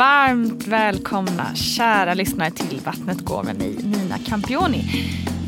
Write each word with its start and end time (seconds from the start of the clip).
Varmt 0.00 0.66
välkomna 0.66 1.54
kära 1.54 2.14
lyssnare 2.14 2.50
till 2.50 2.80
Vattnet 2.84 3.20
går 3.20 3.42
med 3.42 3.58
mig, 3.58 3.76
Nina 3.82 4.18
Campioni. 4.18 4.84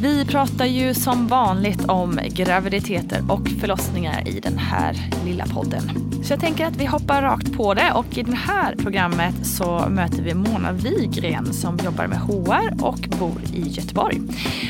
Vi 0.00 0.24
pratar 0.26 0.64
ju 0.64 0.94
som 0.94 1.26
vanligt 1.26 1.84
om 1.84 2.20
graviditeter 2.28 3.22
och 3.28 3.48
förlossningar 3.60 4.28
i 4.28 4.40
den 4.40 4.58
här 4.58 4.96
lilla 5.24 5.46
podden. 5.46 5.82
Så 6.24 6.32
jag 6.32 6.40
tänker 6.40 6.66
att 6.66 6.76
vi 6.76 6.86
hoppar 6.86 7.22
rakt 7.22 7.56
på 7.56 7.74
det 7.74 7.92
och 7.92 8.18
i 8.18 8.22
det 8.22 8.36
här 8.36 8.76
programmet 8.76 9.46
så 9.46 9.84
möter 9.88 10.22
vi 10.22 10.34
Mona 10.34 10.72
Wigren 10.72 11.52
som 11.52 11.78
jobbar 11.84 12.06
med 12.06 12.18
HR 12.18 12.84
och 12.84 13.08
bor 13.18 13.42
i 13.54 13.68
Göteborg. 13.68 14.20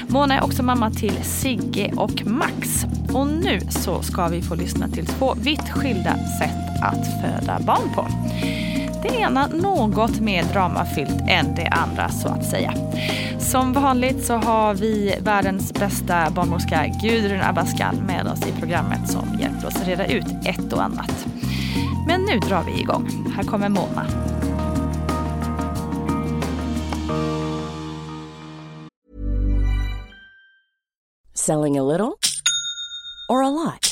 Mona 0.09 0.39
är 0.39 0.45
också 0.45 0.63
mamma 0.63 0.91
till 0.91 1.15
Sigge 1.23 1.93
och 1.97 2.27
Max. 2.27 2.85
Och 3.13 3.27
nu 3.27 3.61
så 3.71 4.03
ska 4.03 4.29
vi 4.29 4.43
få 4.43 4.55
lyssna 4.55 4.89
till 4.89 5.07
två 5.07 5.35
vitt 5.35 5.71
skilda 5.71 6.15
sätt 6.15 6.83
att 6.83 7.07
föda 7.23 7.61
barn 7.67 7.95
på 7.95 8.07
det 9.03 9.09
ena 9.09 9.47
något 9.47 10.21
mer 10.21 10.45
dramafyllt 10.53 11.21
än 11.29 11.55
det 11.55 11.69
andra 11.69 12.09
så 12.09 12.29
att 12.29 12.45
säga. 12.45 12.75
Som 13.39 13.73
vanligt 13.73 14.25
så 14.25 14.35
har 14.35 14.75
vi 14.75 15.15
världens 15.21 15.73
bästa 15.73 16.31
barnmorska 16.31 16.87
Gudrun 17.03 17.41
Abascal 17.41 17.97
med 18.07 18.27
oss 18.27 18.47
i 18.47 18.61
programmet 18.61 19.11
som 19.11 19.39
hjälper 19.41 19.67
oss 19.67 19.85
reda 19.87 20.07
ut 20.07 20.27
ett 20.45 20.73
och 20.73 20.85
annat. 20.85 21.27
Men 22.07 22.21
nu 22.21 22.39
drar 22.39 22.63
vi 22.63 22.81
igång. 22.81 23.33
Här 23.37 23.43
kommer 23.43 23.69
Mona. 23.69 24.07
Selling 31.35 31.79
a 31.79 31.83
little 31.83 32.13
or 33.29 33.43
a 33.43 33.51
lot? 33.51 33.92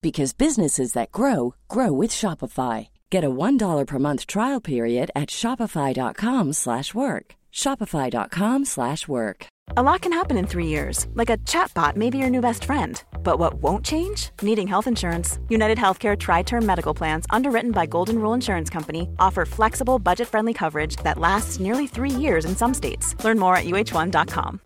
because 0.00 0.32
businesses 0.32 0.94
that 0.94 1.12
grow 1.12 1.54
grow 1.68 1.92
with 1.92 2.10
Shopify. 2.10 2.88
Get 3.10 3.24
a 3.24 3.30
$1 3.30 3.86
per 3.86 3.98
month 3.98 4.26
trial 4.26 4.60
period 4.60 5.10
at 5.14 5.30
shopify.com/work. 5.30 7.34
shopify.com/work. 7.52 9.46
A 9.76 9.82
lot 9.82 10.00
can 10.00 10.12
happen 10.12 10.36
in 10.36 10.46
3 10.46 10.66
years. 10.66 11.06
Like 11.14 11.30
a 11.30 11.36
chatbot 11.38 11.96
may 11.96 12.10
be 12.10 12.18
your 12.18 12.30
new 12.30 12.40
best 12.40 12.64
friend. 12.64 13.02
But 13.22 13.38
what 13.38 13.54
won't 13.62 13.84
change? 13.84 14.30
Needing 14.42 14.66
health 14.66 14.88
insurance. 14.88 15.38
United 15.48 15.78
Healthcare 15.78 16.18
tri-term 16.18 16.66
medical 16.66 16.94
plans 16.94 17.26
underwritten 17.30 17.70
by 17.70 17.86
Golden 17.86 18.20
Rule 18.20 18.34
Insurance 18.34 18.70
Company 18.70 19.08
offer 19.18 19.44
flexible, 19.44 19.98
budget-friendly 19.98 20.54
coverage 20.54 20.96
that 21.04 21.18
lasts 21.18 21.60
nearly 21.60 21.86
3 21.86 22.10
years 22.10 22.44
in 22.44 22.56
some 22.56 22.74
states. 22.74 23.14
Learn 23.24 23.38
more 23.38 23.56
at 23.56 23.66
uh1.com. 23.66 24.60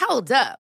Hold 0.00 0.30
up. 0.30 0.58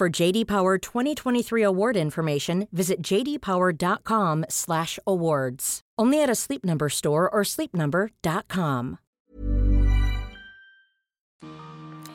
For 0.00 0.20
JD 0.20 0.44
Power 0.46 0.78
2023 0.78 1.66
award 1.66 1.96
information, 1.96 2.66
visit 2.70 2.96
jdpower.com/awards. 3.06 5.80
Only 6.02 6.22
at 6.22 6.30
a 6.30 6.34
Sleep 6.34 6.64
Number 6.64 6.88
store 6.88 7.28
or 7.28 7.44
sleepnumber.com. 7.44 8.96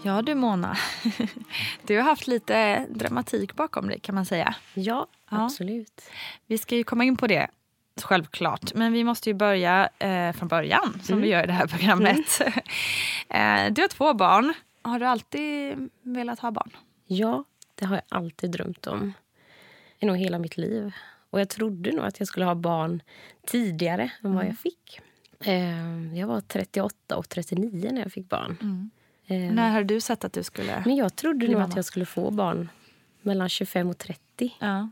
Ja 0.04 0.22
du 0.22 0.36
Mona, 0.36 0.78
du 1.88 1.96
har 1.98 2.04
haft 2.04 2.28
lite 2.28 2.86
dramatik 2.90 3.56
bakom 3.56 3.88
dig 3.88 4.00
kan 4.00 4.16
man 4.16 4.26
säga. 4.26 4.56
Ja, 4.74 5.08
Ja. 5.32 5.46
absolut. 5.46 6.02
Vi 6.48 6.58
ska 6.58 6.76
ju 6.76 6.84
komma 6.84 7.04
in 7.04 7.18
på 7.18 7.28
det 7.28 7.48
självklart. 8.02 8.74
Men 8.74 8.94
vi 8.94 9.04
måste 9.04 9.30
ju 9.30 9.34
börja 9.34 9.90
eh, 10.00 10.32
från 10.34 10.48
början 10.48 11.00
som 11.04 11.22
vi 11.22 11.28
gör 11.28 11.44
i 11.44 11.48
det 11.48 11.54
här 11.54 11.68
programmet. 11.68 12.42
eh, 13.30 13.66
du 13.74 13.82
har 13.82 13.88
två 13.88 14.14
barn. 14.14 14.54
Har 14.82 15.00
du 15.00 15.06
alltid 15.06 15.90
velat 16.04 16.40
ha 16.40 16.52
barn? 16.52 16.70
Ja, 17.08 17.44
det 17.76 17.86
har 17.86 17.96
jag 17.96 18.04
alltid 18.10 18.52
drömt 18.52 18.88
om. 18.88 19.14
I 20.00 20.06
nog 20.06 20.18
hela 20.18 20.40
mitt 20.40 20.58
liv. 20.58 20.92
Och 21.30 21.40
jag 21.40 21.50
trodde 21.50 21.92
nog 21.92 22.06
att 22.06 22.20
jag 22.20 22.28
skulle 22.28 22.46
ha 22.46 22.56
barn 22.56 23.02
tidigare 23.48 24.12
än 24.24 24.36
vad 24.36 24.46
jag 24.46 24.58
fick. 24.58 25.02
Eh, 25.40 26.18
jag 26.18 26.28
var 26.28 26.42
38 26.42 27.18
och 27.18 27.30
39 27.30 27.90
när 27.92 28.02
jag 28.02 28.12
fick 28.12 28.30
barn. 28.30 28.90
Eh, 29.28 29.38
När 29.54 29.70
har 29.70 29.84
du 29.84 30.02
sett 30.02 30.24
att 30.24 30.34
du 30.34 30.44
skulle... 30.44 30.84
Men 30.86 30.96
jag 30.96 31.16
trodde 31.16 31.46
nog 31.48 31.54
mamma. 31.54 31.66
att 31.66 31.76
jag 31.76 31.86
skulle 31.86 32.06
få 32.06 32.32
barn 32.32 32.70
mellan 33.22 33.50
25 33.50 33.90
och 33.90 33.98
30. 33.98 34.56
Ja. 34.60 34.90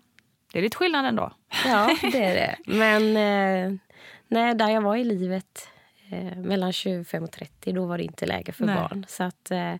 Det 0.51 0.59
är 0.59 0.63
lite 0.63 0.77
skillnad 0.77 1.05
ändå. 1.05 1.31
Ja, 1.65 1.97
det 2.01 2.23
är 2.23 2.35
det. 2.35 2.57
Men 2.65 3.03
eh, 3.73 3.79
nej, 4.27 4.55
där 4.55 4.69
jag 4.69 4.81
var 4.81 4.95
i 4.95 5.03
livet 5.03 5.67
eh, 6.09 6.35
mellan 6.37 6.73
25 6.73 7.23
och 7.23 7.31
30, 7.31 7.71
då 7.71 7.85
var 7.85 7.97
det 7.97 8.03
inte 8.03 8.25
läge 8.25 8.51
för 8.51 8.65
Nej. 8.65 8.75
barn. 8.75 9.05
Så 9.09 9.23
att, 9.23 9.51
eh, 9.51 9.75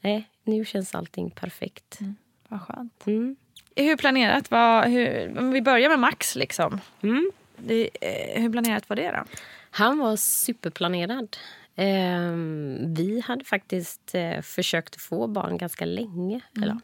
nej, 0.00 0.30
nu 0.42 0.64
känns 0.64 0.94
allting 0.94 1.30
perfekt. 1.30 1.98
Vad 2.54 2.62
skönt. 2.62 3.06
Mm. 3.06 3.36
Hur 3.76 3.96
planerat 3.96 4.50
var... 4.50 4.86
Hur, 4.86 5.38
om 5.38 5.50
vi 5.50 5.62
börjar 5.62 5.88
med 5.88 5.98
Max 5.98 6.36
liksom. 6.36 6.80
Mm. 7.02 7.30
Det, 7.56 7.90
eh, 8.00 8.42
hur 8.42 8.50
planerat 8.52 8.88
var 8.88 8.96
det 8.96 9.10
då? 9.10 9.24
Han 9.70 9.98
var 9.98 10.16
superplanerad. 10.16 11.36
Ehm, 11.76 12.94
vi 12.94 13.20
hade 13.20 13.44
faktiskt 13.44 14.14
eh, 14.14 14.40
försökt 14.40 15.00
få 15.00 15.26
barn 15.26 15.58
ganska 15.58 15.84
länge. 15.84 16.40
Eller, 16.62 16.80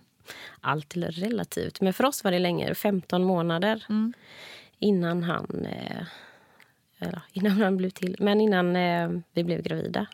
allt 0.60 0.96
är 0.96 1.10
relativt. 1.10 1.80
Men 1.80 1.92
för 1.92 2.04
oss 2.04 2.24
var 2.24 2.30
det 2.30 2.38
länge, 2.38 2.74
15 2.74 3.24
månader 3.24 3.86
innan 4.78 5.22
han 5.22 5.66
eh, 5.66 6.06
eller, 6.98 7.22
innan 7.32 7.52
han 7.52 7.76
blev 7.76 7.90
till. 7.90 8.16
Men 8.18 8.40
innan 8.40 8.76
eh, 8.76 9.10
vi 9.32 9.44
blev 9.44 9.62
gravida. 9.62 10.06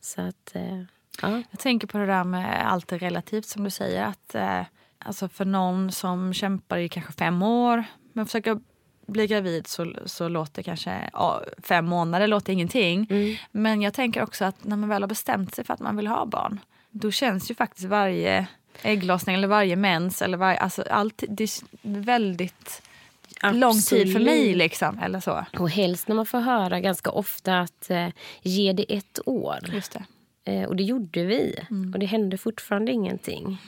Så 0.00 0.20
att, 0.20 0.54
eh, 0.54 0.82
ja. 1.22 1.42
Jag 1.50 1.60
tänker 1.60 1.86
på 1.86 1.98
det 1.98 2.06
där 2.06 2.24
med 2.24 2.72
allt 2.72 2.92
är 2.92 2.98
relativt 2.98 3.46
som 3.46 3.64
du 3.64 3.70
säger. 3.70 4.04
Att 4.04 4.34
eh, 4.34 4.60
alltså 4.98 5.28
för 5.28 5.44
någon 5.44 5.92
som 5.92 6.34
kämpar 6.34 6.78
i 6.78 6.88
kanske 6.88 7.12
fem 7.12 7.42
år 7.42 7.84
men 8.12 8.26
försöker 8.26 8.60
bli 9.06 9.26
gravid 9.26 9.66
så, 9.66 9.92
så 10.06 10.28
låter 10.28 10.62
kanske 10.62 11.10
ja, 11.12 11.42
fem 11.62 11.86
månader 11.86 12.26
låter 12.26 12.52
ingenting. 12.52 13.08
Men 13.50 13.82
jag 13.82 13.94
tänker 13.94 14.22
också 14.22 14.44
att 14.44 14.64
när 14.64 14.76
man 14.76 14.88
väl 14.88 15.02
har 15.02 15.08
bestämt 15.08 15.54
sig 15.54 15.64
för 15.64 15.74
att 15.74 15.80
man 15.80 15.96
vill 15.96 16.06
ha 16.06 16.26
barn 16.26 16.60
då 16.94 17.10
känns 17.10 17.50
ju 17.50 17.54
faktiskt 17.54 17.86
varje 17.86 18.46
ägglossning 18.82 19.36
eller 19.36 19.48
varje 19.48 19.76
mens. 19.76 20.22
Eller 20.22 20.36
varje, 20.36 20.58
alltså 20.58 20.82
allt, 20.90 21.24
det 21.28 21.44
är 21.44 21.50
väldigt 21.82 22.82
lång 23.52 23.80
tid 23.80 24.12
för 24.12 24.20
mig. 24.20 24.38
Absolut. 24.38 24.56
Liksom, 24.56 24.98
eller 24.98 25.20
så. 25.20 25.44
Och 25.58 25.70
helst 25.70 26.08
när 26.08 26.16
man 26.16 26.26
får 26.26 26.40
höra 26.40 26.80
ganska 26.80 27.10
ofta 27.10 27.60
att 27.60 27.90
eh, 27.90 28.08
ge 28.42 28.72
det 28.72 28.96
ett 28.96 29.18
år. 29.26 29.58
Just 29.72 29.92
det. 29.92 30.04
Eh, 30.44 30.64
och 30.64 30.76
det 30.76 30.82
gjorde 30.82 31.24
vi. 31.24 31.54
Mm. 31.70 31.92
Och 31.92 31.98
det 31.98 32.06
hände 32.06 32.38
fortfarande 32.38 32.92
ingenting. 32.92 33.58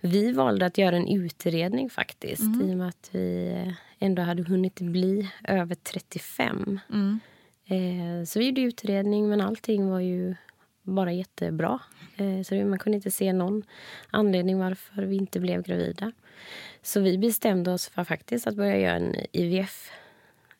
Vi 0.00 0.32
valde 0.32 0.66
att 0.66 0.78
göra 0.78 0.96
en 0.96 1.08
utredning 1.08 1.90
faktiskt. 1.90 2.42
Mm. 2.42 2.70
I 2.70 2.72
och 2.72 2.78
med 2.78 2.88
att 2.88 3.08
vi 3.12 3.74
ändå 3.98 4.22
hade 4.22 4.42
hunnit 4.42 4.80
bli 4.80 5.30
över 5.44 5.74
35. 5.74 6.80
Mm. 6.92 7.20
Eh, 7.66 8.24
så 8.26 8.38
vi 8.38 8.46
gjorde 8.46 8.60
utredning 8.60 9.28
men 9.28 9.40
allting 9.40 9.88
var 9.88 10.00
ju 10.00 10.34
bara 10.82 11.12
jättebra. 11.12 11.78
Eh, 12.16 12.42
så 12.42 12.54
man 12.54 12.78
kunde 12.78 12.96
inte 12.96 13.10
se 13.10 13.32
någon 13.32 13.62
anledning 14.10 14.58
varför 14.58 15.02
vi 15.02 15.16
inte 15.16 15.40
blev 15.40 15.62
gravida. 15.62 16.12
Så 16.82 17.00
vi 17.00 17.18
bestämde 17.18 17.72
oss 17.72 17.88
för 17.88 18.04
faktiskt 18.04 18.46
att 18.46 18.56
börja 18.56 18.78
göra 18.78 18.96
en 18.96 19.14
IVF. 19.32 19.90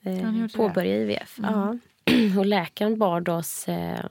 Eh, 0.03 0.17
gjorde 0.17 0.43
det. 0.43 0.57
påbörja 0.57 0.97
IVF. 0.97 1.39
Ja. 1.43 1.79
Och 2.39 2.47
läkaren 2.47 2.99
bad 2.99 3.29
oss 3.29 3.69
eh, 3.69 4.05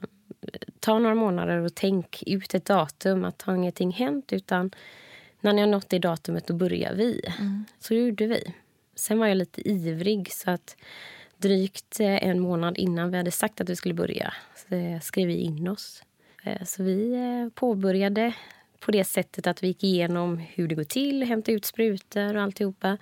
ta 0.86 0.98
några 0.98 1.14
månader 1.14 1.56
och 1.58 1.74
tänk 1.74 2.22
ut 2.26 2.54
ett 2.54 2.64
datum. 2.64 3.24
Att 3.24 3.42
har 3.42 3.54
ingenting 3.54 3.90
hänt 3.90 4.32
utan 4.32 4.70
när 5.40 5.52
ni 5.52 5.60
har 5.60 5.68
nått 5.68 5.88
det 5.88 5.98
datumet 5.98 6.46
då 6.46 6.54
börjar 6.54 6.94
vi. 6.94 7.20
Så 7.78 7.94
gjorde 7.94 8.26
vi. 8.26 8.54
Sen 8.94 9.18
var 9.18 9.26
jag 9.26 9.36
lite 9.36 9.68
ivrig 9.68 10.32
så 10.32 10.50
att 10.50 10.76
drygt 11.36 12.00
eh, 12.00 12.28
en 12.28 12.40
månad 12.40 12.78
innan 12.78 13.10
vi 13.10 13.16
hade 13.16 13.30
sagt 13.30 13.60
att 13.60 13.68
vi 13.68 13.76
skulle 13.76 13.94
börja 13.94 14.34
så 14.54 14.74
eh, 14.74 15.00
skrev 15.00 15.26
vi 15.26 15.34
in 15.34 15.68
oss. 15.68 16.02
Eh, 16.42 16.62
Så 16.64 16.82
vi 16.82 17.50
påbörjade 17.54 18.32
på 18.80 18.90
det 18.90 19.04
sättet 19.04 19.46
att 19.46 19.62
vi 19.62 19.66
gick 19.66 19.84
igenom 19.84 20.38
hur 20.38 20.68
det 20.68 20.74
går 20.74 20.84
till, 20.84 21.22
hämtade 21.22 21.56
ut 21.56 21.64
sprutor 21.64 22.36
och 22.36 22.42
alltihopa. 22.42 22.98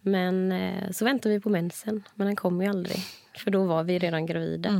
Men 0.00 0.54
så 0.92 1.04
väntade 1.04 1.34
vi 1.34 1.40
på 1.40 1.48
mensen, 1.48 2.02
men 2.14 2.26
den 2.26 2.36
kom 2.36 2.62
ju 2.62 2.68
aldrig. 2.68 2.98
För 3.38 3.50
då 3.50 3.64
var 3.64 3.84
vi 3.84 3.98
redan 3.98 4.26
gravida. 4.26 4.70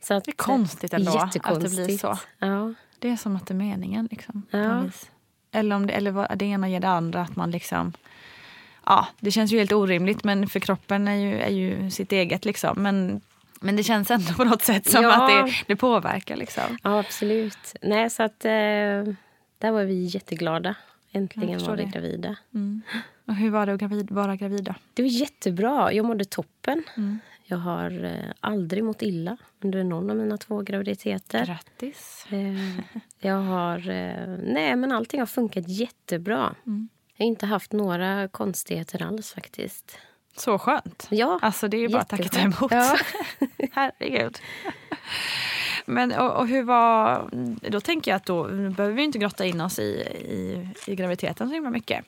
Så 0.00 0.14
att, 0.14 0.24
Det 0.24 0.30
är 0.30 0.36
konstigt 0.36 0.92
ändå 0.94 1.18
att 1.18 1.32
det 1.32 1.40
blir 1.70 1.98
så. 1.98 2.18
Ja. 2.38 2.74
Det 2.98 3.10
är 3.10 3.16
som 3.16 3.36
att 3.36 3.46
det 3.46 3.52
är 3.54 3.56
meningen. 3.56 4.08
Liksom, 4.10 4.42
Ja. 4.50 4.84
Eller 5.52 5.76
om 5.76 5.86
det, 5.86 5.92
eller 5.92 6.10
vad, 6.10 6.38
det 6.38 6.44
ena 6.44 6.68
ger 6.68 6.80
det 6.80 6.88
andra. 6.88 7.22
Att 7.22 7.36
man 7.36 7.50
liksom, 7.50 7.92
ja, 8.86 9.06
det 9.20 9.30
känns 9.30 9.52
ju 9.52 9.58
helt 9.58 9.72
orimligt, 9.72 10.24
men 10.24 10.48
för 10.48 10.60
kroppen 10.60 11.08
är 11.08 11.14
ju, 11.14 11.38
är 11.40 11.50
ju 11.50 11.90
sitt 11.90 12.12
eget. 12.12 12.44
Liksom. 12.44 12.82
Men, 12.82 13.20
men 13.60 13.76
det 13.76 13.82
känns 13.82 14.10
ändå 14.10 14.32
på 14.32 14.44
något 14.44 14.62
sätt 14.62 14.90
som 14.90 15.02
Ja. 15.02 15.12
att 15.22 15.28
det, 15.46 15.54
det 15.66 15.76
påverkar. 15.76 16.36
Liksom. 16.36 16.78
ja, 16.82 16.98
absolut. 16.98 17.76
Nej, 17.82 18.10
så 18.10 18.22
att, 18.22 18.44
eh, 18.44 18.50
där 19.58 19.70
var 19.70 19.84
vi 19.84 20.04
jätteglada. 20.04 20.74
Äntligen 21.12 21.64
var 21.64 21.76
vi 21.76 21.84
det. 21.84 21.90
gravida. 21.90 22.36
Och 23.26 23.34
hur 23.34 23.50
var 23.50 23.66
det 23.66 23.72
att 23.74 23.80
gravid, 23.80 24.10
vara 24.10 24.36
gravid 24.36 24.64
då? 24.64 24.74
Det 24.94 25.02
var 25.02 25.08
jättebra. 25.08 25.92
Jag 25.92 26.04
mådde 26.06 26.24
toppen. 26.24 26.82
Mm. 26.96 27.18
Jag 27.46 27.58
har 27.58 28.04
eh, 28.04 28.32
aldrig 28.40 28.84
mått 28.84 29.02
illa 29.02 29.36
under 29.60 29.84
någon 29.84 30.10
av 30.10 30.16
mina 30.16 30.36
två 30.36 30.62
graviditeter. 30.62 31.46
Grattis. 31.46 32.26
Eh, 32.30 32.84
jag 33.18 33.40
har... 33.40 33.90
Eh, 33.90 34.28
nej, 34.42 34.76
men 34.76 34.92
allting 34.92 35.20
har 35.20 35.26
funkat 35.26 35.68
jättebra. 35.68 36.54
Mm. 36.66 36.88
Jag 37.16 37.24
har 37.24 37.28
inte 37.28 37.46
haft 37.46 37.72
några 37.72 38.28
konstigheter 38.28 39.02
alls 39.02 39.32
faktiskt. 39.32 39.98
Så 40.36 40.58
skönt. 40.58 41.06
Ja, 41.10 41.38
Alltså 41.42 41.68
det 41.68 41.76
är 41.76 41.80
ju 41.80 41.88
bara 41.88 42.02
att 42.02 42.08
tacka 42.08 42.40
emot. 42.40 42.70
Ja. 42.70 42.96
Herregud. 43.72 44.38
Men 45.86 46.12
och, 46.12 46.36
och 46.36 46.48
hur 46.48 46.62
var... 46.62 47.28
Då 47.70 47.80
tänker 47.80 48.10
jag 48.10 48.16
att 48.16 48.26
då 48.26 48.44
behöver 48.48 48.92
vi 48.92 49.02
inte 49.02 49.18
grotta 49.18 49.44
in 49.44 49.60
oss 49.60 49.78
i, 49.78 49.82
i, 49.82 50.68
i 50.86 50.94
graviditeten 50.94 51.48
så 51.48 51.54
himla 51.54 51.70
mycket. 51.70 52.04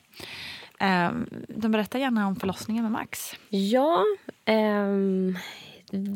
Um, 0.81 1.29
de 1.47 1.71
berättar 1.71 1.99
gärna 1.99 2.27
om 2.27 2.35
förlossningen 2.35 2.83
med 2.83 2.91
Max. 2.91 3.35
Ja, 3.49 4.03
ehm, 4.47 5.37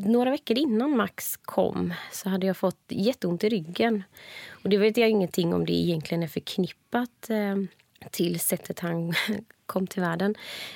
några 0.05 0.31
veckor 0.31 0.57
innan 0.57 0.97
Max 0.97 1.37
kom 1.37 1.93
så 2.11 2.29
hade 2.29 2.47
jag 2.47 2.57
fått 2.57 2.83
jätteont 2.87 3.43
i 3.43 3.49
ryggen. 3.49 4.03
Och 4.49 4.69
Det 4.69 4.77
vet 4.77 4.97
jag 4.97 5.09
ingenting 5.09 5.53
om 5.53 5.65
det 5.65 5.73
egentligen 5.73 6.23
är 6.23 6.27
förknippat 6.27 7.29
eh, 7.29 7.55
till 8.11 8.39
sättet 8.39 8.79
han 8.79 9.13
kom 9.65 9.87
till 9.87 10.01
världen. 10.01 10.35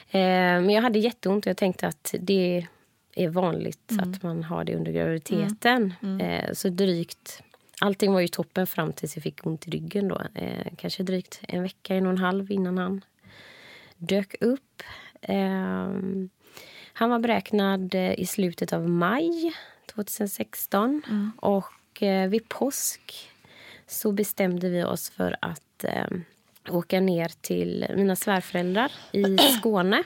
Eh, 0.10 0.20
men 0.62 0.70
jag 0.70 0.82
hade 0.82 1.00
jätteont 1.00 1.46
och 1.46 1.50
jag 1.50 1.58
tänkte 1.58 1.88
att 1.88 2.16
det 2.20 2.68
är 3.16 3.30
vanligt 3.30 3.92
att 4.00 4.24
man 4.24 4.44
har 4.44 4.64
det 4.64 4.76
under 4.76 4.92
graviditeten. 4.92 5.94
Eh, 6.22 6.54
så 6.54 6.70
drygt... 6.70 7.42
Allting 7.82 8.14
var 8.14 8.20
ju 8.20 8.28
toppen 8.28 8.68
fram 8.68 8.94
tills 8.94 9.16
jag 9.16 9.24
fick 9.24 9.46
ont 9.46 9.68
i 9.68 9.72
ryggen. 9.72 10.08
Då. 10.08 10.22
Eh, 10.34 10.68
kanske 10.78 11.04
drygt 11.04 11.40
en 11.48 11.64
vecka, 11.64 11.96
en 11.96 12.06
och 12.06 12.12
en 12.12 12.18
halv 12.18 12.52
innan 12.52 12.78
han 12.78 13.02
dök 13.98 14.36
upp. 14.42 14.84
Ehm, 15.22 16.30
han 16.98 17.10
var 17.10 17.20
beräknad 17.20 17.96
eh, 17.96 18.20
i 18.20 18.26
slutet 18.26 18.74
av 18.74 18.90
maj 18.90 19.54
2016. 19.86 21.02
Och 21.38 22.04
eh, 22.04 22.30
vid 22.30 22.50
påsk 22.50 23.30
så 23.88 24.12
bestämde 24.12 24.70
vi 24.70 24.84
oss 24.84 25.10
för 25.10 25.36
att 25.42 25.84
eh, 25.84 26.08
åka 26.70 27.00
ner 27.00 27.32
till 27.42 27.86
mina 27.96 28.16
svärföräldrar 28.16 28.92
i 29.12 29.38
Skåne 29.60 30.04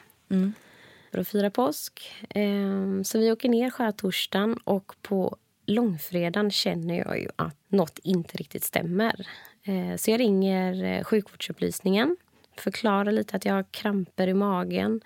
för 1.12 1.20
att 1.20 1.28
fira 1.28 1.50
påsk. 1.50 2.12
Ehm, 2.30 3.04
så 3.04 3.20
vi 3.20 3.32
åker 3.32 3.50
ner 3.50 3.70
skärtorsdagen 3.70 4.58
och 4.64 4.96
på 5.02 5.38
långfredagen 5.66 6.52
känner 6.52 6.98
jag 6.98 7.20
ju 7.20 7.28
att 7.36 7.58
nåt 7.68 8.00
inte 8.04 8.38
riktigt 8.38 8.64
stämmer. 8.64 9.28
Eh, 9.64 9.96
så 9.98 10.12
jag 10.12 10.20
ringer 10.20 11.04
sjukvårdsupplysningen 11.04 12.18
förklarar 12.60 13.12
lite 13.12 13.36
att 13.36 13.46
jag 13.46 13.54
har 13.54 13.66
kramper 13.72 14.28
i 14.28 14.34
magen 14.34 15.02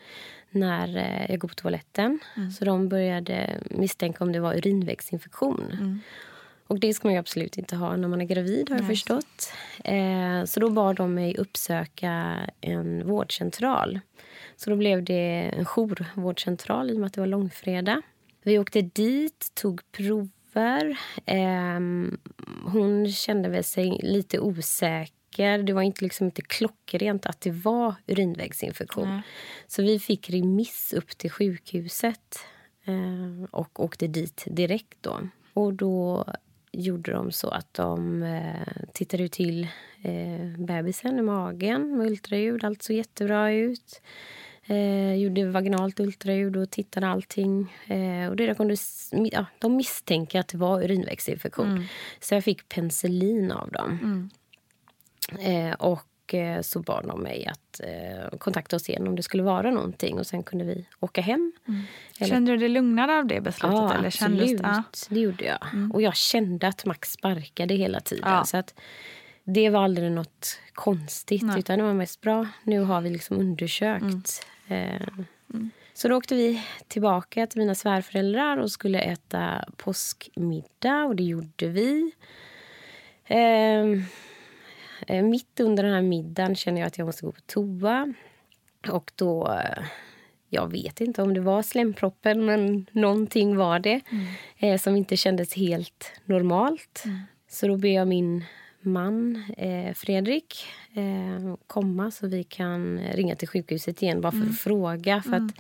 när 0.53 0.97
eh, 0.97 1.31
jag 1.31 1.39
går 1.39 1.47
på 1.47 1.55
toaletten. 1.55 2.19
Så 2.59 2.65
de 2.65 2.89
började 2.89 3.59
misstänka 3.69 4.23
om 4.23 4.31
det 4.31 4.39
var 4.39 4.53
urinvägsinfektion. 4.53 5.99
Och 6.67 6.79
det 6.79 6.93
ska 6.93 7.07
man 7.07 7.13
ju 7.13 7.19
absolut 7.19 7.57
inte 7.57 7.75
ha 7.75 7.95
när 7.95 8.07
man 8.07 8.21
är 8.21 8.25
gravid 8.25 8.69
har 8.69 8.77
jag 8.77 8.87
förstått. 8.87 9.53
Eh, 9.83 10.43
så 10.45 10.59
då 10.59 10.69
bad 10.69 10.95
de 10.95 11.13
mig 11.13 11.37
uppsöka 11.37 12.39
en 12.61 13.07
vårdcentral. 13.07 13.99
Så 14.55 14.69
då 14.69 14.75
blev 14.75 15.03
det 15.03 15.51
en 15.57 15.65
jourvårdcentral 15.65 16.89
i 16.89 16.93
och 16.93 16.99
med 16.99 17.07
att 17.07 17.13
det 17.13 17.21
var 17.21 17.27
långfredag. 17.27 18.01
Vi 18.43 18.59
åkte 18.59 18.81
dit, 18.81 19.51
tog 19.53 19.81
prover. 19.91 20.97
Ehm, 21.25 22.17
hon 22.65 23.11
kände 23.11 23.49
väl 23.49 23.63
sig 23.63 23.99
lite 24.03 24.39
osäker. 24.39 25.22
Det 25.37 25.73
var 25.73 25.81
inte, 25.81 26.03
liksom 26.03 26.25
inte 26.25 26.41
klockrent 26.41 27.25
att 27.25 27.41
det 27.41 27.51
var 27.51 27.95
urinvägsinfektion. 28.07 29.21
Så 29.67 29.81
vi 29.81 29.99
fick 29.99 30.29
remiss 30.29 30.93
upp 30.93 31.17
till 31.17 31.31
sjukhuset 31.31 32.39
eh, 32.85 33.45
och 33.51 33.79
åkte 33.79 34.07
dit 34.07 34.43
direkt. 34.47 34.97
då. 35.01 35.19
Och 35.53 35.73
då 35.73 36.25
gjorde 36.71 37.11
de 37.11 37.31
så 37.31 37.49
att 37.49 37.73
de 37.73 38.23
eh, 38.23 38.83
tittade 38.93 39.29
till 39.29 39.67
eh, 40.01 40.57
bebisen 40.57 41.19
i 41.19 41.21
magen 41.21 41.97
med 41.97 42.07
ultraljud. 42.07 42.63
Allt 42.63 42.83
såg 42.83 42.95
jättebra 42.95 43.51
ut. 43.51 44.01
Eh, 44.65 45.13
gjorde 45.15 45.45
vaginalt 45.45 45.99
ultraljud 45.99 46.57
och 46.57 46.69
tittade 46.69 47.07
allting. 47.07 47.75
Eh, 47.87 48.29
och 48.29 48.35
det 48.35 48.57
kunde, 48.57 48.75
ja, 49.31 49.45
de 49.59 49.75
misstänker 49.75 50.39
att 50.39 50.47
det 50.47 50.57
var 50.57 50.83
urinvägsinfektion. 50.83 51.85
Så 52.19 52.33
jag 52.33 52.43
fick 52.43 52.69
penicillin 52.69 53.51
av 53.51 53.71
dem. 53.71 53.99
Eh, 55.39 55.73
och 55.73 56.33
eh, 56.33 56.61
så 56.61 56.79
bad 56.79 57.07
de 57.07 57.21
mig 57.23 57.45
att 57.47 57.79
eh, 57.83 58.37
kontakta 58.37 58.75
oss 58.75 58.89
igen 58.89 59.07
om 59.07 59.15
det 59.15 59.23
skulle 59.23 59.43
vara 59.43 59.71
någonting. 59.71 60.19
Och 60.19 60.27
sen 60.27 60.43
kunde 60.43 60.65
vi 60.65 60.85
åka 60.99 61.21
hem. 61.21 61.51
Eller- 62.19 62.29
Kände 62.29 62.51
du 62.51 62.57
dig 62.57 62.69
lugnare 62.69 63.17
av 63.17 63.25
det 63.27 63.41
beslutet? 63.41 63.77
Ja, 63.77 63.93
eller 63.93 64.07
absolut. 64.07 64.57
det, 64.57 64.63
ja. 64.67 64.83
Det 65.09 65.19
gjorde 65.19 65.45
jag. 65.45 65.57
Och 65.93 66.01
jag 66.01 66.15
kände 66.15 66.67
att 66.67 66.85
Max 66.85 67.11
sparkade 67.11 67.73
hela 67.73 67.99
tiden. 67.99 68.29
Ja. 68.31 68.45
Så 68.45 68.57
att 68.57 68.73
det 69.43 69.69
var 69.69 69.83
aldrig 69.83 70.11
något 70.11 70.59
konstigt. 70.73 71.43
Utan 71.57 71.79
det 71.79 71.85
var 71.85 71.93
mest 71.93 72.21
bra. 72.21 72.47
Nu 72.63 72.79
har 72.79 73.01
vi 73.01 73.09
liksom 73.09 73.39
undersökt. 73.39 74.45
Eh, 74.67 75.01
Så 75.93 76.07
då 76.07 76.15
åkte 76.15 76.35
vi 76.35 76.63
tillbaka 76.87 77.47
till 77.47 77.59
mina 77.59 77.75
svärföräldrar 77.75 78.57
och 78.57 78.71
skulle 78.71 78.99
äta 78.99 79.65
påskmiddag. 79.77 81.03
Och 81.05 81.15
det 81.15 81.23
gjorde 81.23 81.67
vi. 81.67 82.11
Eh, 85.07 85.23
mitt 85.23 85.59
under 85.59 85.83
den 85.83 85.93
här 85.93 86.01
middagen 86.01 86.55
känner 86.55 86.79
jag 86.81 86.87
att 86.87 86.97
jag 86.97 87.05
måste 87.05 87.25
gå 87.25 87.31
på 87.31 87.41
toa. 87.45 88.13
Och 88.89 89.11
då... 89.15 89.47
eh, 89.53 89.83
Jag 90.49 90.71
vet 90.71 91.01
inte 91.01 91.21
om 91.21 91.33
det 91.33 91.41
var 91.41 91.61
slemproppen, 91.63 92.45
men 92.45 92.85
någonting 92.91 93.55
var 93.57 93.79
det 93.79 94.01
eh, 94.57 94.77
som 94.79 94.95
inte 94.95 95.17
kändes 95.17 95.53
helt 95.55 96.11
normalt. 96.25 97.03
Så 97.49 97.67
då 97.67 97.77
ber 97.77 97.89
jag 97.89 98.07
min 98.07 98.43
man 98.81 99.43
eh, 99.57 99.93
Fredrik 99.93 100.65
eh, 100.93 101.55
komma 101.67 102.11
så 102.11 102.27
vi 102.27 102.43
kan 102.43 102.99
ringa 102.99 103.35
till 103.35 103.47
sjukhuset 103.47 104.01
igen 104.01 104.21
bara 104.21 104.31
för 104.31 104.39
att 104.49 104.59
fråga. 104.59 105.21
För 105.21 105.33
att, 105.35 105.55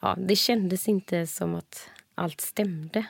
ja, 0.00 0.16
det 0.18 0.36
kändes 0.36 0.88
inte 0.88 1.26
som 1.26 1.54
att 1.54 1.90
allt 2.14 2.40
stämde. 2.40 3.04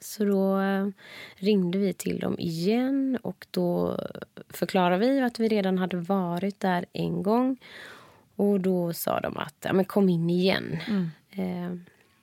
Så 0.00 0.24
då 0.24 0.60
eh, 0.60 0.88
ringde 1.36 1.78
vi 1.78 1.92
till 1.92 2.18
dem 2.18 2.36
igen 2.38 3.18
och 3.22 3.46
då 3.50 3.98
förklarade 4.48 4.98
vi 4.98 5.20
att 5.20 5.40
vi 5.40 5.48
redan 5.48 5.78
hade 5.78 5.96
varit 5.96 6.60
där 6.60 6.86
en 6.92 7.22
gång. 7.22 7.58
Och 8.36 8.60
då 8.60 8.92
sa 8.92 9.20
de 9.20 9.36
att 9.36 9.54
ja, 9.60 9.72
men 9.72 9.84
kom 9.84 10.08
in 10.08 10.30
igen. 10.30 10.78
Mm. 10.88 11.10
Eh, 11.30 11.78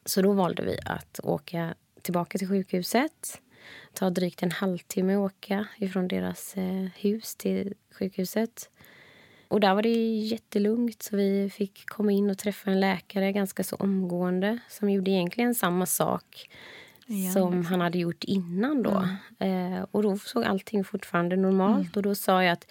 så 0.06 0.22
då 0.22 0.34
valde 0.34 0.64
vi 0.64 0.78
att 0.86 1.20
åka 1.24 1.76
tillbaka 2.02 2.38
till 2.38 2.48
sjukhuset. 2.48 3.42
Ta 3.94 4.10
drygt 4.10 4.44
en 4.44 4.52
halvtimme 4.52 5.14
att 5.16 5.20
åka 5.20 5.68
ifrån 5.78 6.08
deras 6.08 6.58
eh, 6.58 6.88
hus 6.96 7.36
till 7.36 7.74
sjukhuset. 7.92 8.70
Och 9.48 9.60
där 9.60 9.76
var 9.76 9.82
det 9.82 10.20
jättelugnt 10.20 11.04
så 11.04 11.16
vi 11.16 11.50
fick 11.50 11.90
komma 11.90 12.12
in 12.12 12.30
och 12.30 12.38
träffa 12.38 12.72
en 12.72 12.80
läkare 12.80 13.32
ganska 13.32 13.64
så 13.64 13.76
omgående 13.76 14.60
som 14.70 14.90
gjorde 14.90 15.12
egentligen 15.12 15.56
samma 15.56 15.86
sak 15.86 16.50
Som 17.34 17.66
han 17.66 17.82
hade 17.82 17.98
gjort 17.98 18.24
innan. 18.24 18.84
då. 18.84 19.06
Mm. 19.40 19.74
Eh, 19.74 19.86
och 19.92 20.04
Då 20.04 20.18
såg 20.18 20.44
allting 20.44 20.84
fortfarande 20.84 21.36
normalt. 21.36 21.78
Mm. 21.78 21.92
Och 21.96 22.02
Då 22.02 22.16
sa 22.16 22.44
jag 22.44 22.54
att 22.54 22.68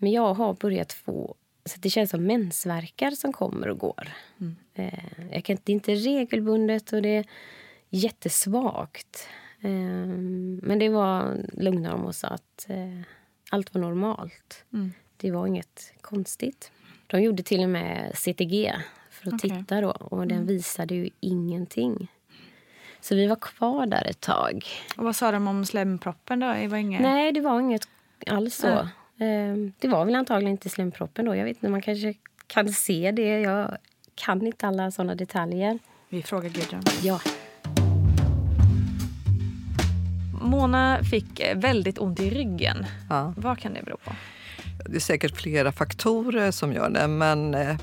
men 0.00 0.12
jag 0.12 0.34
har 0.34 0.54
börjat 0.54 0.92
få... 0.92 1.34
Så 1.64 1.80
Det 1.80 1.90
känns 1.90 2.10
som 2.10 2.24
mensvärkar 2.24 3.10
som 3.10 3.32
kommer 3.32 3.68
och 3.68 3.78
går. 3.78 4.08
Mm. 4.40 4.56
Eh, 4.74 5.32
jag 5.32 5.44
kan, 5.44 5.56
det 5.64 5.72
är 5.72 5.74
inte 5.74 5.94
regelbundet 5.94 6.92
och 6.92 7.02
det 7.02 7.16
är 7.16 7.24
jättesvagt. 7.90 9.28
Eh, 9.60 9.70
men 10.62 10.78
det 10.78 10.88
var 10.88 11.46
lugnade 11.52 11.94
de 11.94 12.04
och 12.04 12.14
sa 12.14 12.28
att 12.28 12.66
eh, 12.68 13.00
allt 13.50 13.74
var 13.74 13.80
normalt. 13.80 14.64
Mm. 14.72 14.92
Det 15.16 15.30
var 15.30 15.46
inget 15.46 15.92
konstigt. 16.00 16.72
De 17.06 17.22
gjorde 17.22 17.42
till 17.42 17.62
och 17.62 17.68
med 17.68 18.12
CTG 18.14 18.74
för 19.10 19.28
att 19.28 19.34
okay. 19.34 19.50
titta 19.50 19.80
då 19.80 19.90
och 19.90 20.26
den 20.26 20.36
mm. 20.36 20.46
visade 20.46 20.94
ju 20.94 21.10
ingenting. 21.20 22.08
Så 23.00 23.14
vi 23.14 23.26
var 23.26 23.36
kvar 23.36 23.86
där 23.86 24.06
ett 24.06 24.20
tag. 24.20 24.64
Och 24.96 25.04
vad 25.04 25.16
sa 25.16 25.30
de 25.30 25.48
om 25.48 25.64
slemproppen 25.64 26.40
då? 26.40 26.52
Det 26.52 26.68
var 26.68 26.78
inget... 26.78 27.00
Nej, 27.00 27.32
det 27.32 27.40
var 27.40 27.60
inget 27.60 27.88
alls 28.26 28.54
så. 28.54 28.68
Äh. 28.68 28.86
Det 29.78 29.88
var 29.88 30.04
väl 30.04 30.14
antagligen 30.14 30.52
inte 30.52 30.68
slemproppen 30.68 31.24
då. 31.24 31.36
Jag 31.36 31.44
vet 31.44 31.56
inte, 31.56 31.68
man 31.68 31.82
kanske 31.82 32.14
kan 32.46 32.68
se 32.68 33.10
det. 33.10 33.40
Jag 33.40 33.76
kan 34.14 34.46
inte 34.46 34.66
alla 34.66 34.90
såna 34.90 35.14
detaljer. 35.14 35.78
Vi 36.08 36.22
frågar 36.22 36.48
Gudrun. 36.48 36.82
Ja. 37.02 37.20
Mona 40.42 41.04
fick 41.10 41.42
väldigt 41.54 41.98
ont 41.98 42.20
i 42.20 42.30
ryggen. 42.30 42.86
Ja. 43.10 43.34
Vad 43.36 43.58
kan 43.58 43.74
det 43.74 43.82
bero 43.82 43.96
på? 43.96 44.12
Det 44.86 44.96
är 44.96 45.00
säkert 45.00 45.36
flera 45.36 45.72
faktorer 45.72 46.50
som 46.50 46.72
gör 46.72 46.90
det, 46.90 47.08
men 47.08 47.54
eh, 47.54 47.76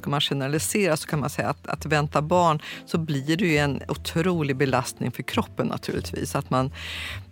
ska 0.00 0.10
man 0.10 0.20
generalisera 0.20 0.96
så 0.96 1.08
kan 1.08 1.20
man 1.20 1.30
säga 1.30 1.48
att, 1.48 1.66
att 1.66 1.86
vänta 1.86 2.22
barn 2.22 2.62
så 2.86 2.98
blir 2.98 3.36
det 3.36 3.46
ju 3.46 3.56
en 3.56 3.82
otrolig 3.88 4.56
belastning 4.56 5.10
för 5.10 5.22
kroppen 5.22 5.66
naturligtvis. 5.66 6.34
Att 6.34 6.50
man, 6.50 6.72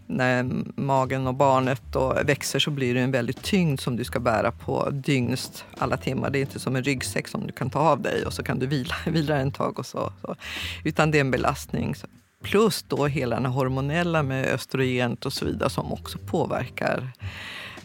när 0.06 0.50
magen 0.80 1.26
och 1.26 1.34
barnet 1.34 1.82
då 1.92 2.18
växer 2.24 2.58
så 2.58 2.70
blir 2.70 2.94
det 2.94 3.00
en 3.00 3.10
väldigt 3.10 3.42
tyngd 3.42 3.80
som 3.80 3.96
du 3.96 4.04
ska 4.04 4.20
bära 4.20 4.52
på 4.52 4.90
dygnst 4.90 5.64
alla 5.78 5.96
timmar. 5.96 6.30
Det 6.30 6.38
är 6.38 6.40
inte 6.40 6.58
som 6.58 6.76
en 6.76 6.82
ryggsäck 6.82 7.28
som 7.28 7.46
du 7.46 7.52
kan 7.52 7.70
ta 7.70 7.78
av 7.78 8.02
dig 8.02 8.24
och 8.26 8.32
så 8.32 8.42
kan 8.42 8.58
du 8.58 8.66
vila, 8.66 8.94
vila 9.06 9.36
en 9.36 9.52
tag 9.52 9.78
och 9.78 9.86
så, 9.86 10.12
så. 10.20 10.36
Utan 10.84 11.10
det 11.10 11.18
är 11.18 11.20
en 11.20 11.30
belastning. 11.30 11.94
Plus 12.42 12.82
då 12.82 13.06
hela 13.06 13.36
den 13.40 13.46
hormonella 13.46 14.22
med 14.22 14.46
östrogenet 14.46 15.26
och 15.26 15.32
så 15.32 15.44
vidare 15.44 15.70
som 15.70 15.92
också 15.92 16.18
påverkar, 16.18 17.12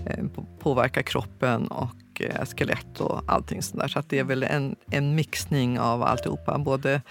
eh, 0.05 0.25
påverkar 0.59 1.01
kroppen 1.01 1.67
och 1.67 1.89
eh, 2.21 2.45
skelett 2.45 2.99
och 2.99 3.21
allting 3.27 3.61
sånt 3.61 3.81
där. 3.81 3.87
Så 3.87 3.99
att 3.99 4.09
det 4.09 4.19
är 4.19 4.23
väl 4.23 4.43
en, 4.43 4.75
en 4.91 5.15
mixning 5.15 5.79
av 5.79 6.03
alltihopa. 6.03 6.57
Både, 6.57 7.01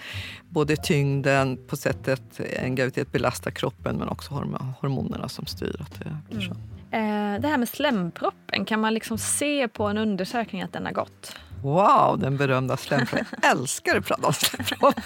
både 0.49 0.75
tyngden 0.75 1.59
på 1.67 1.77
sättet 1.77 2.39
en 2.39 2.75
graviditet 2.75 3.11
belastar 3.11 3.51
kroppen 3.51 3.95
men 3.95 4.09
också 4.09 4.33
hormonerna 4.79 5.29
som 5.29 5.45
styr 5.45 5.81
att 5.81 5.99
det 5.99 6.17
blir 6.29 6.41
så. 6.41 6.55
Mm. 6.91 7.41
Det 7.41 7.47
här 7.47 7.57
med 7.57 7.69
slemproppen, 7.69 8.65
kan 8.65 8.81
man 8.81 8.93
liksom 8.93 9.17
se 9.17 9.67
på 9.67 9.83
en 9.83 9.97
undersökning 9.97 10.61
att 10.61 10.73
den 10.73 10.85
har 10.85 10.93
gått? 10.93 11.35
Wow, 11.63 12.19
den 12.19 12.37
berömda 12.37 12.77
slemproppen. 12.77 13.25
Jag 13.41 13.51
älskar 13.51 13.97
att 13.97 14.05
prata 14.05 14.27
om 14.27 14.33
slemproppen. 14.33 15.03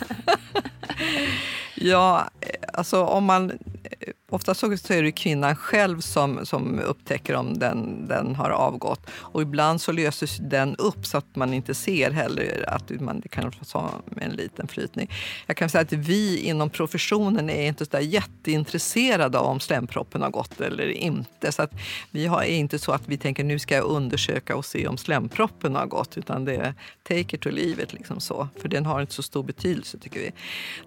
ja, 1.75 2.29
eh, 2.41 2.49
alltså 2.73 3.03
om 3.03 3.25
man 3.25 3.51
Ofta 4.31 4.53
så 4.53 4.71
är 4.71 5.03
det 5.03 5.11
kvinnan 5.11 5.55
själv 5.55 5.99
som, 5.99 6.45
som 6.45 6.79
upptäcker 6.79 7.35
om 7.35 7.59
den, 7.59 8.07
den 8.07 8.35
har 8.35 8.49
avgått. 8.49 9.09
Och 9.09 9.41
ibland 9.41 9.81
så 9.81 9.91
löses 9.91 10.37
den 10.37 10.75
upp 10.75 11.05
så 11.05 11.17
att 11.17 11.35
man 11.35 11.53
inte 11.53 11.73
ser 11.73 12.11
heller 12.11 12.65
att 12.67 12.89
man 12.89 13.19
det 13.19 13.29
kan 13.29 13.51
vara 13.73 13.91
en 14.21 14.31
liten 14.31 14.67
flytning. 14.67 15.11
Jag 15.45 15.57
kan 15.57 15.69
säga 15.69 15.81
att 15.81 15.93
vi 15.93 16.39
inom 16.39 16.69
professionen 16.69 17.49
är 17.49 17.67
inte 17.67 17.85
så 17.85 17.99
jätteintresserade 17.99 19.39
av 19.39 19.45
om 19.45 19.59
slemproppen 19.59 20.21
har 20.21 20.29
gått 20.29 20.61
eller 20.61 20.87
inte. 20.87 21.51
Så 21.51 21.61
att 21.61 21.71
vi 22.11 22.25
har, 22.25 22.41
är 22.41 22.55
inte 22.55 22.79
så 22.79 22.91
att 22.91 23.03
vi 23.05 23.17
tänker 23.17 23.43
nu 23.43 23.59
ska 23.59 23.75
jag 23.75 23.85
undersöka 23.85 24.55
och 24.55 24.65
se 24.65 24.87
om 24.87 24.97
slemproppen 24.97 25.75
har 25.75 25.85
gått. 25.85 26.17
Utan 26.17 26.45
det 26.45 26.55
är 26.55 26.73
take 27.03 27.35
it 27.35 27.45
or 27.45 27.51
leave 27.51 27.83
it, 27.83 27.93
liksom 27.93 28.19
så. 28.19 28.47
För 28.61 28.69
den 28.69 28.85
har 28.85 29.01
inte 29.01 29.13
så 29.13 29.23
stor 29.23 29.43
betydelse 29.43 29.97
tycker 29.97 30.19
vi. 30.19 30.31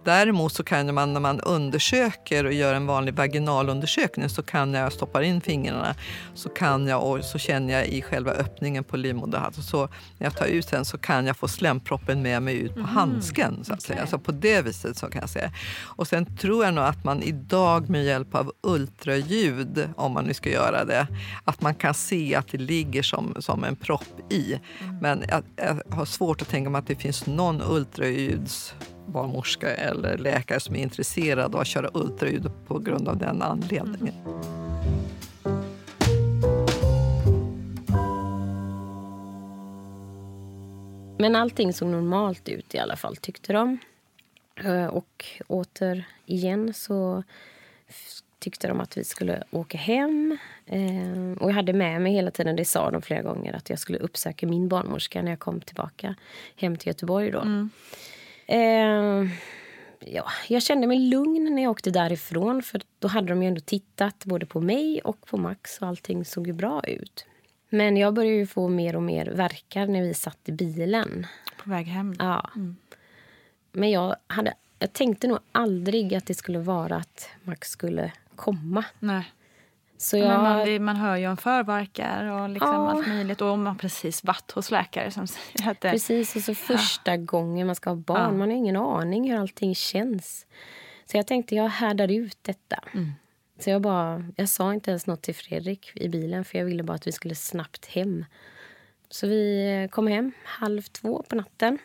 Däremot 0.05 0.53
så 0.53 0.65
kan 0.65 0.95
man 0.95 1.13
när 1.13 1.21
man 1.21 1.41
undersöker 1.41 2.47
och 2.47 2.53
gör 2.53 2.75
en 2.75 2.87
vanlig 2.87 3.15
vaginalundersökning 3.31 4.29
så 4.29 4.43
kan 4.43 4.75
jag 4.75 4.93
stoppa 4.93 5.25
in 5.25 5.41
fingrarna 5.41 5.95
så 6.35 6.49
kan 6.49 6.87
jag 6.87 7.05
och 7.05 7.25
så 7.25 7.39
känner 7.39 7.75
jag 7.75 7.87
i 7.87 8.03
själva 8.03 8.31
öppningen 8.31 8.85
på 8.85 8.97
livmoderhalsen. 8.97 9.63
Så 9.63 9.89
när 10.19 10.27
jag 10.27 10.37
tar 10.37 10.47
ut 10.47 10.71
den 10.71 10.85
så 10.85 10.99
kan 10.99 11.27
jag 11.27 11.37
få 11.37 11.49
slemproppen 11.49 12.23
med 12.23 12.43
mig 12.43 12.57
ut 12.57 12.73
på 12.73 12.81
mm. 12.81 12.91
handsken. 12.91 13.65
Så 13.65 13.73
att 13.73 13.85
okay. 13.85 13.97
säga. 13.97 14.07
Så 14.07 14.19
på 14.19 14.33
det 14.33 14.63
viset 14.63 14.97
så 14.97 15.07
kan 15.07 15.21
jag 15.21 15.31
säga. 15.31 15.53
Och 15.83 16.07
sen 16.09 16.37
tror 16.37 16.65
jag 16.65 16.75
nog 16.75 16.85
att 16.85 17.05
man 17.05 17.23
idag 17.23 17.89
med 17.89 18.05
hjälp 18.05 18.35
av 18.35 18.53
ultraljud, 18.63 19.89
om 19.97 20.13
man 20.13 20.25
nu 20.25 20.35
ska 20.35 20.51
göra 20.51 20.85
det, 20.85 21.07
att 21.45 21.61
man 21.61 21.75
kan 21.75 21.95
se 21.95 22.35
att 22.35 22.49
det 22.49 22.59
ligger 22.59 23.03
som, 23.03 23.35
som 23.39 23.65
en 23.65 23.77
propp 23.77 24.33
i. 24.33 24.61
Mm. 24.81 24.97
Men 25.01 25.25
jag, 25.29 25.43
jag 25.57 25.97
har 25.97 26.05
svårt 26.05 26.43
att 26.43 26.49
tänka 26.49 26.71
mig 26.71 26.79
att 26.79 26.87
det 26.87 26.97
finns 26.97 27.27
någon 27.27 27.63
ultraljuds 27.63 28.75
barnmorska 29.11 29.75
eller 29.75 30.19
läkare 30.19 30.61
som 30.61 30.77
är 30.77 30.83
intresserad 30.83 31.55
av 31.55 31.61
att 31.61 31.67
köra 31.67 31.91
ultraljud 31.95 32.51
på 32.67 32.79
grund 32.79 33.09
av 33.09 33.19
den 33.19 33.43
anledningen. 33.43 34.15
Men 41.19 41.37
allting 41.37 41.73
såg 41.73 41.89
normalt 41.89 42.49
ut 42.49 42.75
i 42.75 42.79
alla 42.79 42.97
fall, 42.97 43.17
tyckte 43.17 43.53
de. 43.53 43.79
Eh, 44.65 44.87
och 44.87 45.25
återigen 45.47 46.75
så 46.75 47.23
tyckte 48.39 48.69
de 48.69 48.81
att 48.81 48.97
vi 48.97 49.05
skulle 49.05 49.43
åka 49.51 49.79
hem. 49.79 50.39
Eh, 50.67 51.43
och 51.43 51.51
jag 51.51 51.55
hade 51.55 51.73
med 51.73 52.03
mig 52.03 52.13
hela 52.13 52.31
tiden, 52.31 52.57
det 52.57 52.65
sa 52.65 52.91
de 52.91 53.03
flera 53.03 53.23
gånger, 53.23 53.53
att 53.53 53.71
jag 53.71 53.79
skulle 53.79 53.99
uppsöka 53.99 54.47
min 54.47 54.69
barnmorska 54.69 55.23
när 55.23 55.31
jag 55.31 55.39
kom 55.39 55.61
tillbaka 55.61 56.15
hem 56.57 56.77
till 56.77 56.89
Göteborg. 56.89 57.31
Då. 57.31 57.41
Mm. 57.41 57.71
Eh, 58.51 59.29
ja, 59.99 60.25
jag 60.49 60.63
kände 60.63 60.87
mig 60.87 60.99
lugn 60.99 61.55
när 61.55 61.63
jag 61.63 61.71
åkte 61.71 61.91
därifrån. 61.91 62.63
För 62.63 62.81
Då 62.99 63.09
hade 63.09 63.29
de 63.29 63.43
ju 63.43 63.49
ändå 63.49 63.61
tittat 63.61 64.25
både 64.25 64.47
på 64.47 64.61
mig 64.61 65.01
och 65.01 65.27
på 65.27 65.37
Max 65.37 65.79
och 65.79 65.89
allting 65.89 66.25
såg 66.25 66.47
ju 66.47 66.53
bra 66.53 66.83
ut. 66.85 67.27
Men 67.69 67.97
jag 67.97 68.15
började 68.15 68.37
ju 68.37 68.47
få 68.47 68.69
mer 68.69 68.97
och 68.97 69.03
mer 69.03 69.27
verkar 69.27 69.87
när 69.87 70.03
vi 70.03 70.15
satt 70.15 70.49
i 70.49 70.53
bilen. 70.53 71.27
På 71.65 71.71
väg 71.71 71.87
hem? 71.87 72.15
Ja. 72.19 72.51
Mm. 72.57 72.77
Men 73.73 73.91
jag, 73.91 74.17
hade, 74.27 74.55
jag 74.79 74.93
tänkte 74.93 75.27
nog 75.27 75.39
aldrig 75.53 76.15
att 76.15 76.27
det 76.27 76.35
skulle 76.35 76.59
vara 76.59 76.97
att 76.97 77.29
Max 77.43 77.71
skulle 77.71 78.13
komma. 78.37 78.85
Nej. 78.99 79.33
Så 80.01 80.17
jag... 80.17 80.43
man, 80.43 80.85
man 80.85 80.97
hör 80.97 81.17
ju 81.17 81.29
om 81.29 81.37
förvarkar 81.37 82.25
och 82.25 82.49
liksom 82.49 82.69
ja. 82.69 82.91
allt 82.91 83.09
möjligt. 83.09 83.41
Och 83.41 83.49
om 83.49 83.63
man 83.63 83.79
precis 83.79 84.25
varit 84.25 84.51
hos 84.51 84.71
läkare 84.71 85.11
som 85.11 85.27
säger 85.27 85.71
att 85.71 85.81
det... 85.81 85.91
Precis, 85.91 86.37
och 86.37 86.43
så 86.43 86.55
första 86.55 87.11
ja. 87.11 87.17
gången 87.17 87.67
man 87.67 87.77
ska 87.77 87.91
ha 87.91 87.97
barn. 87.97 88.21
Ja. 88.21 88.31
Man 88.31 88.51
har 88.51 88.57
ingen 88.57 88.77
aning 88.77 89.31
hur 89.31 89.39
allting 89.39 89.75
känns. 89.75 90.47
Så 91.05 91.17
jag 91.17 91.27
tänkte 91.27 91.55
jag 91.55 91.69
härdade 91.69 92.15
ut 92.15 92.39
detta. 92.43 92.79
Mm. 92.95 93.13
Så 93.59 93.71
jag, 93.71 93.83
bara, 93.83 94.25
jag 94.37 94.49
sa 94.49 94.75
inte 94.75 94.91
ens 94.91 95.07
nåt 95.07 95.23
till 95.23 95.35
Fredrik 95.35 95.93
i 95.95 96.09
bilen 96.09 96.45
för 96.45 96.59
jag 96.59 96.65
ville 96.65 96.83
bara 96.83 96.95
att 96.95 97.07
vi 97.07 97.13
skulle 97.13 97.35
snabbt 97.35 97.87
hem. 97.87 98.25
Så 99.11 99.27
vi 99.27 99.89
kom 99.91 100.07
hem 100.07 100.33
halv 100.45 100.83
två 100.83 101.25
på 101.29 101.37
natten. 101.37 101.79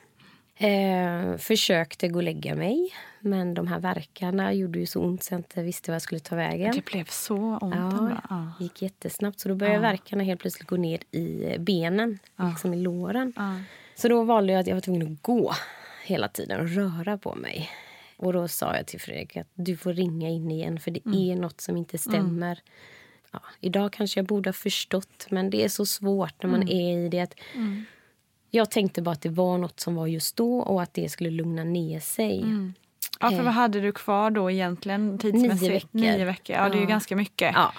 Eh, 0.58 1.38
försökte 1.38 2.08
gå 2.08 2.20
och 2.20 2.24
lägga 2.24 2.56
mig, 2.56 2.94
men 3.26 3.54
de 3.54 3.68
här 3.68 3.80
verkarna 3.80 4.54
gjorde 4.54 4.80
ju 4.80 4.86
så 4.86 5.02
ont 5.02 5.24
så 5.24 5.34
jag 5.34 5.40
inte 5.40 5.64
visste 5.64 5.92
vad 5.92 5.96
jag 5.96 6.02
skulle 6.02 6.20
ta 6.20 6.36
vägen. 6.36 6.72
Det 6.76 6.86
blev 6.86 7.06
så 7.06 7.58
ont? 7.62 7.76
Ja, 7.76 8.22
ja. 8.30 8.52
gick 8.60 8.82
jättesnabbt. 8.82 9.40
Så 9.40 9.50
då 9.50 9.56
började 9.56 9.78
ja. 9.78 9.82
verkarna 9.82 10.24
helt 10.24 10.42
plötsligt 10.42 10.70
gå 10.70 10.78
ner 10.78 11.00
i 11.12 11.56
benen, 11.60 12.20
ja. 12.36 12.50
liksom 12.50 12.74
i 12.74 12.78
låren. 12.78 13.34
Ja. 13.36 13.60
Så 13.96 14.08
då 14.08 14.24
valde 14.24 14.54
jag 14.54 14.60
att 14.60 14.68
jag 14.68 14.76
var 14.76 14.82
tvungen 14.82 15.14
att 15.14 15.22
gå 15.22 15.54
hela 16.06 16.28
tiden 16.28 16.60
och 16.60 16.70
röra 16.70 17.18
på 17.18 17.36
mig. 17.36 17.70
Och 18.18 18.34
då 18.34 18.48
sa 18.48 18.76
jag 18.76 18.86
till 18.86 19.02
Fredrik 19.02 19.38
att 19.38 19.50
du 19.54 19.78
får 19.78 19.94
ringa 19.94 20.30
in 20.30 20.52
igen 20.52 20.80
för 20.80 20.92
det 20.92 21.06
mm. 21.06 21.20
är 21.20 21.36
nåt 21.36 21.62
som 21.62 21.78
inte 21.78 21.98
stämmer. 21.98 22.52
Mm. 22.52 22.64
Ja, 23.32 23.40
idag 23.60 23.94
kanske 23.94 24.20
jag 24.20 24.28
borde 24.28 24.50
ha 24.50 24.54
förstått, 24.54 25.28
men 25.30 25.50
det 25.50 25.64
är 25.64 25.70
så 25.70 25.86
svårt 25.86 26.44
när 26.44 26.50
man 26.50 26.62
mm. 26.62 26.78
är 26.78 27.06
i 27.06 27.10
det. 27.10 27.20
Att 27.20 27.36
jag 28.50 28.72
tänkte 28.72 29.02
bara 29.02 29.12
att 29.12 29.22
det 29.22 29.30
var 29.30 29.58
nåt 29.58 29.80
som 29.80 29.96
var 29.96 30.08
just 30.08 30.36
då 30.36 30.60
och 30.60 30.82
att 30.82 30.94
det 30.94 31.10
skulle 31.10 31.30
lugna 31.30 31.64
ner 31.64 32.00
sig. 32.00 32.44
Mm. 33.22 33.32
Ja, 33.34 33.38
för 33.38 33.38
Eh. 33.44 33.44
vad 33.46 33.54
hade 33.54 33.82
du 33.82 33.92
kvar 33.92 34.32
då 34.32 34.52
egentligen 34.52 35.18
tidsmässigt? 35.18 35.62
Nio 35.62 35.72
veckor. 35.74 36.18
Nio 36.18 36.26
veckor. 36.26 36.56
Ja, 36.56 36.70
det 36.70 36.76
är 36.76 36.78
ju 36.78 36.82
Ja. 36.84 36.90
ganska 36.90 37.16
mycket. 37.16 37.52
Ja, 37.56 37.74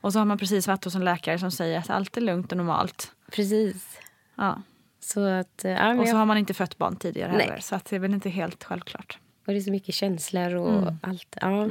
Och 0.00 0.12
så 0.12 0.18
har 0.18 0.26
man 0.26 0.38
precis 0.38 0.68
varit 0.68 0.84
hos 0.84 0.94
en 0.94 1.04
läkare 1.04 1.38
som 1.38 1.50
säger 1.50 1.78
att 1.78 1.90
allt 1.90 2.16
är 2.16 2.20
lugnt 2.20 2.52
och 2.52 2.58
normalt. 2.58 3.12
precis. 3.32 3.98
Ja. 4.36 4.62
Så 5.00 5.20
att, 5.26 5.64
eh, 5.64 5.70
ja, 5.70 5.94
Och 5.94 6.06
så 6.06 6.12
jag, 6.12 6.16
har 6.16 6.26
man 6.26 6.38
inte 6.38 6.54
fött 6.54 6.78
barn 6.78 6.96
tidigare 6.96 7.32
Nej. 7.32 7.40
heller. 7.46 7.60
Så 7.60 7.74
att 7.74 7.84
det 7.84 7.96
är 7.96 8.00
väl 8.00 8.14
inte 8.14 8.30
helt 8.30 8.64
självklart. 8.64 9.18
och 9.46 9.52
det 9.52 9.58
är 9.58 9.60
så 9.60 9.70
mycket 9.70 9.94
känslor 9.94 10.54
och 10.54 10.82
Mm. 10.82 10.98
allt. 11.02 11.36
Ja. 11.40 11.68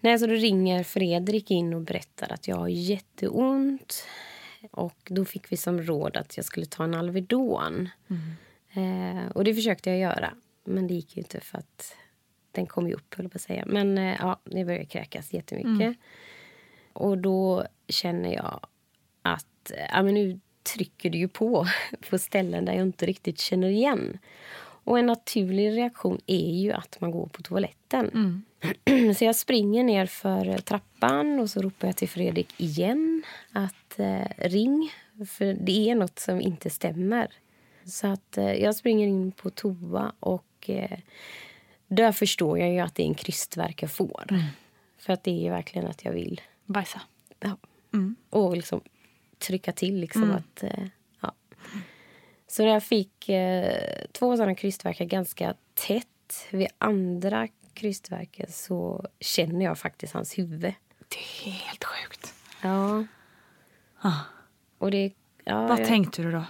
Nej, 0.00 0.18
så 0.18 0.26
då 0.26 0.32
ringer 0.32 0.84
Fredrik 0.84 1.50
in 1.50 1.74
och 1.74 1.80
berättar 1.80 2.32
att 2.32 2.48
jag 2.48 2.56
har 2.56 2.68
jätteont. 2.68 4.04
Och 4.70 4.96
då 5.10 5.24
fick 5.24 5.52
vi 5.52 5.56
som 5.56 5.82
råd 5.82 6.16
att 6.16 6.36
jag 6.36 6.46
skulle 6.46 6.66
ta 6.66 6.84
en 6.84 6.94
Alvedon. 6.94 7.88
Eh, 8.72 9.30
och 9.34 9.44
det 9.44 9.54
försökte 9.54 9.90
jag 9.90 9.98
göra. 9.98 10.30
Men 10.66 10.86
det 10.86 10.94
gick 10.94 11.16
ju 11.16 11.22
inte 11.22 11.40
för 11.40 11.58
att 11.58 11.96
den 12.52 12.66
kom 12.66 12.88
ju 12.88 12.94
upp, 12.94 13.14
höll 13.14 13.24
jag 13.24 13.32
på 13.32 13.36
att 13.36 13.42
säga. 13.42 13.64
Men 13.66 13.98
eh, 13.98 14.16
ja, 14.18 14.40
det 14.44 14.64
började 14.64 14.84
kräkas 14.84 15.32
jättemycket. 15.32 15.96
Och 16.92 17.18
då 17.18 17.66
känner 17.88 18.34
jag 18.34 18.60
att 19.22 19.70
eh, 19.70 19.86
ja, 19.92 20.02
men 20.02 20.14
nu 20.14 20.40
trycker 20.74 21.10
det 21.10 21.18
ju 21.18 21.28
på 21.28 21.66
på 22.10 22.18
ställen 22.18 22.64
där 22.64 22.72
jag 22.72 22.82
inte 22.82 23.06
riktigt 23.06 23.40
känner 23.40 23.68
igen. 23.68 24.18
Och 24.86 24.98
en 24.98 25.06
naturlig 25.06 25.76
reaktion 25.76 26.20
är 26.26 26.50
ju 26.62 26.72
att 26.72 27.00
man 27.00 27.10
går 27.10 27.26
på 27.26 27.42
toaletten. 27.42 28.44
Så 29.16 29.24
jag 29.24 29.36
springer 29.36 29.84
ner 29.84 30.06
för 30.06 30.58
trappan 30.58 31.40
och 31.40 31.50
så 31.50 31.62
ropar 31.62 31.88
jag 31.88 31.96
till 31.96 32.08
Fredrik 32.08 32.60
igen 32.60 33.22
att 33.52 33.98
eh, 33.98 34.48
ring. 34.48 34.90
För 35.28 35.54
det 35.54 35.90
är 35.90 35.94
något 35.94 36.18
som 36.18 36.40
inte 36.40 36.70
stämmer. 36.70 37.28
Så 37.84 38.06
att 38.06 38.38
eh, 38.38 38.52
jag 38.52 38.76
springer 38.76 39.06
in 39.06 39.32
på 39.32 39.50
toa 39.50 40.12
och 40.20 40.44
eh, 40.70 40.98
där 41.88 42.12
förstår 42.12 42.58
jag 42.58 42.72
ju 42.72 42.78
att 42.78 42.94
det 42.94 43.02
är 43.02 43.06
en 43.06 43.14
krystvärk 43.14 43.82
jag 43.82 43.90
får. 43.90 44.24
För 44.98 45.12
att 45.12 45.24
det 45.24 45.30
är 45.30 45.42
ju 45.42 45.50
verkligen 45.50 45.88
att 45.88 46.04
jag 46.04 46.12
vill 46.12 46.40
Bajsa. 46.64 47.00
ja. 47.40 47.56
och 48.30 48.56
liksom 48.56 48.80
trycka 49.38 49.72
till. 49.72 50.00
Liksom 50.00 50.30
att, 50.30 50.62
eh, 50.62 50.86
ja. 51.20 51.34
Så 52.46 52.62
jag 52.62 52.82
fick 52.82 53.28
eh, 53.28 54.06
två 54.12 54.36
sådana 54.36 54.54
krystvärkar 54.54 55.04
ganska 55.04 55.54
tätt. 55.74 56.06
Vid 56.50 56.68
andra 56.78 57.48
krystvärken 57.74 58.46
så 58.52 59.06
känner 59.20 59.64
jag 59.64 59.78
faktiskt 59.78 60.14
hans 60.14 60.38
huvud. 60.38 60.60
Det 61.08 61.18
är 61.44 61.50
helt 61.50 61.84
sjukt. 61.84 62.34
Ja. 62.62 63.04
Och 64.78 64.90
det, 64.90 65.12
ja, 65.44 65.66
Vad 65.66 65.80
jag, 65.80 65.86
tänkte 65.86 66.22
du 66.22 66.32
då? 66.32 66.44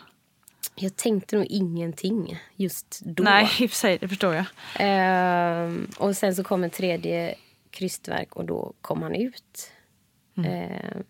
Jag 0.78 0.97
tänkte 0.97 1.37
nog 1.37 1.47
ingenting 1.47 2.38
just 2.56 3.00
då. 3.04 3.23
Nej, 3.23 3.45
i 3.61 3.66
och 3.66 3.71
för 3.71 3.76
sig, 3.76 3.99
det 3.99 4.09
förstår 4.09 4.35
jag. 4.35 4.45
Ehm, 4.78 5.87
och 5.99 6.16
sen 6.16 6.35
så 6.35 6.45
kom 6.45 6.64
en 6.64 6.71
tredje 6.71 7.35
krystverk 7.71 8.37
och 8.37 8.45
då 8.45 8.73
kom 8.80 9.02
han 9.02 9.14
ut. 9.14 9.71
Ehm, 10.45 11.02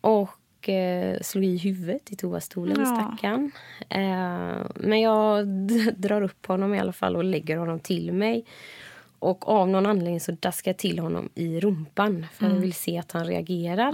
och 0.00 0.68
eh, 0.68 1.20
slog 1.20 1.44
i 1.44 1.56
huvudet 1.58 2.12
i 2.12 2.16
toastolen, 2.16 2.76
Ja. 2.80 2.86
stackaren. 2.86 3.50
Ehm, 3.88 4.68
men 4.74 5.00
jag 5.00 5.46
drar 5.96 6.22
upp 6.22 6.46
honom 6.46 6.74
i 6.74 6.78
alla 6.80 6.92
fall 6.92 7.16
och 7.16 7.24
lägger 7.24 7.56
honom 7.56 7.80
till 7.80 8.12
mig. 8.12 8.44
Och 9.24 9.48
av 9.48 9.68
någon 9.68 9.86
anledning 9.86 10.20
så 10.20 10.32
daskar 10.32 10.70
jag 10.70 10.78
till 10.78 10.98
honom 10.98 11.28
i 11.34 11.60
rumpan 11.60 12.26
för 12.32 12.46
jag 12.46 12.54
vill 12.54 12.72
se 12.72 12.98
att 12.98 13.12
han 13.12 13.26
reagerar. 13.26 13.84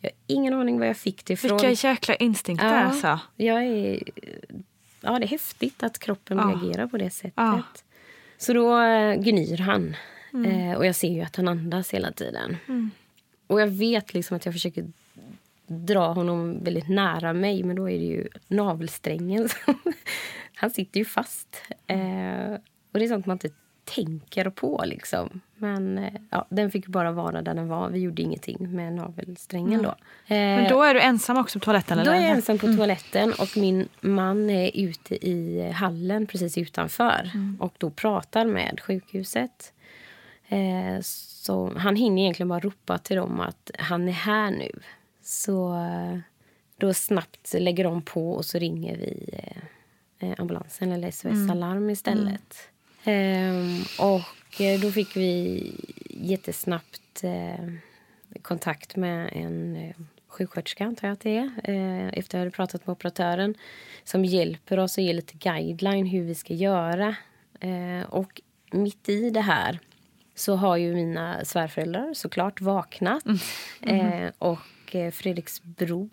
Jag 0.00 0.10
har 0.10 0.16
ingen 0.26 0.54
aning 0.54 0.78
var 0.78 0.86
jag 0.86 0.96
fick 0.96 1.24
det 1.24 1.32
ifrån. 1.32 1.50
Vilka 1.50 1.88
jäkla 1.88 2.14
instinkter 2.14 2.66
Ja, 2.66 2.82
alltså. 2.82 3.20
Jag 3.36 3.64
är, 3.64 4.02
ja, 5.00 5.18
det 5.18 5.24
är 5.24 5.28
häftigt 5.28 5.82
att 5.82 5.98
kroppen 5.98 6.38
Ja. 6.38 6.44
reagerar 6.44 6.86
på 6.86 6.98
det 6.98 7.10
sättet. 7.10 7.32
Ja. 7.36 7.62
Så 8.38 8.52
då 8.52 8.80
eh, 8.80 9.14
gnyr 9.14 9.58
han. 9.58 9.96
Mm. 10.32 10.70
Eh, 10.70 10.76
och 10.76 10.86
jag 10.86 10.94
ser 10.94 11.08
ju 11.08 11.20
att 11.20 11.36
han 11.36 11.48
andas 11.48 11.94
hela 11.94 12.12
tiden. 12.12 12.56
Och 13.46 13.60
jag 13.60 13.66
vet 13.66 14.14
liksom 14.14 14.36
att 14.36 14.44
jag 14.44 14.54
försöker 14.54 14.86
dra 15.66 16.12
honom 16.12 16.64
väldigt 16.64 16.88
nära 16.88 17.32
mig 17.32 17.62
men 17.62 17.76
då 17.76 17.90
är 17.90 17.98
det 17.98 18.04
ju 18.04 18.28
navelsträngen 18.48 19.48
som... 19.48 19.74
han 20.54 20.70
sitter 20.70 20.98
ju 21.00 21.04
fast. 21.04 21.62
Eh, 21.86 22.52
och 22.92 22.98
det 22.98 23.04
är 23.04 23.08
sånt 23.08 23.26
man 23.26 23.34
inte 23.34 23.50
tänker 23.84 24.50
på 24.50 24.82
liksom. 24.86 25.40
Men 25.56 25.98
eh, 25.98 26.12
ja, 26.30 26.46
den 26.48 26.70
fick 26.70 26.86
bara 26.86 27.12
vara 27.12 27.42
där 27.42 27.54
den 27.54 27.68
var. 27.68 27.88
Vi 27.88 27.98
gjorde 27.98 28.22
ingenting 28.22 28.74
med 28.74 28.92
navelsträngen 28.92 29.82
då. 29.82 29.94
Men 30.28 30.64
Eh, 30.64 30.70
då 30.70 30.82
är 30.82 30.94
du 30.94 31.00
ensam 31.00 31.36
också 31.36 31.58
på 31.58 31.64
toaletten? 31.64 31.96
då 31.98 32.02
eller? 32.02 32.14
är 32.14 32.20
jag 32.20 32.30
ensam 32.30 32.58
på 32.58 32.66
toaletten 32.66 33.32
och 33.38 33.56
min 33.56 33.88
man 34.00 34.50
är 34.50 34.70
ute 34.74 35.26
i 35.28 35.70
hallen 35.74 36.26
precis 36.26 36.58
utanför 36.58 37.30
och 37.60 37.74
då 37.78 37.90
pratar 37.90 38.44
med 38.46 38.80
sjukhuset. 38.82 39.72
Eh, 40.48 41.00
så 41.02 41.72
han 41.76 41.96
hinner 41.96 42.22
egentligen 42.22 42.48
bara 42.48 42.60
ropa 42.60 42.98
till 42.98 43.16
dem 43.16 43.40
att 43.40 43.70
han 43.78 44.08
är 44.08 44.12
här 44.12 44.50
nu. 44.50 44.70
Så 45.22 45.76
då 46.76 46.94
snabbt 46.94 47.54
lägger 47.58 47.84
de 47.84 48.02
på 48.02 48.32
och 48.32 48.44
så 48.44 48.58
ringer 48.58 48.96
vi 48.96 49.40
ambulansen 50.38 50.92
eller 50.92 51.10
SOS 51.10 51.50
Alarm 51.50 51.90
istället. 51.90 52.68
Ehm, 53.04 53.82
och 53.98 54.60
eh, 54.60 54.80
då 54.80 54.90
fick 54.90 55.16
vi 55.16 55.72
jättesnabbt 56.10 57.24
eh, 57.24 57.72
kontakt 58.42 58.96
med 58.96 59.30
en 59.32 59.76
eh, 59.76 59.96
sjuksköterska, 60.28 60.84
antar 60.84 61.08
jag 61.08 61.12
att 61.12 61.20
det 61.20 61.36
är, 61.36 61.50
eh, 61.64 62.06
efter 62.06 62.18
att 62.18 62.32
jag 62.32 62.40
hade 62.40 62.50
pratat 62.50 62.86
med 62.86 62.92
operatören 62.92 63.54
som 64.04 64.24
hjälper 64.24 64.78
oss 64.78 64.98
och 64.98 65.04
ger 65.04 65.14
lite 65.14 65.34
guideline 65.34 66.06
hur 66.06 66.22
vi 66.22 66.34
ska 66.34 66.54
göra. 66.54 67.16
Eh, 67.60 68.02
och 68.08 68.40
mitt 68.70 69.08
i 69.08 69.30
det 69.30 69.40
här 69.40 69.78
så 70.34 70.56
har 70.56 70.76
ju 70.76 70.94
mina 70.94 71.44
svärföräldrar 71.44 72.14
såklart 72.14 72.60
vaknat. 72.60 73.24
Eh, 73.80 74.30
och 74.38 74.94
eh, 74.94 75.10
Fredriks 75.10 75.62
bror 75.62 76.10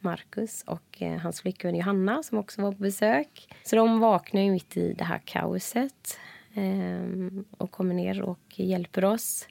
Marcus 0.00 0.62
och 0.66 1.02
eh, 1.02 1.18
hans 1.18 1.40
flickvän 1.40 1.74
Johanna 1.74 2.22
som 2.22 2.38
också 2.38 2.62
var 2.62 2.72
på 2.72 2.78
besök. 2.78 3.48
Så 3.64 3.76
de 3.76 4.00
vaknar 4.00 4.40
ju 4.42 4.50
mitt 4.50 4.76
i 4.76 4.92
det 4.92 5.04
här 5.04 5.18
kaoset 5.24 6.18
eh, 6.54 7.02
och 7.50 7.70
kommer 7.70 7.94
ner 7.94 8.22
och 8.22 8.40
hjälper 8.54 9.04
oss. 9.04 9.48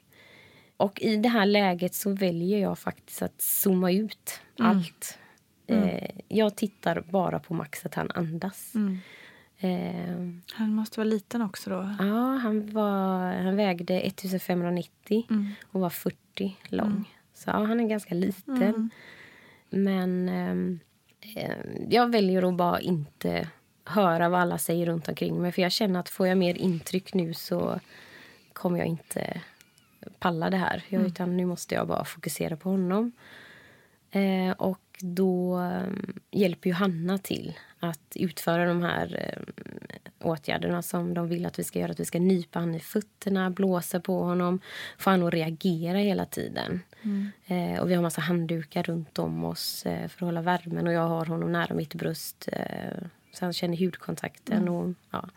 Och 0.76 1.00
i 1.00 1.16
det 1.16 1.28
här 1.28 1.46
läget 1.46 1.94
så 1.94 2.12
väljer 2.12 2.58
jag 2.58 2.78
faktiskt 2.78 3.22
att 3.22 3.40
zooma 3.42 3.92
ut 3.92 4.40
allt. 4.58 5.18
Eh, 5.66 6.10
jag 6.28 6.56
tittar 6.56 7.00
bara 7.10 7.38
på 7.38 7.54
Max 7.54 7.86
att 7.86 7.94
han 7.94 8.10
andas. 8.14 8.72
Eh, 9.60 10.14
Han 10.54 10.74
måste 10.74 11.00
vara 11.00 11.08
liten 11.08 11.42
också 11.42 11.70
då. 11.70 11.94
Ja, 11.98 12.36
han, 12.42 12.70
var, 12.72 13.32
han 13.42 13.56
vägde 13.56 14.00
1590 14.00 15.26
och 15.70 15.80
var 15.80 15.90
40 15.90 16.56
lång. 16.68 17.14
Så 17.34 17.50
ja, 17.50 17.64
han 17.64 17.80
är 17.80 17.88
ganska 17.88 18.14
liten. 18.14 18.90
Men 19.70 20.28
ehm, 20.28 20.80
eh, 21.36 21.56
jag 21.88 22.12
väljer 22.12 22.48
att 22.48 22.54
bara 22.54 22.80
inte 22.80 23.48
höra 23.84 24.28
vad 24.28 24.40
alla 24.40 24.58
säger 24.58 24.86
runt 24.86 25.08
omkring 25.08 25.42
mig. 25.42 25.52
För 25.52 25.62
jag 25.62 25.72
känner 25.72 26.00
att 26.00 26.08
får 26.08 26.26
jag 26.26 26.38
mer 26.38 26.54
intryck 26.54 27.14
nu 27.14 27.34
så 27.34 27.80
kommer 28.52 28.78
jag 28.78 28.86
inte 28.86 29.40
palla 30.18 30.50
det 30.50 30.56
här. 30.56 30.84
Jag, 30.88 31.06
Utan 31.06 31.36
nu 31.36 31.46
måste 31.46 31.74
jag 31.74 31.88
bara 31.88 32.04
fokusera 32.04 32.56
på 32.56 32.70
honom. 32.70 33.12
Eh, 34.10 34.50
och 34.50 34.80
då 35.00 35.60
eh, 35.60 35.92
hjälper 36.30 36.70
ju 36.70 36.74
Hanna 36.74 37.18
till 37.18 37.58
att 37.78 38.12
utföra 38.14 38.64
de 38.66 38.82
här 38.82 39.34
eh, 39.34 39.64
åtgärderna 40.28 40.82
som 40.82 41.14
de 41.14 41.28
vill 41.28 41.46
att 41.46 41.58
vi 41.58 41.64
ska 41.64 41.78
göra. 41.78 41.90
Att 41.90 42.00
vi 42.00 42.04
ska 42.04 42.18
nypa 42.18 42.58
honom 42.58 42.74
i 42.74 42.80
fötterna, 42.80 43.50
blåsa 43.50 44.00
på 44.00 44.22
honom, 44.22 44.60
få 44.98 45.10
honom 45.10 45.28
att 45.28 45.34
reagera 45.34 45.98
hela 45.98 46.26
tiden. 46.26 46.80
Eh, 47.46 47.80
och 47.80 47.90
vi 47.90 47.94
har 47.94 48.02
massa 48.02 48.20
handdukar 48.20 48.82
runt 48.82 49.18
om 49.18 49.44
oss 49.44 49.86
eh, 49.86 50.08
för 50.08 50.16
att 50.16 50.20
hålla 50.20 50.42
värmen 50.42 50.86
och 50.86 50.92
jag 50.92 51.08
har 51.08 51.26
honom 51.26 51.52
nära 51.52 51.74
mitt 51.74 51.94
bröst 51.94 52.48
eh, 52.52 52.98
så 53.32 53.44
han 53.44 53.52
känner 53.52 53.76
hudkontakten. 53.76 54.68
Och, 54.68 54.94
ja. 55.10 55.28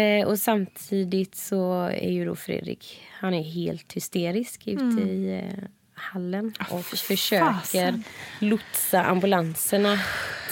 Eh, 0.00 0.26
och 0.26 0.38
samtidigt 0.38 1.34
så 1.34 1.82
är 1.82 2.10
ju 2.10 2.24
då 2.24 2.36
Fredrik, 2.36 3.02
han 3.10 3.34
är 3.34 3.42
helt 3.42 3.92
hysterisk 3.92 4.66
ute 4.66 5.02
i 5.02 5.38
eh, 5.38 5.64
hallen 5.94 6.52
och 6.70 6.84
försöker 6.84 7.52
fasen. 7.52 8.04
lotsa 8.40 9.04
ambulanserna 9.04 9.98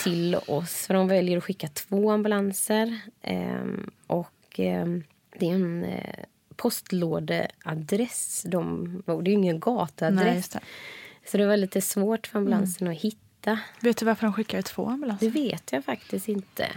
till 0.02 0.34
oss. 0.34 0.86
För 0.86 0.94
de 0.94 1.08
väljer 1.08 1.38
att 1.38 1.44
skicka 1.44 1.68
två 1.68 2.10
ambulanser. 2.10 3.00
Ehm, 3.22 3.90
och 4.06 4.58
ehm, 4.58 5.04
det 5.38 5.50
är 5.50 5.54
en 5.54 5.84
eh, 5.84 6.24
postlådeadress. 6.62 8.42
De, 8.46 9.02
det 9.06 9.12
är 9.12 9.22
ju 9.22 9.32
ingen 9.32 9.54
Nej, 9.56 9.60
gatuadress. 9.60 10.36
just 10.36 10.52
det. 10.52 10.60
så 11.30 11.36
det 11.38 11.46
var 11.46 11.56
lite 11.56 11.80
svårt 11.80 12.26
för 12.26 12.38
ambulansen 12.38 12.88
att 12.88 12.96
hitta. 12.98 13.58
Vet 13.80 13.96
du 13.96 14.04
varför 14.06 14.26
de 14.26 14.32
skickar 14.32 14.62
två 14.62 14.86
Det 14.86 14.92
ambulanser? 14.92 15.30
vet 15.30 15.72
jag 15.72 15.84
faktiskt 15.84 16.28
inte. 16.28 16.68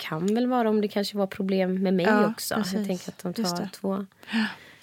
Kan 0.00 0.34
väl 0.34 0.46
vara 0.46 0.68
om 0.70 0.80
det 0.80 0.88
kanske 0.88 1.16
var 1.16 1.26
problem 1.26 1.82
med 1.82 1.94
mig 1.94 2.06
Ja, 2.06 2.26
också. 2.26 2.54
precis. 2.54 2.72
Jag 2.74 2.86
tänker 2.86 3.08
att 3.08 3.18
de 3.18 3.34
tar 3.34 3.56
det. 3.60 3.68
två. 3.72 3.94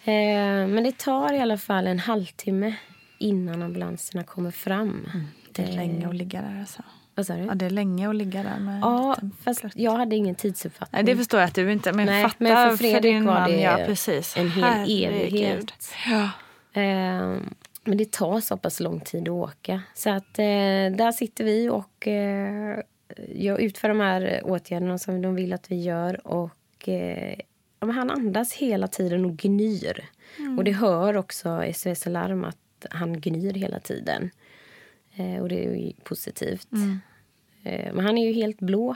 Eh, 0.03 0.67
men 0.67 0.83
det 0.83 0.97
tar 0.97 1.33
i 1.33 1.39
alla 1.39 1.57
fall 1.57 1.87
en 1.87 1.99
halvtimme 1.99 2.75
innan 3.17 3.61
ambulanserna 3.61 4.23
kommer 4.23 4.51
fram. 4.51 5.09
Det 5.51 5.63
är 5.63 5.67
länge 5.75 6.07
att 6.07 6.15
ligga 6.15 6.41
där 6.41 6.59
alltså. 6.59 6.83
Vad 7.15 7.25
sa 7.25 7.33
du? 7.33 7.43
Ja, 7.43 7.55
det 7.55 7.65
är 7.65 7.69
länge 7.69 8.09
att 8.09 8.15
ligga 8.15 8.43
där 8.43 8.59
med 8.59 8.79
Ja, 8.81 9.17
fast 9.43 9.63
jag 9.73 9.91
hade 9.91 10.15
ingen 10.15 10.35
tidsuppfattning. 10.35 11.03
Nej, 11.03 11.13
det 11.13 11.17
förstår 11.17 11.39
jag 11.39 11.47
att 11.47 11.55
du 11.55 11.71
inte... 11.71 11.93
Men 11.93 12.05
Nej, 12.05 12.23
fatta 12.23 12.35
men 12.39 12.69
för 12.69 12.77
Fredrik 12.77 13.01
din 13.01 13.25
var 13.25 13.33
man, 13.33 13.49
det 13.51 13.61
ja, 13.61 13.79
precis. 13.85 14.37
en 14.37 14.51
hel 14.51 14.63
Herregud. 14.63 15.09
evighet. 15.09 15.93
Ja. 16.07 16.29
Eh, 16.81 17.37
men 17.83 17.97
det 17.97 18.11
tar 18.11 18.39
så 18.39 18.57
pass 18.57 18.79
lång 18.79 18.99
tid 18.99 19.21
att 19.21 19.29
åka. 19.29 19.81
Så 19.93 20.09
att 20.09 20.39
eh, 20.39 20.43
där 20.97 21.11
sitter 21.11 21.43
vi 21.43 21.69
och 21.69 22.07
eh, 22.07 22.79
jag 23.35 23.61
utför 23.61 23.89
de 23.89 23.99
här 23.99 24.41
åtgärderna 24.43 24.97
som 24.97 25.21
de 25.21 25.35
vill 25.35 25.53
att 25.53 25.71
vi 25.71 25.81
gör. 25.81 26.27
Och 26.27 26.89
eh, 26.89 27.37
han 27.79 28.11
andas 28.11 28.53
hela 28.53 28.87
tiden 28.87 29.25
och 29.25 29.37
gnyr. 29.37 30.05
Och 30.57 30.63
det 30.63 30.71
hör 30.71 31.17
också 31.17 31.63
SOS 31.73 32.07
Alarm 32.07 32.43
att 32.43 32.85
han 32.89 33.21
gnyr 33.21 33.53
hela 33.53 33.79
tiden. 33.79 34.29
Eh, 35.15 35.41
och 35.41 35.49
det 35.49 35.65
är 35.65 35.75
ju 35.75 35.93
positivt. 36.03 36.67
Eh, 37.63 37.93
men 37.93 38.05
han 38.05 38.17
är 38.17 38.27
ju 38.27 38.33
helt 38.33 38.59
blå. 38.59 38.95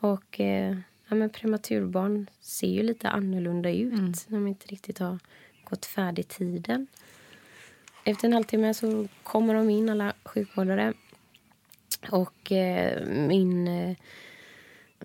Och 0.00 0.40
eh, 0.40 0.76
ja, 1.08 1.14
men 1.14 1.30
prematurbarn 1.30 2.26
ser 2.40 2.68
ju 2.68 2.82
lite 2.82 3.08
annorlunda 3.08 3.70
ut 3.70 4.26
när 4.28 4.38
de 4.38 4.46
inte 4.46 4.66
riktigt 4.66 4.98
har 4.98 5.18
gått 5.64 5.86
färdigt 5.86 6.28
tiden. 6.28 6.86
Efter 8.04 8.28
en 8.28 8.32
halvtimme 8.32 8.74
så 8.74 9.08
kommer 9.22 9.54
de 9.54 9.70
in, 9.70 9.88
alla 9.88 10.12
sjukvårdare. 10.24 10.92
Och 12.10 12.52
eh, 12.52 13.06
min... 13.06 13.68
Eh, 13.68 13.96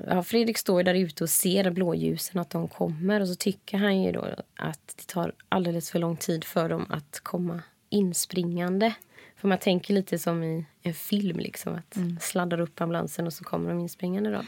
ja, 0.08 0.23
Fredrik 0.23 0.58
står 0.58 0.84
där 0.84 0.93
ute 0.93 1.23
och 1.23 1.30
ser 1.30 1.71
blåljusen, 1.71 2.41
att 2.41 2.49
de 2.49 2.67
kommer. 2.67 3.21
Och 3.21 3.27
så 3.27 3.36
tycker 3.36 3.77
han 3.77 4.04
ju 4.04 4.12
då 4.12 4.36
att 4.56 4.93
det 4.97 5.08
tar 5.08 5.34
alldeles 5.49 5.91
för 5.91 5.99
lång 5.99 6.17
tid 6.17 6.43
för 6.43 6.69
dem 6.69 6.86
att 6.89 7.19
komma 7.19 7.62
inspringande. 7.89 8.93
För 9.41 9.47
man 9.47 9.58
tänker 9.58 9.93
lite 9.93 10.19
som 10.19 10.43
i 10.43 10.65
en 10.84 10.93
film, 10.93 11.39
liksom, 11.39 11.75
att 11.75 12.23
sladdar 12.23 12.60
upp 12.60 12.82
ambulansen 12.82 13.27
och 13.27 13.34
så 13.34 13.43
kommer 13.43 13.69
de 13.69 13.80
inspringande. 13.80 14.32
Då. 14.32 14.43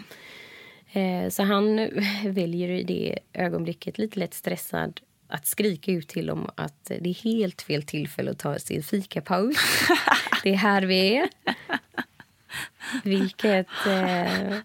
Eh, 1.00 1.30
så 1.30 1.44
han 1.44 1.76
väljer 2.26 2.70
i 2.70 2.84
det 2.84 3.20
ögonblicket, 3.34 3.98
lite 3.98 4.20
lätt 4.20 4.34
stressad 4.34 5.02
att 5.28 5.46
skrika 5.46 5.92
ut 5.92 6.08
till 6.08 6.26
dem 6.26 6.50
att 6.56 6.84
det 6.86 7.10
är 7.10 7.24
helt 7.24 7.62
fel 7.62 7.84
tillfälle 7.84 8.32
att 8.32 8.40
ta 8.40 8.60
sin 8.60 8.84
fikapaus. 8.84 9.58
det 10.44 10.50
är 10.50 10.58
här 10.58 10.82
vi 10.82 11.18
är. 11.18 11.30
Vilket... 13.04 13.68
Eh, 13.88 14.58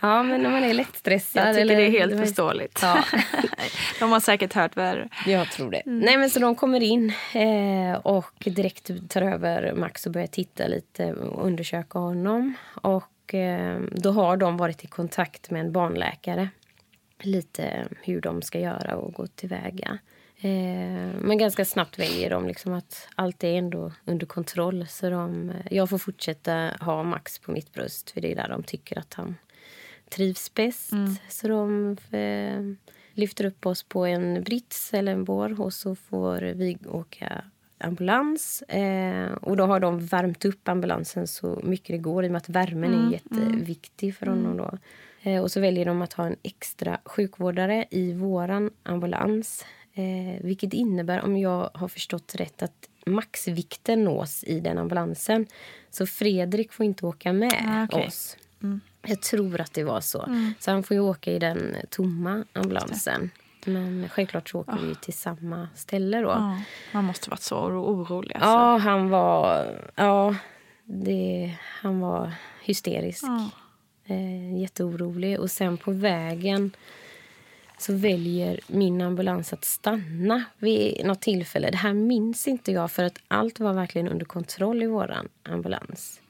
ja, 0.00 0.22
men 0.22 0.42
när 0.42 0.50
man 0.50 0.64
är 0.64 0.74
lättstressad... 0.74 1.48
Jag 1.48 1.54
tycker 1.54 1.60
eller- 1.62 1.76
det 1.76 1.82
är 1.86 1.90
helt 1.90 2.20
förståeligt. 2.20 2.78
Ja. 2.82 3.04
De 4.00 4.12
har 4.12 4.20
säkert 4.20 4.52
hört 4.52 4.76
värre. 4.76 5.08
Jag 5.26 5.50
tror 5.50 5.70
det. 5.70 5.82
Nej, 5.84 6.16
men 6.16 6.30
så 6.30 6.40
de 6.40 6.54
kommer 6.54 6.82
in 6.82 7.12
eh, 7.34 7.98
och 8.02 8.34
direkt 8.44 8.90
tar 9.10 9.22
över 9.22 9.72
Max 9.72 10.06
och 10.06 10.12
börjar 10.12 10.26
titta 10.26 10.66
lite 10.66 11.12
och 11.12 11.46
undersöka 11.46 11.98
honom. 11.98 12.54
Och 12.74 13.34
eh, 13.34 13.80
då 13.92 14.10
har 14.10 14.36
de 14.36 14.56
varit 14.56 14.84
i 14.84 14.86
kontakt 14.86 15.50
med 15.50 15.60
en 15.60 15.72
barnläkare. 15.72 16.48
Lite 17.22 17.86
hur 18.02 18.20
de 18.20 18.42
ska 18.42 18.58
göra 18.60 18.96
och 18.96 19.12
gå 19.12 19.26
tillväga. 19.26 19.98
Eh, 20.40 20.50
men 21.20 21.38
ganska 21.38 21.64
snabbt 21.64 21.98
väljer 21.98 22.30
de 22.30 22.46
liksom 22.46 22.72
att 22.72 23.08
allt 23.14 23.44
är 23.44 23.54
ändå 23.58 23.92
under 24.04 24.26
kontroll. 24.26 24.86
Så 24.88 25.10
de, 25.10 25.52
jag 25.70 25.90
får 25.90 25.98
fortsätta 25.98 26.70
ha 26.80 27.02
Max 27.02 27.38
på 27.38 27.52
mitt 27.52 27.72
bröst 27.72 28.10
för 28.10 28.20
det 28.20 28.32
är 28.32 28.36
där 28.36 28.48
de 28.48 28.62
tycker 28.62 28.98
att 28.98 29.14
han 29.14 29.36
trivs 30.10 30.54
bäst. 30.54 30.90
Så 31.28 31.48
de 31.48 31.96
eh, 32.10 32.88
lyfter 33.14 33.44
upp 33.44 33.66
oss 33.66 33.82
på 33.82 34.06
en 34.06 34.42
brits 34.42 34.94
eller 34.94 35.12
en 35.12 35.24
bår 35.24 35.60
och 35.60 35.72
så 35.72 35.94
får 35.94 36.40
vi 36.40 36.76
åka 36.88 37.44
ambulans. 37.78 38.62
Eh, 38.62 39.32
och 39.32 39.56
då 39.56 39.64
har 39.66 39.80
de 39.80 40.06
värmt 40.06 40.44
upp 40.44 40.68
ambulansen 40.68 41.26
så 41.26 41.60
mycket 41.62 41.88
det 41.88 41.98
går 41.98 42.24
i 42.24 42.28
och 42.28 42.32
med 42.32 42.38
att 42.38 42.48
värmen 42.48 42.94
är 42.94 43.12
jätteviktig 43.12 44.16
för 44.16 44.26
honom. 44.26 44.56
Då. 44.56 44.78
Eh, 45.30 45.42
och 45.42 45.50
så 45.52 45.60
väljer 45.60 45.84
de 45.84 46.02
att 46.02 46.12
ha 46.12 46.26
en 46.26 46.36
extra 46.42 46.98
sjukvårdare 47.04 47.84
i 47.90 48.12
våran 48.12 48.70
ambulans. 48.82 49.64
Eh, 49.94 50.42
vilket 50.44 50.72
innebär, 50.72 51.20
om 51.24 51.36
jag 51.36 51.70
har 51.74 51.88
förstått 51.88 52.34
rätt, 52.34 52.62
att 52.62 52.88
maxvikten 53.06 54.04
nås 54.04 54.44
i 54.44 54.60
den 54.60 54.78
ambulansen. 54.78 55.46
Så 55.90 56.06
Fredrik 56.06 56.72
får 56.72 56.86
inte 56.86 57.06
åka 57.06 57.32
med 57.32 57.52
Ah, 57.68 57.84
okej. 57.84 58.06
oss. 58.06 58.36
Jag 59.06 59.22
tror 59.22 59.60
att 59.60 59.72
det 59.72 59.84
var 59.84 60.00
så. 60.00 60.28
Så 60.58 60.70
han 60.70 60.82
får 60.82 60.94
ju 60.94 61.00
åka 61.00 61.32
i 61.32 61.38
den 61.38 61.76
tomma 61.90 62.44
ambulansen. 62.52 63.30
Men 63.64 64.08
självklart 64.08 64.48
så 64.48 64.60
åker 64.60 64.78
vi 64.78 64.94
till 64.94 65.12
samma 65.14 65.68
ställe 65.74 66.20
då. 66.20 66.28
Ja, 66.28 66.60
man 66.92 67.04
måste 67.04 67.30
varit 67.30 67.42
så 67.42 67.56
oro- 67.56 67.84
orolig. 67.84 68.34
Alltså. 68.34 68.48
Ja, 68.48 68.76
han 68.76 69.08
var... 69.10 69.66
Ja, 69.94 70.36
det, 70.84 71.54
han 71.62 72.00
var 72.00 72.32
hysterisk. 72.62 73.24
Ja. 73.24 73.50
Eh, 74.14 74.58
jätteorolig. 74.60 75.40
Och 75.40 75.50
sen 75.50 75.76
på 75.76 75.90
vägen 75.92 76.70
så 77.78 77.92
väljer 77.94 78.60
min 78.66 79.00
ambulans 79.02 79.52
att 79.52 79.64
stanna 79.64 80.44
vid 80.58 81.06
något 81.06 81.20
tillfälle. 81.20 81.70
Det 81.70 81.76
här 81.76 81.94
minns 81.94 82.48
inte 82.48 82.72
jag, 82.72 82.90
för 82.90 83.04
att 83.04 83.18
allt 83.28 83.60
var 83.60 83.72
verkligen 83.72 84.08
under 84.08 84.26
kontroll 84.26 84.82
i 84.82 84.86
vår 84.86 85.16
ambulans. 85.42 86.20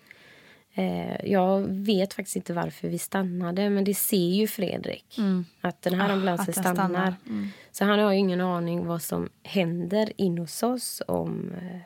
Eh, 0.74 1.30
jag 1.30 1.60
vet 1.68 2.14
faktiskt 2.14 2.36
inte 2.36 2.52
varför 2.52 2.88
vi 2.88 2.98
stannade, 2.98 3.70
men 3.70 3.84
det 3.84 3.94
ser 3.94 4.28
ju 4.34 4.46
Fredrik. 4.46 5.18
Att 5.60 5.82
den 5.82 5.94
här 5.94 6.08
Ah, 6.08 6.12
ambulansen 6.12 6.52
stannar. 6.54 6.74
stannar. 6.74 7.14
Mm. 7.26 7.48
Så 7.70 7.84
han 7.84 7.98
har 7.98 8.12
ingen 8.12 8.40
aning 8.40 8.86
vad 8.86 9.02
som 9.02 9.28
händer 9.42 10.12
in 10.16 10.38
hos 10.38 10.62
oss 10.62 11.02
om 11.06 11.52
eh, 11.62 11.80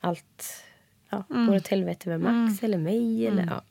allt 0.00 0.64
ja, 1.10 1.24
går 1.28 1.56
åt 1.56 1.68
helvete 1.68 2.08
med 2.08 2.20
Max 2.20 2.62
eller 2.62 2.78
mig. 2.78 3.26
Eller, 3.26 3.46
ja. 3.46 3.62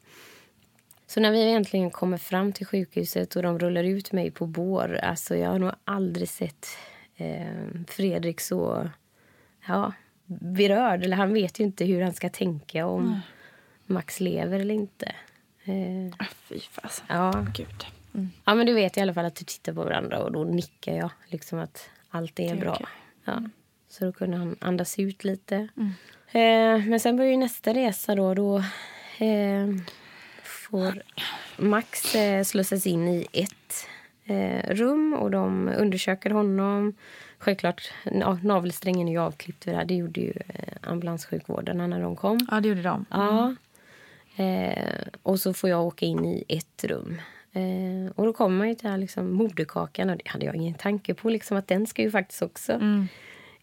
Så 1.08 1.20
när 1.20 1.32
vi 1.32 1.52
äntligen 1.52 1.92
kommer 1.92 2.18
fram 2.18 2.52
till 2.54 2.66
sjukhuset 2.66 3.36
och 3.36 3.44
de 3.44 3.60
rullar 3.60 3.84
ut 3.84 4.12
mig 4.12 4.32
på 4.32 4.46
bår. 4.46 5.00
Alltså 5.04 5.36
jag 5.36 5.50
har 5.50 5.60
nog 5.60 5.72
aldrig 5.84 6.30
sett 6.30 6.68
eh, 7.16 7.46
Fredrik 7.88 8.42
så 8.42 8.90
ja, 9.68 9.94
berörd. 10.26 11.04
Eller 11.04 11.18
han 11.18 11.34
vet 11.34 11.60
ju 11.60 11.64
inte 11.64 11.86
hur 11.86 12.02
han 12.02 12.14
ska 12.14 12.30
tänka 12.30 12.86
om 12.86 13.20
Max 13.92 14.20
lever 14.20 14.60
eller 14.60 14.74
inte. 14.76 15.06
Eh, 15.64 16.16
Ah, 16.20 16.26
Fy 16.48 16.60
fasen. 16.60 17.06
ja. 17.10 17.46
Gud. 17.54 17.86
ja, 18.46 18.56
men 18.56 18.66
du 18.66 18.74
vet 18.74 18.98
i 18.98 19.02
alla 19.02 19.14
fall 19.14 19.26
att 19.26 19.36
du 19.36 19.46
tittar 19.46 19.74
på 19.74 19.84
varandra 19.84 20.20
och 20.24 20.32
då 20.32 20.44
nickar 20.44 20.94
jag. 20.96 21.10
Liksom 21.28 21.60
att 21.60 21.90
allt 22.10 22.40
är, 22.40 22.52
är 22.52 22.56
bra. 22.56 22.74
okej. 22.74 22.86
Ja. 23.26 23.42
Så 23.90 24.06
då 24.06 24.12
kunde 24.12 24.38
han 24.38 24.56
andas 24.60 25.00
ut 25.00 25.24
lite. 25.24 25.56
Eh, 26.32 26.86
men 26.86 27.00
sen 27.00 27.18
börjar 27.18 27.32
ju 27.32 27.38
nästa 27.38 27.74
resa 27.74 28.16
då. 28.16 28.34
Då 28.34 28.58
eh, 29.26 29.68
får 30.44 31.02
Max 31.58 32.16
eh, 32.16 32.44
slussas 32.44 32.88
in 32.88 33.08
i 33.08 33.28
ett 33.34 33.88
eh, 34.26 34.74
rum 34.76 35.14
och 35.14 35.32
de 35.32 35.68
undersöker 35.78 36.30
honom. 36.30 36.94
Självklart, 37.40 37.92
ja, 38.04 38.40
navelsträngen 38.44 39.08
är 39.08 39.12
ju 39.12 39.18
avklippt 39.20 39.66
det 39.66 39.72
här. 39.76 39.86
Det 39.86 39.96
gjorde 39.96 40.20
ju 40.22 40.34
eh, 40.48 40.74
ambulanssjukvårdarna 40.82 41.88
när 41.88 42.02
de 42.02 42.16
kom. 42.16 42.40
Ja, 42.52 42.60
det 42.60 42.68
gjorde 42.70 42.82
de. 42.82 43.06
Ja. 43.10 43.56
Eh, 44.36 45.08
och 45.24 45.40
så 45.40 45.54
får 45.54 45.70
jag 45.70 45.86
åka 45.86 46.06
in 46.06 46.26
i 46.26 46.46
ett 46.48 46.84
rum. 46.84 47.22
Eh, 47.54 48.12
och 48.16 48.26
då 48.26 48.34
kommer 48.34 48.58
man 48.58 48.70
ju 48.70 48.76
till 48.76 48.90
här 48.90 48.98
liksom, 48.98 49.34
moderkakan 49.34 50.10
och 50.10 50.18
det 50.18 50.28
hade 50.28 50.46
jag 50.46 50.56
ingen 50.56 50.74
tanke 50.74 51.14
på. 51.14 51.30
Liksom, 51.30 51.58
att 51.58 51.68
den 51.68 51.88
ska 51.88 52.02
ju 52.02 52.12
faktiskt 52.12 52.42
också 52.42 52.74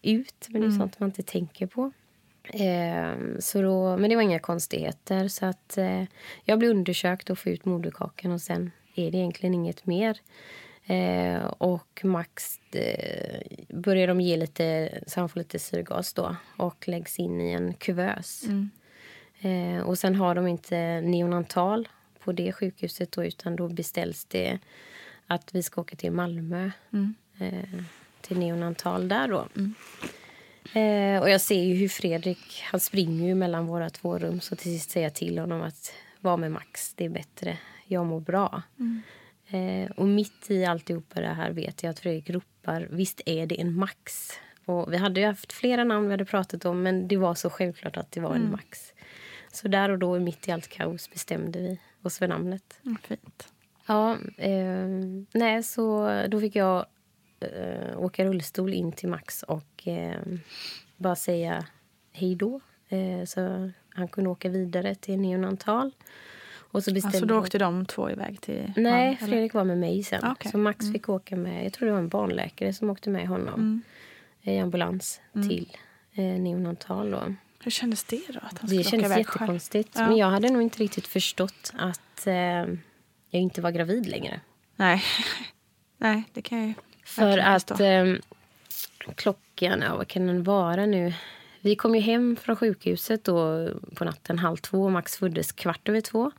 ut. 0.01 0.47
Men 0.49 0.61
det 0.61 0.67
är 0.67 0.71
sånt 0.71 0.99
man 0.99 1.09
inte 1.09 1.23
tänker 1.23 1.67
på. 1.67 1.91
Eh, 2.43 3.13
så 3.39 3.61
då, 3.61 3.97
men 3.97 4.09
det 4.09 4.15
var 4.15 4.23
inga 4.23 4.39
konstigheter. 4.39 5.27
Så 5.27 5.45
att 5.45 5.77
eh, 5.77 6.03
jag 6.43 6.59
blev 6.59 6.71
undersökt 6.71 7.29
och 7.29 7.39
får 7.39 7.51
ut 7.51 7.65
moderkakan 7.65 8.31
och 8.31 8.41
sen 8.41 8.71
är 8.95 9.11
det 9.11 9.17
egentligen 9.17 9.53
inget 9.53 9.85
mer. 9.85 10.17
Eh, 10.85 11.45
och 11.45 12.01
Max 12.03 12.59
eh, 12.71 13.41
börjar 13.69 14.07
de 14.07 14.21
ge 14.21 14.37
lite, 14.37 14.89
så 15.07 15.19
han 15.19 15.29
får 15.29 15.39
lite 15.39 15.59
syrgas 15.59 16.13
då 16.13 16.35
och 16.57 16.87
läggs 16.87 17.19
in 17.19 17.41
i 17.41 17.51
en 17.51 17.73
kuvös. 17.73 18.43
Eh, 19.41 19.81
och 19.81 19.97
sen 19.99 20.15
har 20.15 20.35
de 20.35 20.47
inte 20.47 21.01
neonatal 21.01 21.87
på 22.23 22.31
det 22.31 22.53
sjukhuset 22.53 23.11
då, 23.11 23.25
utan 23.25 23.55
då 23.55 23.67
beställs 23.67 24.25
det 24.25 24.59
att 25.27 25.55
vi 25.55 25.63
ska 25.63 25.81
åka 25.81 25.95
till 25.95 26.11
Malmö. 26.11 26.71
Eh, 27.39 27.81
till 28.21 28.39
neonatal 28.39 29.07
där 29.07 29.27
då. 29.27 29.47
Eh, 30.79 31.21
och 31.21 31.29
jag 31.29 31.41
ser 31.41 31.63
ju 31.63 31.75
hur 31.75 31.89
Fredrik, 31.89 32.63
han 32.63 32.79
springer 32.79 33.27
ju 33.27 33.35
mellan 33.35 33.65
våra 33.67 33.89
två 33.89 34.17
rum. 34.17 34.39
Så 34.39 34.55
till 34.55 34.79
sist 34.79 34.91
säger 34.91 35.05
jag 35.05 35.13
till 35.15 35.39
honom 35.39 35.61
att 35.61 35.93
var 36.19 36.37
med 36.37 36.51
Max, 36.51 36.93
det 36.93 37.05
är 37.05 37.09
bättre. 37.09 37.57
Jag 37.85 38.05
mår 38.05 38.19
bra. 38.19 38.61
Eh, 39.47 39.91
och 39.91 40.07
mitt 40.07 40.51
i 40.51 40.65
alltihopa 40.65 41.21
det 41.21 41.27
här 41.27 41.51
vet 41.51 41.83
jag 41.83 41.89
att 41.89 41.99
Fredrik 41.99 42.29
ropar, 42.29 42.87
visst 42.91 43.21
är 43.25 43.45
det 43.45 43.61
en 43.61 43.73
Max? 43.73 44.31
Och 44.65 44.93
vi 44.93 44.97
hade 44.97 45.25
haft 45.25 45.53
flera 45.53 45.83
namn 45.83 46.05
vi 46.05 46.11
hade 46.11 46.25
pratat 46.25 46.65
om, 46.65 46.81
men 46.81 47.07
det 47.07 47.17
var 47.17 47.35
så 47.35 47.49
självklart 47.49 47.97
att 47.97 48.11
det 48.11 48.19
var 48.19 48.35
en 48.35 48.51
Max. 48.51 48.93
Så 49.51 49.67
där 49.67 49.89
och 49.89 49.99
då, 49.99 50.19
mitt 50.19 50.47
i 50.47 50.51
allt 50.51 50.67
kaos, 50.67 51.09
bestämde 51.09 51.59
vi 51.59 51.79
oss 52.03 52.17
för 52.17 52.27
namnet. 52.27 52.79
Mm, 52.85 52.97
fint. 53.03 53.53
Ja, 53.87 54.17
eh, 54.37 54.87
nej, 55.33 55.63
så 55.63 56.09
då 56.27 56.39
fick 56.39 56.55
jag 56.55 56.85
eh, 57.39 57.99
åka 57.99 58.25
rullstol 58.25 58.73
in 58.73 58.91
till 58.91 59.09
Max 59.09 59.43
och 59.43 59.87
eh, 59.87 60.21
bara 60.97 61.15
säga 61.15 61.65
hej 62.11 62.35
då. 62.35 62.59
Eh, 62.89 63.25
så 63.25 63.71
han 63.93 64.07
kunde 64.07 64.29
åka 64.29 64.49
vidare 64.49 64.95
till 64.95 65.19
neonatal. 65.19 65.91
Och 66.71 66.83
så 66.83 66.93
bestämde 66.93 67.17
Alltså 67.17 67.25
då 67.25 67.39
åkte 67.39 67.57
de 67.57 67.85
två 67.85 68.09
iväg 68.09 68.41
till 68.41 68.73
Nej, 68.75 69.07
eller? 69.07 69.27
Fredrik 69.27 69.53
var 69.53 69.63
med 69.63 69.77
mig 69.77 70.03
sen. 70.03 70.23
Ah, 70.23 70.31
okej. 70.31 70.51
Så 70.51 70.57
Max 70.57 70.91
fick 70.91 71.09
åka 71.09 71.35
med, 71.35 71.65
jag 71.65 71.73
tror 71.73 71.85
det 71.87 71.91
var 71.91 71.99
en 71.99 72.09
barnläkare 72.09 72.73
som 72.73 72.89
åkte 72.89 73.09
med 73.09 73.27
honom 73.27 73.53
Mm. 73.59 73.81
i 74.41 74.59
ambulans 74.59 75.21
till 75.33 75.77
eh, 76.13 76.23
neonatal. 76.23 77.11
Då. 77.11 77.23
Hur 77.63 77.71
kändes 77.71 78.03
det 78.03 78.21
då? 78.27 78.39
Att 78.39 78.59
han 78.59 78.69
Det 78.69 78.83
kändes 78.83 79.17
jättekonstigt. 79.17 79.89
Ja. 79.95 80.07
Men 80.07 80.17
jag 80.17 80.29
hade 80.29 80.49
nog 80.49 80.61
inte 80.61 80.79
riktigt 80.79 81.07
förstått 81.07 81.73
att 81.77 82.27
eh, 82.27 82.33
jag 82.33 83.41
inte 83.41 83.61
var 83.61 83.71
gravid 83.71 84.07
längre. 84.07 84.41
Nej. 84.75 85.03
Nej, 85.97 86.23
det 86.33 86.41
kan 86.41 86.57
jag 86.59 86.67
ju 86.67 86.73
För 87.05 87.37
att 87.37 87.79
eh, 87.79 88.05
klockan, 89.15 89.81
ja, 89.81 89.95
vad 89.95 90.07
kan 90.07 90.27
den 90.27 90.43
vara 90.43 90.85
nu? 90.85 91.13
Vi 91.61 91.75
kom 91.75 91.95
ju 91.95 92.01
hem 92.01 92.35
från 92.35 92.55
sjukhuset 92.55 93.23
då 93.23 93.69
på 93.95 94.05
natten 94.05 94.39
halv 94.39 94.57
två. 94.57 94.89
Max 94.89 95.17
föddes 95.17 95.51
kvart 95.51 95.89
över 95.89 96.01
två. 96.01 96.31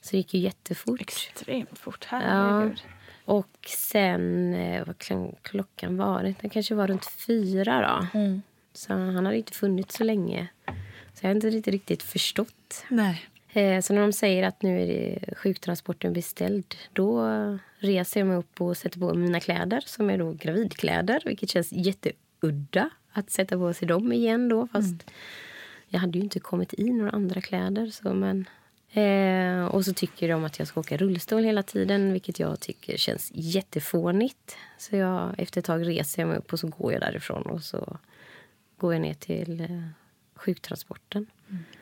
Så 0.00 0.10
det 0.10 0.16
gick 0.16 0.34
ju 0.34 0.40
jättefort. 0.40 1.00
Extremt 1.00 1.78
fort. 1.78 2.06
Ja. 2.10 2.18
Herregud. 2.18 2.82
Och 3.24 3.56
sen, 3.68 4.54
eh, 4.54 4.86
vad 4.86 4.96
kl- 4.96 5.36
klockan 5.42 5.96
var, 5.96 6.34
det 6.40 6.48
kanske 6.48 6.74
var 6.74 6.86
runt 6.86 7.06
fyra 7.06 8.06
då. 8.12 8.18
Så 8.72 8.92
han 8.92 9.26
hade 9.26 9.36
inte 9.36 9.52
funnits 9.52 9.96
så 9.96 10.04
länge. 10.04 10.48
Så 11.14 11.18
jag 11.20 11.28
har 11.28 11.34
inte 11.34 11.50
riktigt, 11.50 11.72
riktigt 11.72 12.02
förstått. 12.02 12.84
Nej. 12.88 13.22
Eh, 13.52 13.80
Så 13.80 13.92
när 13.94 14.00
de 14.02 14.12
säger 14.12 14.42
att 14.42 14.62
nu 14.62 14.80
är 14.80 15.34
sjuktransporten 15.34 16.12
beställd, 16.12 16.74
då 16.92 17.26
reser 17.78 18.20
jag 18.20 18.26
mig 18.26 18.36
upp 18.36 18.60
och 18.60 18.76
sätter 18.76 18.98
på 18.98 19.14
mina 19.14 19.40
kläder 19.40 19.82
som 19.86 20.10
är 20.10 20.18
då 20.18 20.32
gravidkläder, 20.32 21.22
vilket 21.24 21.50
känns 21.50 21.72
jätteudda 21.72 22.90
att 23.12 23.30
sätta 23.30 23.56
på 23.56 23.74
sig 23.74 23.88
dem 23.88 24.12
igen 24.12 24.48
då, 24.48 24.66
fast 24.66 25.10
jag 25.88 26.00
hade 26.00 26.18
ju 26.18 26.24
inte 26.24 26.40
kommit 26.40 26.74
i 26.74 26.90
några 26.90 27.10
andra 27.10 27.40
kläder. 27.40 27.86
Så, 27.86 28.14
men, 28.14 28.46
eh, 28.92 29.64
och 29.64 29.84
så 29.84 29.92
tycker 29.94 30.28
de 30.28 30.44
att 30.44 30.58
jag 30.58 30.68
ska 30.68 30.80
åka 30.80 30.96
rullstol 30.96 31.42
hela 31.44 31.62
tiden, 31.62 32.12
vilket 32.12 32.38
jag 32.40 32.60
tycker 32.60 32.96
känns 32.96 33.30
jättefånigt. 33.34 34.56
Så 34.78 34.96
jag, 34.96 35.34
efter 35.38 35.58
ett 35.60 35.64
tag 35.64 35.88
reser 35.88 36.22
jag 36.22 36.28
mig 36.28 36.38
upp 36.38 36.52
och 36.52 36.58
så 36.60 36.66
går 36.66 36.92
jag 36.92 37.00
därifrån 37.00 37.42
och 37.42 37.62
så 37.62 37.96
går 38.82 38.92
jag 38.94 39.02
ner 39.02 39.14
till 39.14 39.60
eh, 39.60 39.82
sjuktransporten. 40.34 41.26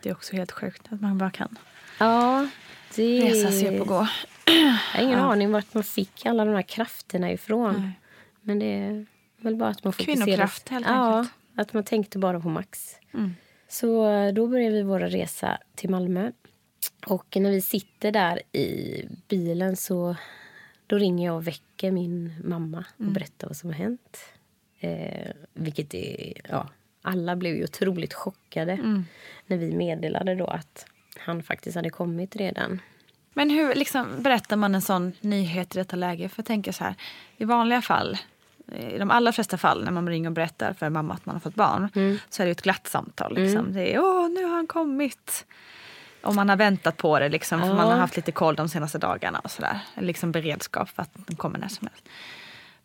Det 0.03 0.09
är 0.09 0.13
också 0.15 0.37
helt 0.37 0.53
sjukt 0.53 0.89
att 0.91 1.01
man 1.01 1.19
bara 1.19 1.31
kan 1.31 1.59
Ja, 1.99 2.49
det... 2.95 3.21
resa 3.21 3.51
sig 3.53 3.75
upp 3.75 3.81
och 3.81 3.87
gå. 3.87 4.09
Jag 4.47 4.73
har 4.73 5.03
ingen 5.03 5.19
aning 5.19 5.53
vart 5.53 5.75
man 5.75 5.83
fick 5.85 6.27
alla 6.27 6.45
de 6.45 6.55
här 6.55 6.63
krafterna 6.63 7.33
ifrån. 7.33 7.75
Nej. 7.81 7.91
Men 8.41 8.59
det 8.59 8.67
är 8.67 9.07
väl 9.37 9.57
bara 9.57 9.69
att 9.69 9.85
man 9.85 9.93
fokuserar... 9.93 10.25
Kvinnokraft, 10.25 10.69
helt 10.69 10.87
ja, 10.87 11.19
enkelt. 11.19 11.35
att 11.57 11.73
man 11.73 11.85
tänkte 11.85 12.19
bara 12.19 12.41
på 12.41 12.49
Max. 12.49 12.97
Mm. 13.15 13.35
Så 13.69 14.11
eh, 14.11 14.33
då 14.33 14.47
började 14.47 14.75
vi 14.75 14.83
vår 14.83 15.01
resa 15.01 15.59
till 15.75 15.91
Malmö. 15.91 16.33
Och 17.07 17.37
när 17.37 17.51
vi 17.51 17.61
sitter 17.63 18.13
där 18.13 18.57
i 18.57 19.03
bilen 19.29 19.77
så 19.77 20.17
då 20.87 20.99
ringer 20.99 21.27
jag 21.27 21.37
och 21.37 21.47
väcker 21.47 21.91
min 21.91 22.35
mamma 22.45 22.85
och 22.95 23.01
Mm. 23.01 23.13
berättar 23.13 23.47
vad 23.47 23.57
som 23.57 23.71
har 23.71 23.75
hänt. 23.77 24.19
Eh, 24.81 25.31
vilket 25.55 25.95
är... 25.95 26.33
Ja, 26.49 26.69
alla 27.03 27.37
blev 27.37 27.57
ju 27.57 27.65
otroligt 27.65 28.15
chockade 28.15 28.73
Mm. 28.73 29.05
när 29.47 29.57
vi 29.57 29.73
meddelade 29.77 30.35
då 30.35 30.47
att 30.47 30.87
han 31.19 31.43
faktiskt 31.43 31.77
hade 31.77 31.91
kommit 31.91 32.37
redan. 32.37 32.81
Men 33.35 33.51
hur 33.51 33.75
liksom, 33.75 34.07
berättar 34.19 34.57
man 34.57 34.75
en 34.75 34.83
sån 34.83 35.13
nyhet 35.21 35.75
i 35.75 35.79
detta 35.79 35.97
läge? 35.97 36.29
För 36.29 36.39
jag 36.39 36.47
tänker 36.47 36.73
så 36.73 36.85
här, 36.85 36.95
i 37.37 37.45
vanliga 37.45 37.83
fall, 37.83 38.19
i 38.95 38.99
de 38.99 39.11
allra 39.11 39.33
flesta 39.33 39.59
fall 39.59 39.85
när 39.85 39.91
man 39.93 40.09
ringer 40.09 40.29
och 40.29 40.35
berättar 40.35 40.73
för 40.73 40.89
mamma 40.91 41.15
att 41.15 41.27
man 41.27 41.35
har 41.35 41.41
fått 41.41 41.55
barn, 41.55 41.89
så 42.31 42.43
är 42.43 42.47
det 42.47 42.53
ett 42.53 42.63
glatt 42.63 42.87
samtal. 42.87 43.35
Liksom. 43.35 43.73
Det 43.73 43.95
är 43.95 44.01
åh, 44.01 44.29
nu 44.29 44.45
har 44.45 44.55
han 44.55 44.67
kommit. 44.67 45.47
Och 46.23 46.35
man 46.35 46.49
har 46.49 46.57
väntat 46.57 46.97
på 46.97 47.19
det, 47.19 47.29
liksom, 47.29 47.61
för 47.61 47.67
Ja. 47.69 47.75
man 47.75 47.87
har 47.91 47.99
haft 47.99 48.17
lite 48.17 48.33
koll 48.33 48.55
de 48.57 48.69
senaste 48.69 48.99
dagarna. 48.99 49.39
och 49.39 49.51
så 49.51 49.63
där. 49.63 49.81
Liksom 49.97 50.33
beredskap 50.33 50.89
för 50.89 51.03
att 51.03 51.11
den 51.15 51.37
kommer 51.37 51.59
när 51.59 51.69
som 51.69 51.87
helst. 51.89 52.09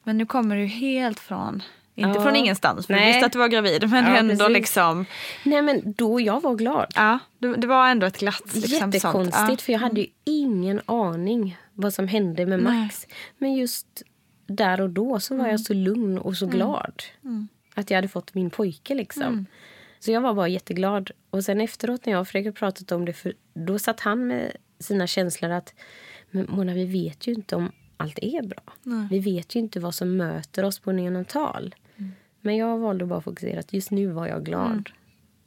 Men 0.04 0.18
nu 0.18 0.26
kommer 0.26 0.56
du 0.56 0.66
helt 0.66 1.20
från, 1.20 1.64
inte 1.96 2.18
Ja. 2.18 2.24
från 2.24 2.36
ingenstans, 2.36 2.88
för 2.88 2.94
du 2.94 3.00
Nej. 3.00 3.08
visste 3.12 3.26
att 3.26 3.32
du 3.32 3.40
var 3.40 3.48
gravid. 3.48 3.90
Men 3.90 4.06
Ja, 4.06 4.18
ändå 4.18 4.36
precis. 4.36 4.50
liksom, 4.54 5.06
Nej, 5.44 5.62
men 5.62 5.94
då 5.98 6.22
jag 6.22 6.42
var 6.42 6.56
glad. 6.56 6.86
ja, 6.96 7.20
det, 7.40 7.68
var 7.68 7.90
ändå 7.90 8.06
ett 8.08 8.18
glatt 8.20 8.56
liksom, 8.56 8.92
Jättekonstigt, 8.92 9.36
sånt. 9.38 9.50
Ja. 9.52 9.58
för 9.66 9.72
jag 9.72 9.80
hade 9.80 10.02
ju 10.02 10.08
ingen 10.24 10.82
aning 10.86 11.58
vad 11.74 11.94
som 11.94 12.08
hände 12.08 12.46
med 12.46 12.64
Nej. 12.64 12.82
Max. 12.84 13.08
Men 13.38 13.54
just 13.54 13.88
där 14.48 14.82
och 14.82 14.90
då 14.90 15.20
så 15.20 15.36
var 15.36 15.48
jag 15.48 15.60
så 15.60 15.74
lugn 15.74 16.18
och 16.18 16.36
så 16.38 16.46
glad. 16.46 17.04
Att 17.76 17.90
jag 17.90 17.98
hade 17.98 18.08
fått 18.08 18.34
min 18.34 18.50
pojke. 18.50 18.96
liksom. 18.96 19.46
Så 20.00 20.12
jag 20.12 20.22
var 20.22 20.34
bara 20.34 20.48
jätteglad. 20.48 21.12
Och 21.30 21.44
sen 21.44 21.62
efteråt 21.62 22.06
när 22.06 22.14
jag 22.14 22.22
och 22.22 22.28
Fredrik 22.28 22.56
pratat 22.56 22.92
om 22.92 23.06
det, 23.06 23.14
för 23.14 23.34
då 23.54 23.80
satt 23.80 24.00
han 24.00 24.28
med 24.28 24.52
sina 24.80 25.08
känslor 25.08 25.52
att 25.52 25.74
men 26.32 26.46
Mona, 26.50 26.74
vi 26.74 26.86
vet 26.86 27.28
ju 27.28 27.34
inte 27.34 27.56
om 27.56 27.72
allt 27.98 28.20
är 28.22 28.42
bra. 28.48 28.62
Vi 29.10 29.20
vet 29.20 29.56
ju 29.56 29.60
inte 29.60 29.80
vad 29.80 29.96
som 29.96 30.18
möter 30.18 30.66
oss 30.66 30.80
på 30.80 30.92
neonatal. 30.92 31.76
Men 32.46 32.58
jag 32.58 32.78
valde 32.78 33.06
bara 33.06 33.18
att 33.18 33.24
fokusera 33.24 33.60
att 33.60 33.74
just 33.74 33.92
nu 33.92 34.08
var 34.08 34.28
jag 34.28 34.46
glad. 34.46 34.90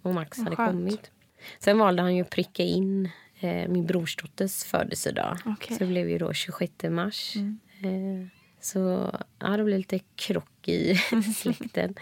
Och 0.02 0.14
Max 0.14 0.38
hade 0.38 0.56
skönt. 0.56 0.70
kommit. 0.70 1.10
Sen 1.58 1.78
valde 1.78 2.02
han 2.02 2.16
ju 2.16 2.22
att 2.22 2.30
pricka 2.30 2.62
in 2.62 3.10
eh, 3.40 3.68
min 3.68 3.86
brorsdotters 3.86 4.64
födelsedag. 4.64 5.38
Okej. 5.44 5.76
Så 5.76 5.84
det 5.84 5.90
blev 5.90 6.10
ju 6.10 6.18
då 6.18 6.32
26 6.32 6.72
mars. 6.90 7.36
Eh, 7.82 8.26
så 8.60 9.10
ja, 9.38 9.48
det 9.48 9.64
blev 9.64 9.78
lite 9.78 9.98
krock 10.16 10.68
i 10.68 10.94
släkten. 11.36 11.94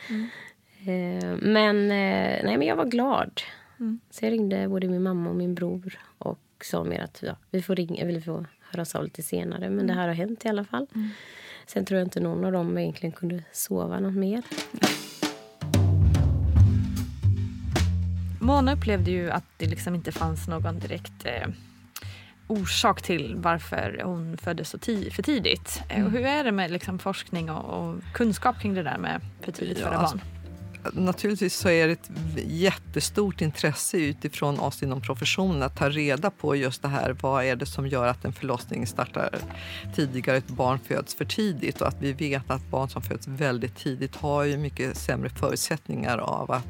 Eh, 0.80 1.36
men, 1.42 1.76
eh, 1.76 2.44
nej, 2.44 2.56
men 2.58 2.62
jag 2.66 2.76
var 2.76 2.86
glad. 2.86 3.40
Så 4.10 4.24
jag 4.24 4.32
ringde 4.32 4.68
både 4.68 4.88
min 4.88 5.02
mamma 5.02 5.30
och 5.30 5.36
min 5.36 5.54
bror 5.54 5.98
och 6.18 6.40
sa 6.64 6.84
mer 6.84 7.00
att 7.00 7.22
ja, 7.26 7.36
vi 7.50 7.62
får 7.62 7.76
ringa, 7.76 8.02
eller 8.02 8.12
vi 8.12 8.20
får 8.20 8.46
höras 8.60 8.94
av 8.94 9.04
lite 9.04 9.22
senare. 9.22 9.70
Men 9.70 9.86
det 9.86 9.92
här 9.92 10.08
har 10.08 10.14
hänt 10.14 10.44
i 10.44 10.48
alla 10.48 10.64
fall. 10.64 10.86
Sen 11.66 11.84
tror 11.84 11.98
jag 12.00 12.06
inte 12.06 12.20
någon 12.20 12.44
av 12.44 12.52
dem 12.52 12.78
egentligen 12.78 13.12
kunde 13.12 13.42
sova 13.52 14.00
något 14.00 14.14
mer. 14.14 14.42
Mona 18.40 18.72
upplevde 18.74 19.10
ju 19.10 19.30
att 19.30 19.44
det 19.56 19.66
liksom 19.66 19.94
inte 19.94 20.12
fanns 20.12 20.48
någon 20.48 20.78
direkt 20.78 21.24
eh, 21.26 21.48
orsak 22.46 23.02
till 23.02 23.34
varför 23.36 24.00
hon 24.04 24.36
föddes 24.36 24.70
så 24.70 24.78
ti- 24.78 25.10
för 25.10 25.22
tidigt. 25.22 25.82
Eh, 25.88 26.04
Och 26.04 26.10
hur 26.10 26.20
är 26.24 26.44
det 26.44 26.52
med 26.52 26.70
liksom, 26.70 26.98
forskning 26.98 27.50
och, 27.50 27.64
och 27.88 27.94
kunskap 28.14 28.60
kring 28.60 28.74
det 28.74 28.82
där 28.82 28.98
med 28.98 29.20
för 29.40 29.52
tidigt 29.52 29.78
Ja, 29.78 29.84
födda 29.84 29.96
alltså, 29.98 30.16
barn? 30.16 30.26
Naturligtvis 30.92 31.56
så 31.56 31.68
är 31.68 31.86
det 31.86 31.92
ett 31.92 32.10
jättestort 32.46 33.40
intresse 33.40 33.96
utifrån 33.96 34.60
oss 34.60 34.82
inom 34.82 35.00
professionen 35.00 35.62
att 35.62 35.76
ta 35.76 35.88
reda 35.88 36.30
på 36.30 36.56
just 36.56 36.82
det 36.82 36.88
här. 36.88 37.16
Vad 37.20 37.44
är 37.44 37.56
det 37.56 37.66
som 37.66 37.86
gör 37.88 38.06
att 38.06 38.24
en 38.24 38.32
förlossning 38.32 38.86
startar 38.86 39.38
tidigare, 39.94 40.36
ett 40.36 40.48
barn 40.48 40.78
föds 40.78 41.14
för 41.14 41.24
tidigt 41.24 41.80
och 41.80 41.88
att 41.88 41.96
vi 42.00 42.12
vet 42.12 42.50
att 42.50 42.70
barn 42.70 42.88
som 42.88 43.02
föds 43.02 43.28
väldigt 43.28 43.76
tidigt 43.76 44.16
har 44.16 44.44
ju 44.44 44.56
mycket 44.56 44.96
sämre 44.96 45.28
förutsättningar 45.28 46.18
av 46.18 46.50
att 46.50 46.68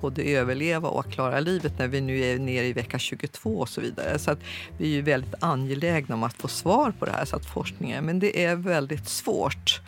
både 0.00 0.22
överleva 0.22 0.88
och 0.88 1.12
klara 1.12 1.40
livet 1.40 1.78
när 1.78 1.88
vi 1.88 2.00
nu 2.00 2.20
är 2.20 2.38
nere 2.38 2.66
i 2.66 2.72
vecka 2.72 2.98
22 2.98 3.58
och 3.58 3.68
så 3.68 3.80
vidare. 3.80 4.18
Så 4.18 4.30
att 4.30 4.38
vi 4.78 4.84
är 4.84 4.94
ju 4.94 5.02
väldigt 5.02 5.34
angelägna 5.40 6.14
om 6.14 6.22
att 6.22 6.34
få 6.34 6.48
svar 6.48 6.92
på 6.98 7.04
det 7.04 7.12
här, 7.12 7.24
så 7.24 7.36
att 7.36 7.46
forskningen, 7.46 8.04
men 8.04 8.18
det 8.18 8.44
är 8.44 8.56
väldigt 8.56 9.08
svårt 9.08 9.80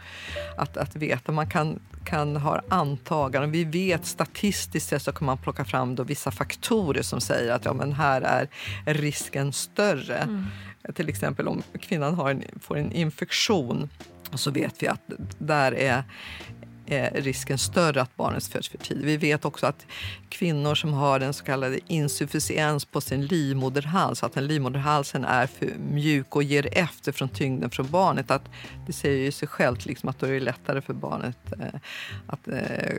att, 0.56 0.76
att 0.76 0.96
veta. 0.96 1.32
Man 1.32 1.50
kan, 1.50 1.80
kan 2.04 2.36
ha 2.36 2.62
antaganden. 2.68 3.52
Vi 3.52 3.64
vet 3.64 4.06
statistiskt 4.06 4.88
sett 4.88 5.02
så 5.02 5.12
kan 5.12 5.26
man 5.26 5.38
plocka 5.38 5.64
fram 5.64 5.94
då 5.94 6.02
vissa 6.02 6.30
faktorer 6.30 7.02
som 7.02 7.20
säger 7.20 7.52
att 7.52 7.64
ja, 7.64 7.72
men 7.72 7.92
här 7.92 8.20
är 8.20 8.48
risken 8.94 9.52
större. 9.52 10.44
Till 10.94 11.08
exempel 11.08 11.48
om 11.48 11.62
kvinnan 11.80 12.14
har 12.14 12.30
en, 12.30 12.44
får 12.60 12.76
en 12.76 12.92
infektion 12.92 13.88
så 14.34 14.50
vet 14.50 14.82
vi 14.82 14.88
att 14.88 15.00
där 15.38 15.72
är 15.72 16.04
är 16.86 17.22
risken 17.22 17.58
större 17.58 18.02
att 18.02 18.16
barnet 18.16 18.46
föds 18.46 18.68
för 18.68 18.78
tidigt. 18.78 19.04
Vi 19.04 19.16
vet 19.16 19.44
också 19.44 19.66
att 19.66 19.86
kvinnor 20.28 20.74
som 20.74 20.92
har 20.92 21.20
en 21.20 21.32
så 21.32 21.44
kallad 21.44 21.78
insufficiens 21.86 22.84
på 22.84 23.00
sin 23.00 23.26
livmoderhals, 23.26 24.22
att 24.22 24.32
den 24.32 24.46
livmoderhalsen 24.46 25.24
är 25.24 25.46
för 25.46 25.66
mjuk 25.90 26.36
och 26.36 26.42
ger 26.42 26.78
efter 26.78 27.12
från 27.12 27.28
tyngden 27.28 27.70
från 27.70 27.90
barnet, 27.90 28.30
att 28.30 28.50
det 28.86 28.92
säger 28.92 29.24
ju 29.24 29.32
sig 29.32 29.48
självt 29.48 29.86
liksom 29.86 30.08
att 30.08 30.18
då 30.18 30.26
är 30.26 30.32
det 30.32 30.40
lättare 30.40 30.80
för 30.80 30.94
barnet 30.94 31.52
eh, 31.60 31.80
att 32.26 32.48
eh, 32.48 32.96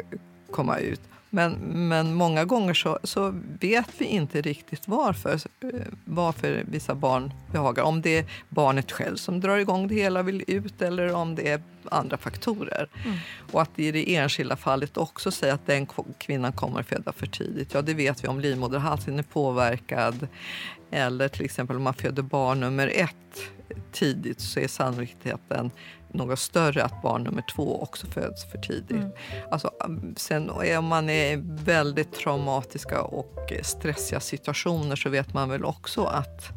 komma 0.52 0.78
ut. 0.78 1.02
Men, 1.36 1.54
men 1.89 2.13
många 2.13 2.46
gånger 2.46 2.74
så, 2.74 3.00
så 3.04 3.34
vet 3.60 3.89
vi 3.98 4.06
inte 4.06 4.41
riktigt 4.41 4.88
varför, 4.88 5.34
eh, 5.34 5.69
varför 6.06 6.63
vissa 6.67 6.96
barn 6.96 7.34
behagar. 7.52 7.84
Om 7.84 8.02
det 8.02 8.17
är 8.17 8.26
barnet 8.50 8.91
själv 8.91 9.15
som 9.15 9.39
drar 9.39 9.58
igång 9.58 9.88
det 9.88 9.96
hela 9.96 10.19
och 10.19 10.28
vill 10.28 10.43
ut 10.48 10.82
eller 10.82 11.13
om 11.13 11.36
det 11.36 11.50
är 11.50 11.62
andra 11.89 12.17
faktorer. 12.17 12.88
Mm. 13.06 13.17
Och 13.52 13.62
att 13.62 13.80
i 13.80 13.91
det 13.91 14.15
enskilda 14.15 14.56
fallet 14.56 14.98
också 14.98 15.32
säga 15.32 15.54
att 15.54 15.65
den 15.65 15.88
kvinnan 16.17 16.54
kommer 16.54 16.80
att 16.80 16.88
föda 16.88 17.13
för 17.13 17.28
tidigt. 17.28 17.74
Ja, 17.74 17.82
det 17.82 17.93
vet 17.93 18.24
vi 18.24 18.28
om 18.28 18.39
livmoderhalsen 18.39 19.19
är 19.19 19.24
påverkad. 19.24 20.28
Eller 20.91 21.28
till 21.28 21.46
exempel 21.46 21.76
om 21.76 21.84
man 21.84 21.93
föder 21.93 22.24
barn 22.24 22.60
nummer 22.60 22.91
ett 22.96 23.52
tidigt 23.91 24.39
så 24.39 24.60
är 24.60 24.67
sannolikheten 24.67 25.72
något 26.13 26.39
större 26.39 26.84
att 26.84 27.02
barn 27.02 27.23
nummer 27.23 27.43
två 27.56 27.82
också 27.82 28.08
föds 28.08 28.45
för 28.45 28.58
tidigt. 28.58 28.91
Mm. 28.91 29.12
Alltså, 29.52 29.71
sen 30.17 30.49
om 30.78 30.86
man 30.86 31.10
är 31.10 31.38
väldigt 31.65 32.13
traumatiska 32.13 33.02
och 33.02 33.54
stressiga 33.62 34.19
situationer 34.19 34.95
så 34.95 35.10
vet 35.10 35.34
man 35.34 35.49
väl 35.49 35.65
också 35.65 36.04
att 36.04 36.52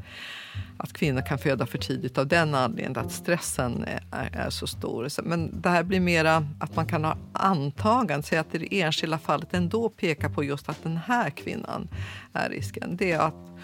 att 0.79 0.93
kvinnor 0.93 1.21
kan 1.21 1.39
föda 1.39 1.67
för 1.67 1.79
tidigt 1.79 2.19
av 2.19 2.27
den 2.27 2.55
anledningen 2.55 2.97
att 2.97 3.13
stressen 3.13 3.85
är, 3.85 4.31
är 4.33 4.51
så 4.51 4.67
stor. 4.67 5.23
Men 5.23 5.61
det 5.61 5.69
här 5.69 5.83
blir 5.83 6.01
mera 6.01 6.47
att 6.61 6.77
man 6.77 6.87
kan 6.87 7.05
ha 7.05 7.17
antaganden, 7.33 8.23
säga 8.23 8.41
att 8.41 8.55
i 8.55 8.59
det 8.59 8.81
enskilda 8.81 9.19
fallet 9.19 9.55
ändå 9.55 9.89
pekar 9.89 10.29
på 10.29 10.45
just 10.45 10.69
att 10.69 10.83
den 10.83 10.97
här 10.97 11.31
kvinnan 11.31 11.89
är 12.33 12.51
risken. 12.51 12.97
Det 12.97 13.13
är 13.13 13.19
att 13.19 13.56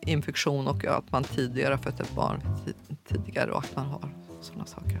infektion 0.00 0.68
och 0.68 0.84
att 0.84 1.12
man 1.12 1.24
tidigare 1.24 1.74
har 1.74 1.78
fött 1.78 2.00
ett 2.00 2.14
barn 2.14 2.40
tidigare 3.08 3.50
och 3.50 3.58
att 3.58 3.76
man 3.76 3.86
har 3.86 4.10
sådana 4.40 4.66
saker. 4.66 5.00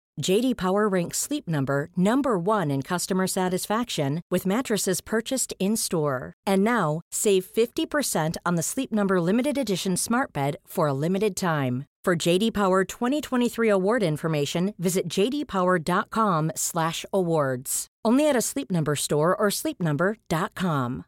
JD 0.21 0.57
Power 0.57 0.87
ranks 0.87 1.17
Sleep 1.17 1.47
Number 1.47 1.89
number 1.97 2.37
1 2.37 2.71
in 2.71 2.81
customer 2.81 3.27
satisfaction 3.27 4.21
with 4.31 4.45
mattresses 4.45 5.01
purchased 5.01 5.53
in-store. 5.59 6.33
And 6.47 6.63
now, 6.63 7.01
save 7.11 7.45
50% 7.45 8.37
on 8.45 8.55
the 8.55 8.63
Sleep 8.63 8.91
Number 8.91 9.19
limited 9.19 9.57
edition 9.57 9.97
Smart 9.97 10.31
Bed 10.33 10.55
for 10.65 10.87
a 10.87 10.93
limited 10.93 11.35
time. 11.35 11.85
For 12.03 12.15
JD 12.15 12.53
Power 12.53 12.83
2023 12.83 13.69
award 13.69 14.03
information, 14.03 14.73
visit 14.79 15.07
jdpower.com/awards. 15.07 17.87
Only 18.03 18.29
at 18.29 18.35
a 18.35 18.41
Sleep 18.41 18.71
Number 18.71 18.95
store 18.95 19.35
or 19.35 19.49
sleepnumber.com. 19.49 21.03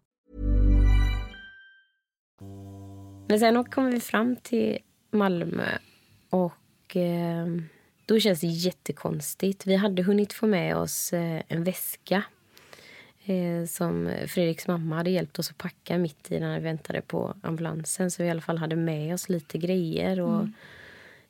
Men 3.30 3.40
sen 3.40 3.64
kom 3.64 3.92
vi 3.92 4.00
fram 4.00 4.36
till 4.36 4.78
Malmö 5.12 5.78
och 6.30 6.96
eh, 6.96 7.48
Då 8.06 8.20
känns 8.20 8.42
det 8.42 8.48
jättekonstigt. 8.48 9.68
Vi 9.68 9.76
hade 9.76 10.04
hunnit 10.04 10.34
få 10.34 10.48
med 10.48 10.78
oss 10.78 11.14
eh, 11.14 11.42
en 11.48 11.64
väska 11.64 12.24
eh, 13.26 13.66
som 13.68 14.14
Fredriks 14.28 14.68
mamma 14.68 14.96
hade 14.96 15.10
hjälpt 15.10 15.40
oss 15.40 15.50
att 15.50 15.58
packa 15.58 15.98
mitt 15.98 16.32
i 16.32 16.40
när 16.40 16.60
vi 16.60 16.64
väntade 16.64 17.02
på 17.02 17.36
ambulansen. 17.44 18.12
Så 18.12 18.24
vi 18.24 18.28
i 18.28 18.32
alla 18.32 18.42
fall 18.42 18.58
hade 18.58 18.76
med 18.76 19.14
oss 19.14 19.30
lite 19.30 19.58
grejer 19.58 20.20
och 20.20 20.40
mm. 20.40 20.54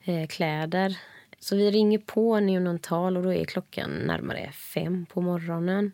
Eh, 0.06 0.28
kläder. 0.28 0.98
Så 1.40 1.56
vi 1.56 1.72
ringer 1.72 1.98
på 2.00 2.40
neonatal 2.40 3.18
och 3.18 3.24
då 3.24 3.34
är 3.34 3.46
klockan 3.46 3.92
närmare 3.92 4.52
fem 4.52 5.06
på 5.06 5.22
morgonen. 5.22 5.92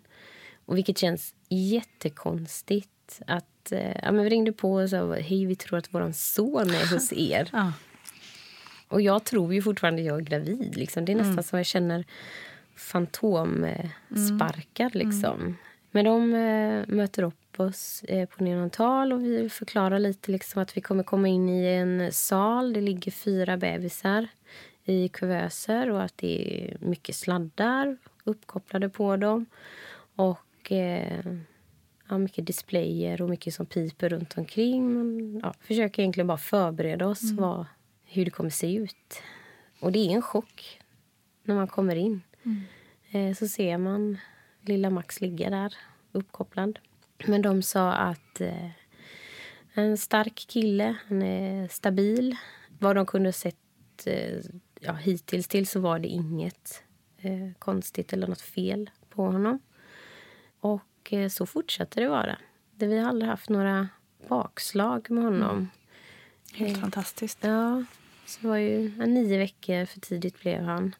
Och 0.65 0.77
vilket 0.77 0.97
känns 0.97 1.35
jättekonstigt. 1.49 3.21
Att, 3.27 3.71
ja, 4.03 4.11
men 4.11 4.23
vi 4.23 4.29
ringde 4.29 4.51
på 4.51 4.73
och 4.73 4.89
sa 4.89 5.13
hej 5.13 5.45
vi 5.45 5.55
tror 5.55 5.77
att 5.77 5.93
vår 5.93 6.11
son 6.11 6.69
är 6.69 6.93
hos 6.93 7.13
er. 7.13 7.49
ja. 7.51 7.73
Och 8.89 9.01
jag 9.01 9.23
tror 9.23 9.53
ju 9.53 9.61
fortfarande 9.61 10.01
jag 10.01 10.17
är 10.17 10.21
gravid. 10.21 10.77
Liksom. 10.77 11.05
Det 11.05 11.11
är 11.11 11.15
nästan 11.15 11.31
mm. 11.31 11.43
som 11.43 11.59
jag 11.59 11.65
känner 11.65 12.05
fantomsparkar. 12.75 14.91
Mm. 14.95 15.07
Liksom. 15.07 15.57
Men 15.91 16.05
de 16.05 16.33
äh, 16.33 16.83
möter 16.87 17.23
upp 17.23 17.59
oss 17.59 18.03
äh, 18.07 18.29
på 18.29 18.43
neonatal 18.43 19.13
och 19.13 19.23
vi 19.23 19.49
förklarar 19.49 19.99
lite 19.99 20.31
liksom, 20.31 20.61
att 20.61 20.77
vi 20.77 20.81
kommer 20.81 21.03
komma 21.03 21.27
in 21.27 21.49
i 21.49 21.65
en 21.65 22.11
sal. 22.11 22.73
Det 22.73 22.81
ligger 22.81 23.11
fyra 23.11 23.57
bebisar 23.57 24.27
i 24.85 25.07
kuvöser 25.07 25.91
och 25.91 26.03
att 26.03 26.17
det 26.17 26.63
är 26.63 26.77
mycket 26.79 27.15
sladdar 27.15 27.97
uppkopplade 28.23 28.89
på 28.89 29.17
dem. 29.17 29.45
Och 30.15 30.71
äh, 30.71 31.23
ja, 32.09 32.17
mycket 32.17 32.47
displayer 32.47 33.21
och 33.21 33.29
mycket 33.29 33.53
som 33.53 33.65
piper 33.65 34.09
runt 34.09 34.37
omkring. 34.37 34.93
Men, 34.93 35.39
ja, 35.43 35.53
försöker 35.61 36.01
egentligen 36.01 36.27
bara 36.27 36.37
förbereda 36.37 37.07
oss 37.07 37.23
mm. 37.23 37.35
vad 37.35 37.65
hur 38.09 38.25
det 38.25 38.31
kommer 38.31 38.49
se 38.49 38.75
ut. 38.75 39.21
Och 39.79 39.91
det 39.91 39.99
är 39.99 40.11
en 40.11 40.21
chock 40.21 40.79
när 41.43 41.55
man 41.55 41.67
kommer 41.67 41.95
in. 41.95 42.21
Mm. 42.43 42.63
Eh, 43.11 43.35
så 43.35 43.47
ser 43.47 43.77
man 43.77 44.17
lilla 44.61 44.89
Max 44.89 45.21
ligga 45.21 45.49
där 45.49 45.73
uppkopplad. 46.11 46.79
Men 47.25 47.41
de 47.41 47.61
sa 47.61 47.93
att 47.93 48.41
eh, 48.41 48.69
en 49.73 49.97
stark 49.97 50.35
kille, 50.35 50.95
han 51.07 51.21
är 51.21 51.67
stabil. 51.67 52.35
Vad 52.79 52.95
de 52.95 53.05
kunde 53.05 53.31
sett 53.31 53.55
eh, 54.05 54.39
ja, 54.79 54.93
hittills 54.93 55.47
till 55.47 55.67
så 55.67 55.79
var 55.79 55.99
det 55.99 56.07
inget 56.07 56.83
eh, 57.17 57.51
konstigt 57.59 58.13
eller 58.13 58.27
något 58.27 58.41
fel 58.41 58.89
på 59.09 59.25
honom. 59.25 59.59
Och 60.59 61.13
eh, 61.13 61.29
så 61.29 61.45
fortsatte 61.45 61.99
det 61.99 62.09
vara. 62.09 62.37
Det, 62.75 62.87
vi 62.87 62.97
har 62.97 63.09
aldrig 63.09 63.29
haft 63.29 63.49
några 63.49 63.89
bakslag 64.27 65.11
med 65.11 65.23
honom. 65.23 65.57
Mm. 65.57 65.67
Helt 66.53 66.81
fantastiskt. 66.81 67.39
Ja, 67.41 67.83
så 68.29 68.39
det 68.41 68.47
var 68.47 68.57
ju 68.57 68.91
ja, 68.99 69.05
nio 69.05 69.37
veckor 69.37 69.85
för 69.85 69.99
tidigt 69.99 70.41
blev 70.41 70.63
han. 70.63 70.95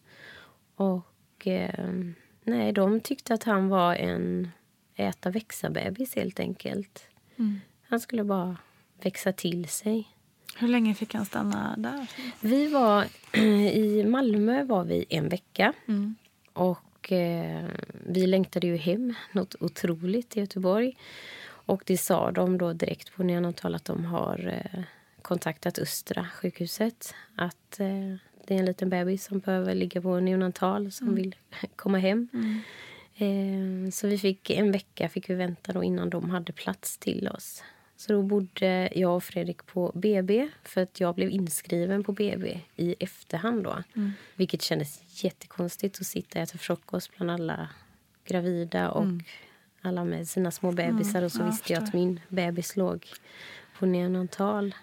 Och 0.76 1.48
eh, 1.48 1.90
nej, 2.44 2.72
de 2.72 3.00
tyckte 3.00 3.34
att 3.34 3.44
han 3.44 3.70
var 3.70 3.96
en 3.96 4.52
äta 4.96 5.30
växa-bebis 5.30 6.16
helt 6.16 6.40
enkelt. 6.40 7.10
Mm. 7.36 7.60
Han 7.88 8.00
skulle 8.00 8.24
bara 8.24 8.58
växa 9.02 9.32
till 9.32 9.68
sig. 9.68 10.08
Hur 10.58 10.68
länge 10.68 10.94
fick 10.96 11.14
han 11.14 11.26
stanna 11.26 11.76
där? 11.78 12.08
Vi 12.42 12.68
var 12.68 13.06
i 13.74 14.04
Malmö 14.04 14.64
var 14.64 14.84
vi 14.84 15.06
en 15.10 15.30
vecka. 15.30 15.74
Mm. 15.88 16.16
Och 16.54 17.12
eh, 17.12 17.66
vi 18.06 18.28
längtade 18.28 18.68
ju 18.68 18.78
hem 18.78 19.14
något 19.32 19.56
otroligt 19.60 20.38
i 20.38 20.40
Göteborg. 20.40 20.98
Och 21.46 21.84
det 21.86 21.98
sa 21.98 22.32
de 22.32 22.58
då 22.58 22.74
direkt 22.74 23.16
på 23.16 23.24
neonatal 23.24 23.76
att 23.76 23.86
de 23.86 24.06
har 24.06 24.48
eh, 24.48 24.84
kontaktat 25.22 25.80
Östra 25.80 26.28
sjukhuset. 26.34 27.16
Att 27.36 27.80
eh, 27.80 28.16
det 28.48 28.56
är 28.56 28.60
en 28.60 28.66
liten 28.66 28.90
bebis 28.90 29.26
som 29.26 29.40
behöver 29.40 29.76
ligga 29.76 30.02
på 30.02 30.20
neonatal 30.20 30.92
som 30.92 31.08
Mm. 31.08 31.16
vill 31.16 31.36
komma 31.76 31.98
hem. 31.98 32.28
Mm. 32.34 32.60
Eh, 33.16 33.92
så 33.92 34.08
vi 34.08 34.18
fick 34.18 34.50
en 34.50 34.72
vecka 34.72 35.10
fick 35.10 35.30
vi 35.30 35.34
vänta 35.36 35.74
då 35.74 35.84
innan 35.84 36.10
de 36.10 36.30
hade 36.30 36.54
plats 36.54 36.98
till 36.98 37.28
oss. 37.28 37.64
Så 37.96 38.14
då 38.14 38.22
bodde 38.22 38.90
jag 38.96 39.16
och 39.16 39.24
Fredrik 39.24 39.66
på 39.66 39.92
BB 39.96 40.50
för 40.64 40.82
att 40.82 41.00
jag 41.00 41.16
blev 41.16 41.30
inskriven 41.30 42.04
på 42.04 42.12
BB 42.12 42.60
i 42.76 42.96
efterhand 43.00 43.64
då. 43.64 43.84
Mm. 43.96 44.12
Vilket 44.36 44.62
kändes 44.62 45.24
jättekonstigt 45.24 46.00
att 46.02 46.08
sitta 46.08 46.40
och 46.40 46.44
äta 46.44 46.58
frukost 46.58 47.12
bland 47.18 47.32
alla 47.32 47.70
gravida 48.26 48.90
och 48.92 49.04
Mm. 49.04 49.24
alla 49.82 50.04
med 50.04 50.28
sina 50.28 50.52
små 50.52 50.72
bebisar. 50.72 51.20
Mm, 51.20 51.26
Och 51.26 51.32
så 51.32 51.40
ja, 51.42 51.46
visste 51.46 51.74
jag 51.74 51.84
att 51.84 51.94
min 51.94 52.20
bebis 52.30 52.76
låg 52.76 53.08
på 53.80 53.86
neonatal. 53.86 54.76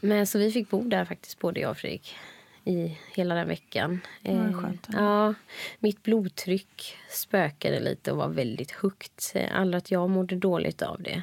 Men 0.00 0.26
så 0.26 0.38
vi 0.38 0.52
fick 0.52 0.70
bo 0.70 0.82
där 0.82 1.04
faktiskt, 1.04 1.38
både 1.38 1.60
jag 1.60 1.70
och 1.70 1.76
Fredrik, 1.76 2.16
i 2.64 2.98
hela 3.14 3.34
den 3.34 3.48
veckan. 3.48 4.00
Eh, 4.22 4.50
ja, 4.92 5.34
mitt 5.78 6.02
blodtryck 6.02 6.96
spökade 7.10 7.80
lite 7.80 8.12
och 8.12 8.18
var 8.18 8.28
väldigt 8.28 8.70
högt. 8.70 9.34
Aldrig 9.52 9.78
att 9.78 9.90
jag 9.90 10.10
mådde 10.10 10.36
dåligt 10.36 10.82
av 10.82 11.02
det. 11.02 11.22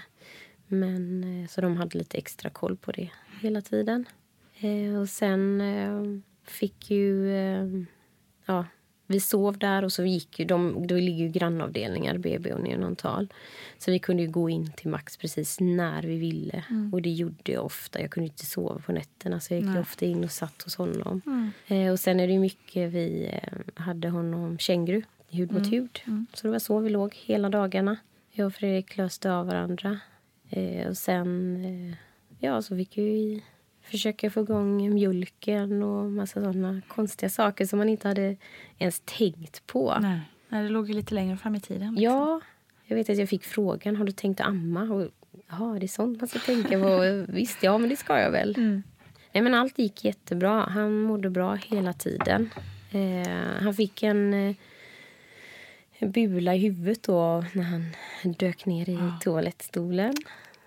Men, 0.67 1.23
eh, 1.23 1.47
så 1.47 1.61
de 1.61 1.77
hade 1.77 1.97
lite 1.97 2.17
extra 2.17 2.49
koll 2.49 2.77
på 2.77 2.91
det 2.91 3.09
hela 3.41 3.61
tiden. 3.61 4.05
Eh, 4.59 4.99
och 4.99 5.09
sen 5.09 5.61
eh, 5.61 6.21
fick 6.43 6.91
ju... 6.91 7.27
Ja, 8.45 8.65
vi 9.07 9.19
sov 9.19 9.57
där 9.57 9.83
och 9.83 9.91
så 9.91 10.05
gick 10.05 10.39
ju 10.39 10.45
de, 10.45 10.87
då 10.87 10.95
ligger 10.95 11.25
ju 11.25 11.29
grannavdelningar, 11.31 12.17
BB 12.17 12.53
och 12.53 12.61
neonatal. 12.61 13.27
Så 13.77 13.91
vi 13.91 13.99
kunde 13.99 14.23
ju 14.23 14.29
gå 14.29 14.49
in 14.49 14.71
till 14.71 14.89
Max 14.89 15.17
precis 15.17 15.59
när 15.59 16.03
vi 16.03 16.17
ville. 16.17 16.63
Mm. 16.69 16.93
Och 16.93 17.01
det 17.01 17.09
gjorde 17.09 17.51
jag 17.51 17.65
ofta. 17.65 18.01
Jag 18.01 18.11
kunde 18.11 18.27
inte 18.27 18.45
sova 18.45 18.79
på 18.79 18.91
nätterna 18.91 19.39
så 19.39 19.53
jag 19.53 19.61
gick 19.61 19.69
Nej. 19.69 19.79
ofta 19.79 20.05
in 20.05 20.23
och 20.23 20.31
satt 20.31 20.61
hos 20.61 20.75
honom. 20.75 21.21
Mm. 21.25 21.51
Eh, 21.67 21.91
och 21.91 21.99
sen 21.99 22.19
är 22.19 22.27
det 22.27 22.33
ju 22.33 22.39
mycket 22.39 22.91
vi 22.91 23.29
eh, 23.33 23.59
hade 23.83 24.09
honom 24.09 24.57
känguru, 24.57 25.01
hud 25.29 25.51
mot 25.51 25.67
Mm. 25.67 25.71
hud. 25.71 25.99
Mm. 26.07 26.25
Så 26.33 26.47
det 26.47 26.51
var 26.51 26.59
så 26.59 26.79
vi 26.79 26.89
låg 26.89 27.15
hela 27.15 27.49
dagarna. 27.49 27.97
Jag 28.31 28.47
och 28.47 28.53
Fredrik 28.53 28.97
löste 28.97 29.31
av 29.33 29.47
varandra. 29.47 29.99
Eh, 30.49 30.87
och 30.87 30.97
sen 30.97 31.55
eh, 31.65 31.95
ja, 32.39 32.61
så 32.61 32.75
fick 32.75 32.97
vi 32.97 33.43
försöka 33.91 34.29
få 34.29 34.41
igång 34.41 34.93
mjölken 34.93 35.83
och 35.83 36.11
massa 36.11 36.41
sådana 36.41 36.81
konstiga 36.87 37.29
saker 37.29 37.65
som 37.65 37.79
man 37.79 37.89
inte 37.89 38.07
hade 38.07 38.35
ens 38.77 39.01
tänkt 39.05 39.67
på. 39.67 39.97
Nej. 40.01 40.19
Nej, 40.49 40.63
det 40.63 40.69
låg 40.69 40.87
ju 40.87 40.93
lite 40.93 41.15
längre 41.15 41.37
fram 41.37 41.55
i 41.55 41.59
tiden. 41.59 41.95
liksom. 41.95 42.03
Ja, 42.03 42.41
jag 42.85 42.95
vet 42.95 43.09
att 43.09 43.17
jag 43.17 43.29
fick 43.29 43.43
frågan, 43.43 43.95
har 43.95 44.05
du 44.05 44.11
tänkt 44.11 44.41
amma? 44.41 44.81
Och, 44.81 45.09
ja, 45.49 45.77
det 45.79 45.85
är 45.85 45.87
sånt 45.87 46.21
man 46.21 46.27
ska 46.27 46.39
tänka 46.39 46.79
på. 46.79 47.25
Visst, 47.27 47.63
ja, 47.63 47.77
men 47.77 47.89
det 47.89 47.95
ska 47.95 48.19
jag 48.19 48.31
väl. 48.31 48.55
Mm. 48.57 48.83
Nej, 49.31 49.43
men 49.43 49.53
allt 49.53 49.79
gick 49.79 50.05
jättebra. 50.05 50.65
Han 50.69 51.01
mådde 51.01 51.29
bra 51.29 51.53
hela 51.55 51.93
tiden. 51.93 52.49
Eh, 52.91 53.61
han 53.61 53.73
fick 53.73 54.03
en, 54.03 54.33
eh, 54.33 54.55
en 55.99 56.11
bula 56.11 56.55
i 56.55 56.57
huvudet 56.57 57.03
då 57.03 57.45
när 57.53 57.63
han 57.63 57.91
dök 58.23 58.65
ner 58.65 58.89
i 58.89 58.99
toalettstolen. 59.21 60.13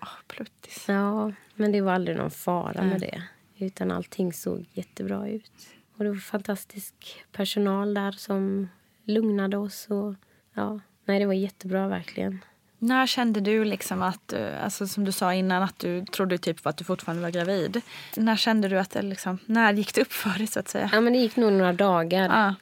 Åh, 0.01 0.07
pluttis. 0.27 0.85
Ja, 0.87 1.31
men 1.61 1.71
det 1.71 1.81
var 1.81 1.93
aldrig 1.93 2.17
någon 2.17 2.31
fara 2.31 2.81
med 2.83 2.99
det. 2.99 3.23
Utan 3.65 3.91
allting 3.91 4.33
såg 4.33 4.65
jättebra 4.73 5.27
ut. 5.29 5.51
Och 5.97 6.03
det 6.03 6.09
var 6.09 6.17
fantastisk 6.17 6.93
personal 7.31 7.93
där 7.93 8.11
som 8.11 8.69
lugnade 9.05 9.57
oss. 9.57 9.87
Och, 9.89 10.15
ja, 10.53 10.79
nej, 11.05 11.19
det 11.19 11.25
var 11.25 11.33
jättebra 11.33 11.87
verkligen. 11.87 12.39
När 12.77 13.07
kände 13.07 13.41
du 13.41 13.65
liksom 13.65 14.01
att, 14.01 14.33
eh, 14.33 14.63
alltså 14.63 14.87
som 14.87 15.05
du 15.05 15.11
sa 15.11 15.33
innan, 15.33 15.63
att 15.63 15.79
du 15.79 16.05
trodde 16.05 16.37
typ 16.37 16.67
att 16.67 16.77
du 16.77 16.83
fortfarande 16.83 17.21
var 17.23 17.29
gravid? 17.29 17.81
När 18.17 18.35
kände 18.35 18.67
du 18.67 18.79
att 18.79 18.89
det 18.91 19.01
liksom, 19.01 19.37
när 19.45 19.73
gick 19.73 19.95
det 19.95 20.01
upp 20.01 20.11
för 20.11 20.37
dig 20.37 20.47
så 20.47 20.59
att 20.59 20.67
säga? 20.67 20.89
Ja, 20.93 21.01
men 21.01 21.13
det 21.13 21.19
gick 21.19 21.35
nog 21.35 21.53
några 21.53 21.73
dagar. 21.73 22.29
Ja. 22.29 22.55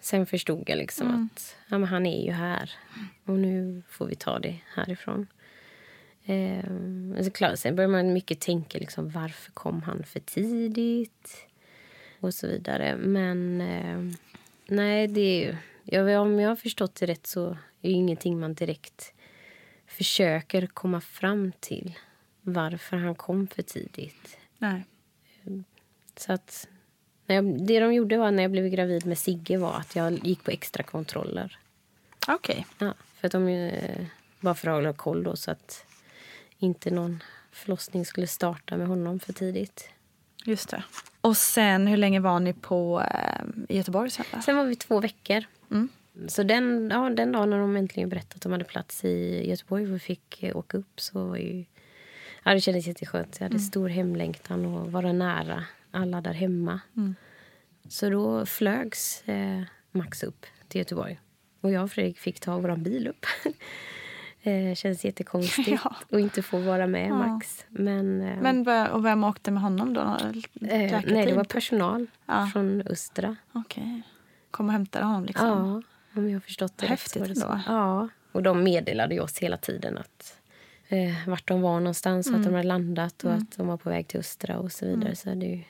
Sen 0.00 0.26
förstod 0.26 0.64
jag 0.66 0.78
liksom 0.78 1.08
Mm. 1.08 1.28
att 1.34 1.56
ja, 1.68 1.78
men 1.78 1.88
han 1.88 2.06
är 2.06 2.24
ju 2.24 2.32
här. 2.32 2.70
Och 3.24 3.34
nu 3.38 3.82
får 3.88 4.06
vi 4.06 4.14
ta 4.14 4.38
det 4.38 4.58
härifrån. 4.74 5.26
Eh, 6.26 6.70
men 6.70 7.24
så 7.24 7.30
klart, 7.30 7.58
sen 7.58 7.76
börjar 7.76 7.88
man 7.88 8.12
mycket 8.12 8.40
tänka 8.40 8.78
liksom, 8.78 9.10
varför 9.10 9.52
kom 9.52 9.82
han 9.82 10.02
för 10.02 10.20
tidigt? 10.20 11.46
Och 12.20 12.34
så 12.34 12.46
vidare. 12.46 12.96
Men 12.96 13.60
eh, 13.60 14.18
nej, 14.66 15.06
det 15.06 15.20
är 15.20 15.46
ju... 15.46 15.56
Jag, 15.84 16.22
om 16.22 16.40
jag 16.40 16.48
har 16.48 16.56
förstått 16.56 16.94
det 16.94 17.06
rätt 17.06 17.26
så 17.26 17.48
är 17.50 17.56
det 17.80 17.90
ingenting 17.90 18.40
man 18.40 18.54
direkt 18.54 19.12
försöker 19.86 20.66
komma 20.66 21.00
fram 21.00 21.52
till. 21.60 21.98
Varför 22.42 22.96
han 22.96 23.14
kom 23.14 23.46
för 23.46 23.62
tidigt. 23.62 24.38
Nej. 24.58 24.84
Så 26.16 26.32
att, 26.32 26.68
när 27.26 27.36
jag, 27.36 27.66
det 27.66 27.80
de 27.80 27.94
gjorde 27.94 28.16
var 28.16 28.30
när 28.30 28.42
jag 28.42 28.52
blev 28.52 28.68
gravid 28.68 29.06
med 29.06 29.18
Sigge 29.18 29.56
var 29.56 29.74
att 29.74 29.96
jag 29.96 30.26
gick 30.26 30.44
på 30.44 30.50
extra 30.50 30.82
kontroller. 30.82 31.58
Okej. 32.28 32.66
Ja, 32.78 32.94
för 33.14 33.26
att 33.26 33.32
de, 33.32 33.48
eh, 33.48 34.06
bara 34.40 34.54
för 34.54 34.68
att 34.68 34.74
hålla 34.74 34.92
koll 34.92 35.22
då 35.22 35.36
så 35.36 35.50
att 35.50 35.86
inte 36.58 36.90
någon 36.90 37.22
förlossning 37.52 38.04
skulle 38.04 38.26
starta 38.26 38.76
med 38.76 38.86
honom 38.86 39.20
för 39.20 39.32
tidigt. 39.32 39.88
Just 40.44 40.68
det. 40.68 40.84
Och 41.20 41.36
sen, 41.36 41.86
hur 41.86 41.96
länge 41.96 42.20
var 42.20 42.40
ni 42.40 42.52
på 42.52 43.02
eh, 43.14 43.44
i 43.68 43.76
Göteborg 43.76 44.10
sen? 44.10 44.42
Sen 44.44 44.56
var 44.56 44.64
vi 44.64 44.76
två 44.76 45.00
veckor. 45.00 45.44
Mm. 45.70 45.88
Så 46.28 46.42
den, 46.42 46.90
ja, 46.92 47.10
den 47.10 47.32
dagen 47.32 47.50
när 47.50 47.58
de 47.58 47.76
äntligen 47.76 48.08
berättade 48.08 48.34
att 48.36 48.42
de 48.42 48.52
hade 48.52 48.64
plats 48.64 49.04
i 49.04 49.48
Göteborg 49.50 49.92
och 49.94 50.02
fick 50.02 50.42
eh, 50.42 50.56
åka 50.56 50.78
upp 50.78 51.00
så 51.00 51.24
var 51.28 51.36
ju... 51.36 51.64
Ja, 52.44 52.54
det 52.54 52.60
kändes 52.60 52.86
jätteskönt. 52.86 53.36
Jag 53.40 53.44
hade 53.44 53.54
Mm. 53.54 53.64
stor 53.66 53.88
hemlängtan 53.88 54.66
och 54.66 54.92
vara 54.92 55.12
nära 55.12 55.64
alla 55.90 56.20
där 56.20 56.32
hemma. 56.32 56.80
Mm. 56.96 57.14
Så 57.88 58.10
då 58.10 58.46
flögs 58.46 59.22
eh, 59.28 59.62
Max 59.92 60.22
upp 60.22 60.46
till 60.68 60.78
Göteborg. 60.78 61.20
Och 61.60 61.70
jag 61.72 61.84
och 61.84 61.90
Fredrik 61.90 62.18
fick 62.18 62.40
ta 62.40 62.58
vår 62.58 62.76
bil 62.76 63.08
upp. 63.08 63.26
eh, 64.46 64.74
känns 64.74 65.04
jättekonstigt 65.04 65.68
Ja. 65.84 65.94
att 66.10 66.20
inte 66.20 66.42
få 66.42 66.58
vara 66.58 66.86
med 66.86 67.08
Ja. 67.08 67.14
Max. 67.14 67.64
Men, 67.68 68.20
eh, 68.22 68.36
Men 68.40 68.68
och 68.88 69.04
vem 69.04 69.24
åkte 69.24 69.50
med 69.50 69.62
honom 69.62 69.94
då? 69.94 70.00
eh, 70.00 71.00
nej, 71.06 71.26
det 71.26 71.34
var 71.34 71.44
personal 71.44 72.06
Ja. 72.26 72.50
från 72.52 72.82
Östra. 72.86 73.36
Okej. 73.52 74.02
Kom 74.50 74.66
och 74.66 74.72
hämtade 74.72 75.04
honom 75.04 75.24
liksom? 75.24 75.46
Ja, 75.48 75.82
om 76.20 76.28
jag 76.28 76.36
har 76.36 76.40
förstått 76.40 76.72
det 76.76 76.82
rätt. 76.84 76.90
Häftigt 76.90 77.24
det 77.28 77.34
så. 77.36 77.46
ändå. 77.46 77.60
Ja, 77.66 78.08
och 78.32 78.42
de 78.42 78.62
meddelade 78.64 79.20
oss 79.20 79.38
hela 79.38 79.56
tiden 79.56 79.98
att 79.98 80.40
eh, 80.88 81.28
vart 81.28 81.48
de 81.48 81.60
var 81.60 81.80
någonstans, 81.80 82.26
Mm. 82.26 82.40
att 82.40 82.46
de 82.46 82.54
hade 82.54 82.66
landat 82.68 83.24
och 83.24 83.30
Mm. 83.30 83.42
att 83.42 83.56
de 83.56 83.66
var 83.66 83.76
på 83.76 83.90
väg 83.90 84.08
till 84.08 84.20
Östra 84.20 84.58
och 84.58 84.72
så 84.72 84.86
vidare. 84.86 85.02
Mm. 85.04 85.16
Så 85.16 85.28
hade 85.28 85.60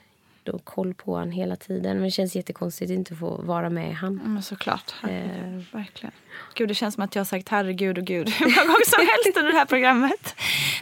då 0.51 0.59
koll 0.59 0.93
på 0.93 1.17
han 1.17 1.31
hela 1.31 1.55
tiden. 1.55 1.97
Men 1.97 2.03
det 2.03 2.11
känns 2.11 2.35
jättekonstigt 2.35 2.91
att 2.91 2.95
inte 2.95 3.15
få 3.15 3.41
vara 3.41 3.69
med 3.69 3.95
han. 3.95 4.21
Men 4.23 4.43
såklart. 4.43 4.93
Eh, 5.03 5.09
Verkligen. 5.71 6.11
Gud, 6.53 6.67
det 6.67 6.75
känns 6.75 6.93
som 6.95 7.03
att 7.03 7.15
jag 7.15 7.19
har 7.19 7.25
sagt 7.25 7.49
herregud 7.49 7.97
och 7.97 8.03
gud 8.03 8.29
hur 8.29 8.45
många 8.55 8.67
gånger 8.67 8.89
som 8.89 8.99
helst 8.99 9.37
under 9.37 9.51
det 9.51 9.57
här 9.57 9.65
programmet. 9.65 10.35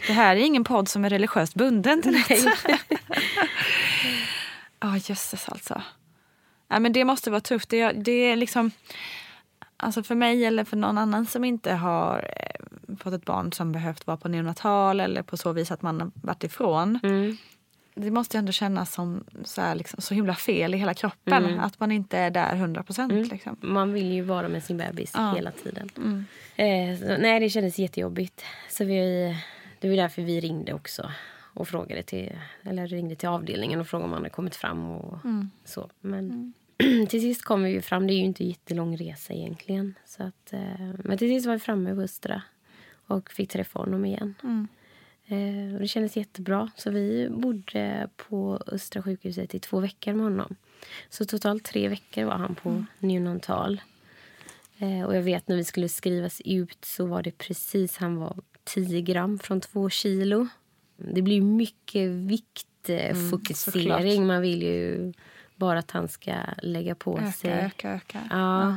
Det 0.06 0.12
här 0.12 0.36
är 0.36 0.40
ingen 0.40 0.64
podd 0.64 0.88
som 0.88 1.04
är 1.04 1.10
religiöst 1.10 1.54
bunden 1.54 2.02
till 2.02 2.12
något. 2.12 2.30
Ja, 4.80 4.96
jösses 4.96 5.48
alltså. 5.48 5.82
Ja, 6.68 6.78
men 6.78 6.92
det 6.92 7.04
måste 7.04 7.30
vara 7.30 7.40
tufft. 7.40 7.68
Det, 7.68 7.92
det 7.92 8.12
är 8.12 8.36
liksom... 8.36 8.70
Alltså 9.76 10.02
för 10.02 10.14
mig 10.14 10.44
eller 10.44 10.64
för 10.64 10.76
någon 10.76 10.98
annan 10.98 11.26
som 11.26 11.44
inte 11.44 11.72
har 11.72 12.30
eh, 12.36 12.96
fått 12.96 13.12
ett 13.12 13.24
barn 13.24 13.52
som 13.52 13.72
behövt 13.72 14.06
vara 14.06 14.16
på 14.16 14.28
neonatal 14.28 15.00
eller 15.00 15.22
på 15.22 15.36
så 15.36 15.52
vis 15.52 15.70
att 15.70 15.82
man 15.82 16.00
har 16.00 16.10
varit 16.14 16.44
ifrån. 16.44 16.98
Mm. 17.02 17.36
Det 17.98 18.10
måste 18.10 18.36
ju 18.36 18.38
ändå 18.38 18.52
kännas 18.52 18.92
som 18.92 19.24
så, 19.44 19.60
här, 19.60 19.74
liksom, 19.74 20.00
så 20.00 20.14
himla 20.14 20.34
fel 20.34 20.74
i 20.74 20.78
hela 20.78 20.94
kroppen. 20.94 21.44
Mm. 21.44 21.60
Att 21.60 21.80
man 21.80 21.92
inte 21.92 22.18
är 22.18 22.30
där 22.30 22.54
100 22.56 22.82
procent. 22.82 23.12
Mm. 23.12 23.24
Liksom. 23.24 23.56
Man 23.60 23.92
vill 23.92 24.12
ju 24.12 24.22
vara 24.22 24.48
med 24.48 24.62
sin 24.64 24.76
bebis 24.76 25.12
Ja. 25.14 25.32
hela 25.36 25.50
tiden. 25.50 25.88
Mm. 25.96 26.24
Eh, 26.56 26.98
så, 27.00 27.16
nej, 27.22 27.40
det 27.40 27.50
kändes 27.50 27.78
jättejobbigt. 27.78 28.44
Så 28.70 28.84
vi, 28.84 29.34
det 29.80 29.88
var 29.88 29.96
därför 29.96 30.22
vi 30.22 30.40
ringde 30.40 30.72
också 30.74 31.10
och 31.54 31.68
frågade 31.68 32.02
till, 32.02 32.32
eller 32.62 32.86
ringde 32.86 33.16
till 33.16 33.28
avdelningen 33.28 33.80
och 33.80 33.86
frågade 33.86 34.04
om 34.04 34.12
han 34.12 34.20
hade 34.22 34.30
kommit 34.30 34.56
fram. 34.56 34.90
och 34.90 35.24
Mm. 35.24 35.50
så. 35.64 35.90
Men 36.00 36.52
till 37.08 37.20
sist 37.20 37.44
kom 37.44 37.62
vi 37.62 37.82
fram. 37.82 38.06
Det 38.06 38.12
är 38.12 38.16
ju 38.18 38.24
inte 38.24 38.44
en 38.44 38.48
jättelång 38.48 38.96
resa 38.96 39.32
egentligen. 39.34 39.94
Så 40.06 40.22
att, 40.22 40.52
eh, 40.52 40.60
men 41.04 41.18
till 41.18 41.28
sist 41.28 41.46
var 41.46 41.52
vi 41.54 41.58
framme 41.60 41.94
på 41.94 42.00
Östra 42.00 42.42
och 43.06 43.30
fick 43.30 43.50
träffa 43.50 43.78
honom 43.78 44.04
igen. 44.04 44.34
Mm. 45.28 45.68
Eh, 45.68 45.74
och 45.74 45.80
det 45.80 45.88
kändes 45.88 46.16
jättebra. 46.16 46.70
Så 46.76 46.90
vi 46.90 47.28
bodde 47.30 48.08
på 48.16 48.60
Östra 48.66 49.02
sjukhuset 49.02 49.54
i 49.54 49.58
två 49.58 49.80
veckor 49.80 50.12
med 50.12 50.24
honom. 50.24 50.56
Så 51.08 51.24
totalt 51.24 51.64
tre 51.64 51.88
veckor 51.88 52.24
var 52.24 52.34
han 52.34 52.54
på 52.54 52.84
neonatal. 52.98 53.80
Eh, 54.78 55.02
och 55.02 55.16
jag 55.16 55.22
vet 55.22 55.48
när 55.48 55.56
vi 55.56 55.64
skulle 55.64 55.88
skrivas 55.88 56.40
ut 56.44 56.84
så 56.84 57.06
var 57.06 57.22
det 57.22 57.38
precis, 57.38 57.96
han 57.96 58.16
var 58.16 58.36
10 58.64 59.00
gram 59.00 59.38
från 59.38 59.60
2 59.60 59.90
kilo. 59.90 60.48
Det 60.96 61.22
blir 61.22 61.40
mycket 61.42 62.10
viktfokusering. 62.10 63.82
såklart. 64.14 64.26
Man 64.26 64.42
vill 64.42 64.62
ju 64.62 65.12
bara 65.56 65.78
att 65.78 65.90
han 65.90 66.08
ska 66.08 66.34
lägga 66.62 66.94
på 66.94 67.18
Öka, 67.18 67.32
sig. 67.32 67.50
öka, 67.50 67.90
öka. 67.94 68.20
Ja. 68.30 68.68
Eh, 68.68 68.76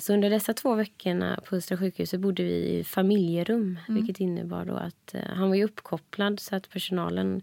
Så 0.00 0.12
under 0.14 0.30
dessa 0.30 0.54
två 0.54 0.74
veckorna 0.74 1.40
på 1.48 1.56
Östra 1.56 1.76
sjukhuset 1.76 2.20
bodde 2.20 2.42
vi 2.42 2.78
i 2.78 2.84
familjerum. 2.84 3.78
Vilket 3.88 4.20
innebar 4.20 4.64
då 4.64 4.74
att 4.74 5.14
eh, 5.14 5.20
han 5.36 5.48
var 5.48 5.62
uppkopplad 5.64 6.40
så 6.40 6.56
att 6.56 6.70
personalen 6.70 7.42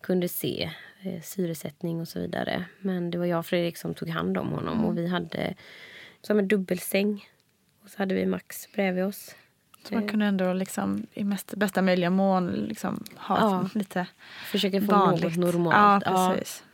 kunde 0.00 0.28
se 0.28 0.70
eh, 1.02 1.20
syresättning 1.22 2.00
och 2.00 2.08
så 2.08 2.20
vidare. 2.20 2.64
Men 2.80 3.10
det 3.10 3.18
var 3.18 3.26
jag 3.26 3.38
och 3.38 3.46
Fredrik 3.46 3.76
som 3.76 3.94
tog 3.94 4.08
hand 4.08 4.38
om 4.38 4.48
honom. 4.48 4.84
Och 4.84 4.98
vi 4.98 5.06
hade 5.06 5.54
som 6.22 6.38
en 6.38 6.48
dubbelsäng. 6.48 7.24
Och 7.84 7.90
så 7.90 7.98
hade 7.98 8.14
vi 8.14 8.26
Max 8.26 8.72
bredvid 8.72 9.04
oss. 9.04 9.34
Så 9.88 9.94
man 9.94 10.08
kunde 10.08 10.26
ändå 10.26 10.52
liksom, 10.52 11.06
i 11.14 11.24
mest, 11.24 11.54
bästa 11.56 11.82
möjliga 11.82 12.10
mån 12.10 12.46
liksom, 12.52 13.04
ha 13.16 13.38
Ja. 13.38 13.68
lite 13.78 14.06
Försöka 14.46 14.80
få 14.80 14.86
vanligt. 14.86 15.24
något 15.24 15.36
normalt. 15.36 16.04
Ja, 16.06 16.32
precis. 16.36 16.64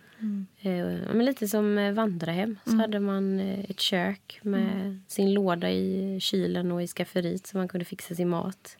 Eh, 0.60 0.70
men 1.14 1.24
lite 1.24 1.48
som 1.48 1.78
eh, 1.78 1.92
vandrarhem. 1.92 2.58
Så 2.64 2.70
Mm. 2.70 2.80
hade 2.80 3.00
man 3.00 3.40
eh, 3.40 3.58
ett 3.70 3.80
kök 3.80 4.40
med 4.42 5.00
sin 5.08 5.34
låda 5.34 5.70
i 5.70 6.18
kylen 6.20 6.72
och 6.72 6.82
i 6.82 6.86
skafferiet 6.86 7.46
så 7.46 7.56
man 7.56 7.68
kunde 7.68 7.84
fixa 7.84 8.14
sin 8.14 8.28
mat. 8.28 8.76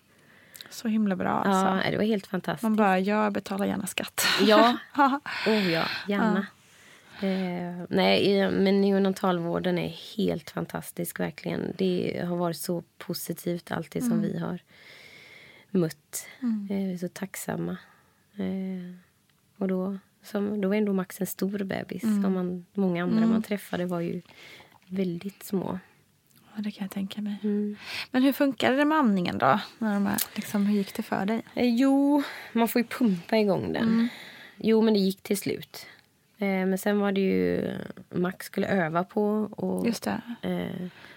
Så 0.71 0.89
himla 0.89 1.17
bra. 1.17 1.29
Alltså. 1.31 1.85
Ja, 1.87 1.91
det 1.91 1.97
var 1.97 2.05
helt 2.05 2.27
fantastiskt. 2.27 2.63
Man 2.63 2.77
bara, 2.77 2.99
jag 2.99 3.33
betalar 3.33 3.67
gärna 3.67 3.87
skatt. 3.87 4.21
Ja, 4.43 4.77
oh 5.47 5.71
ja, 5.73 5.85
gärna. 6.09 6.47
Eh, 7.23 7.85
nej, 7.89 8.51
men 8.51 8.81
neonatalvården 8.81 9.79
är 9.79 9.89
helt 10.17 10.51
fantastisk, 10.51 11.21
verkligen. 11.21 11.73
Det 11.79 12.25
har 12.29 12.37
varit 12.37 12.57
så 12.57 12.83
positivt 12.99 13.71
alltid 13.71 14.03
som 14.03 14.13
Mm. 14.13 14.23
vi 14.33 14.39
har 14.39 14.59
mött. 15.71 16.27
Mm. 16.43 16.69
Eh, 16.71 16.87
vi 16.89 16.93
är 16.95 16.99
så 16.99 17.09
tacksamma. 17.09 17.77
Eh, 18.37 18.95
och 19.57 19.69
då, 19.69 19.99
som, 20.29 20.61
då 20.61 20.69
var 20.69 20.75
ändå 20.75 20.93
Max 20.93 21.21
en 21.21 21.27
stor 21.27 21.59
bebis. 21.65 22.03
Mm. 22.05 22.33
Man, 22.35 22.67
många 22.73 23.03
andra 23.03 23.17
Mm. 23.19 23.31
man 23.31 23.43
träffade 23.43 23.87
var 23.87 24.01
ju 24.01 24.23
väldigt 24.87 25.43
små. 25.43 25.79
Ja, 26.57 26.63
det 26.63 26.71
kan 26.71 26.85
jag 26.85 26.91
tänka 26.91 27.21
mig. 27.23 27.37
Mm. 27.43 27.77
Men 28.11 28.23
hur 28.23 28.33
funkade 28.33 28.77
det 28.77 28.85
med 28.85 28.99
amningen 28.99 29.39
då? 29.39 29.61
När 29.79 29.95
de 29.95 30.07
här, 30.07 30.19
liksom, 30.35 30.67
hur 30.67 30.77
gick 30.79 30.95
det 30.95 31.03
för 31.03 31.27
dig? 31.27 31.43
Eh, 31.55 31.75
jo, 31.75 32.23
man 32.53 32.69
får 32.69 32.81
ju 32.83 32.89
pumpa 32.89 33.37
igång 33.39 33.73
den. 33.73 33.83
Mm. 33.89 34.09
Jo, 34.57 34.83
men 34.83 34.95
det 34.95 35.01
gick 35.01 35.23
till 35.23 35.39
slut. 35.39 35.87
Eh, 36.39 36.47
men 36.47 36.79
sen 36.79 36.99
var 37.01 37.13
det 37.13 37.21
ju 37.21 37.71
Max 38.11 38.47
skulle 38.47 38.67
öva 38.69 39.05
på 39.05 39.49
och 39.51 40.07
eh, 40.43 40.67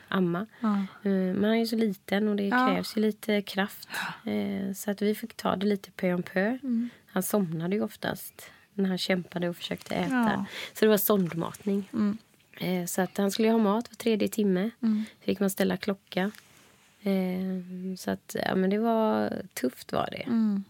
amma. 0.07 0.45
Ja. 0.59 0.85
Eh, 1.03 1.11
man 1.11 1.43
är 1.45 1.55
ju 1.55 1.65
så 1.67 1.75
liten 1.75 2.27
och 2.27 2.35
det 2.35 2.43
Ja. 2.47 2.67
krävs 2.67 2.97
ju 2.97 3.01
lite 3.01 3.41
kraft. 3.41 3.89
Eh, 4.25 4.73
så 4.73 4.91
att 4.91 5.01
vi 5.01 5.15
fick 5.15 5.33
ta 5.33 5.55
det 5.55 5.65
lite 5.65 5.91
pö 5.91 6.13
om 6.13 6.23
pö. 6.23 6.45
Mm. 6.63 6.89
Han 7.05 7.23
somnade 7.23 7.75
ju 7.75 7.83
oftast 7.83 8.51
när 8.81 8.89
han 8.89 8.97
kämpade 8.97 9.49
och 9.49 9.55
försökte 9.55 9.95
äta. 9.95 10.31
Ja. 10.35 10.45
Så 10.73 10.85
det 10.85 10.89
var 10.89 10.97
sondmatning. 10.97 11.89
Mm. 11.93 12.17
Eh, 12.57 12.85
så 12.85 13.01
att 13.01 13.17
han 13.17 13.31
skulle 13.31 13.49
ha 13.49 13.57
mat 13.57 13.89
var 13.89 13.95
tredje 13.95 14.27
timme. 14.27 14.69
Mm. 14.81 15.03
Fick 15.19 15.39
man 15.39 15.49
ställa 15.49 15.77
klocka. 15.77 16.31
Eh, 17.01 17.95
så 17.97 18.11
att 18.11 18.35
ja, 18.45 18.55
men 18.55 18.69
det 18.69 18.77
var 18.79 19.33
tufft 19.53 19.91
var 19.93 20.09
det. 20.11 20.23
Mm. 20.23 20.63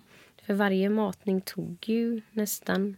För 0.46 0.54
varje 0.54 0.90
matning 0.90 1.42
tog 1.42 1.78
ju 1.82 2.22
nästan 2.32 2.98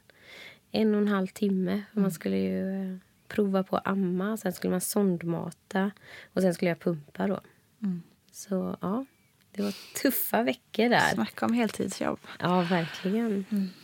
en 0.72 0.95
och 0.95 1.01
en 1.01 1.07
halv 1.07 1.28
timme. 1.28 1.84
För 1.93 2.01
Man 2.01 2.11
skulle 2.11 2.38
ju 2.38 2.91
eh, 2.91 2.97
prova 3.28 3.64
på 3.64 3.78
att 3.78 3.88
amma, 3.88 4.38
sen 4.38 4.53
skulle 4.53 4.72
man 4.72 4.82
sondmata 4.82 5.91
och 6.34 6.41
sen 6.41 6.53
skulle 6.53 6.70
jag 6.70 6.80
pumpa. 6.80 7.28
då. 7.28 7.39
Mm. 7.84 8.01
Så 8.32 8.78
ja, 8.82 9.05
det 9.51 9.61
var 9.61 9.74
tuffa 10.01 10.43
veckor 10.43 10.89
där. 10.89 11.14
Snacka 11.14 11.45
om 11.45 11.53
heltidsjobb. 11.53 12.20
Ja, 12.39 12.61
verkligen. 12.61 13.45
Eh, 13.51 13.82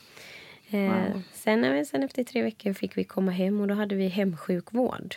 Wow. 0.72 1.22
sen, 1.34 1.64
eh, 1.64 1.84
sen 1.84 2.04
efter 2.04 2.24
tre 2.24 2.44
veckor 2.44 2.74
fick 2.74 2.98
vi 2.98 3.04
komma 3.04 3.32
hem 3.32 3.62
och 3.62 3.68
då 3.68 3.74
hade 3.74 3.96
vi 3.96 4.08
hemsjukvård. 4.08 5.16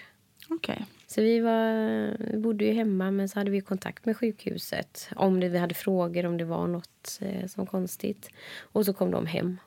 Okej. 0.48 0.86
Så 1.06 1.20
vi, 1.20 1.40
var, 1.40 1.74
vi 2.18 2.38
bodde 2.38 2.64
ju 2.64 2.72
hemma 2.72 3.10
men 3.10 3.28
så 3.28 3.38
hade 3.38 3.50
vi 3.50 3.60
kontakt 3.60 4.04
med 4.04 4.16
sjukhuset 4.16 5.08
om 5.16 5.40
det, 5.40 5.48
vi 5.48 5.58
hade 5.58 5.74
frågor, 5.74 6.26
om 6.26 6.36
det 6.36 6.44
var 6.44 6.66
något 6.66 7.18
eh, 7.20 7.46
som 7.46 7.66
konstigt. 7.66 8.30
Och 8.60 8.84
så 8.84 8.92
kom 8.92 9.10
de 9.10 9.26
hem, 9.26 9.58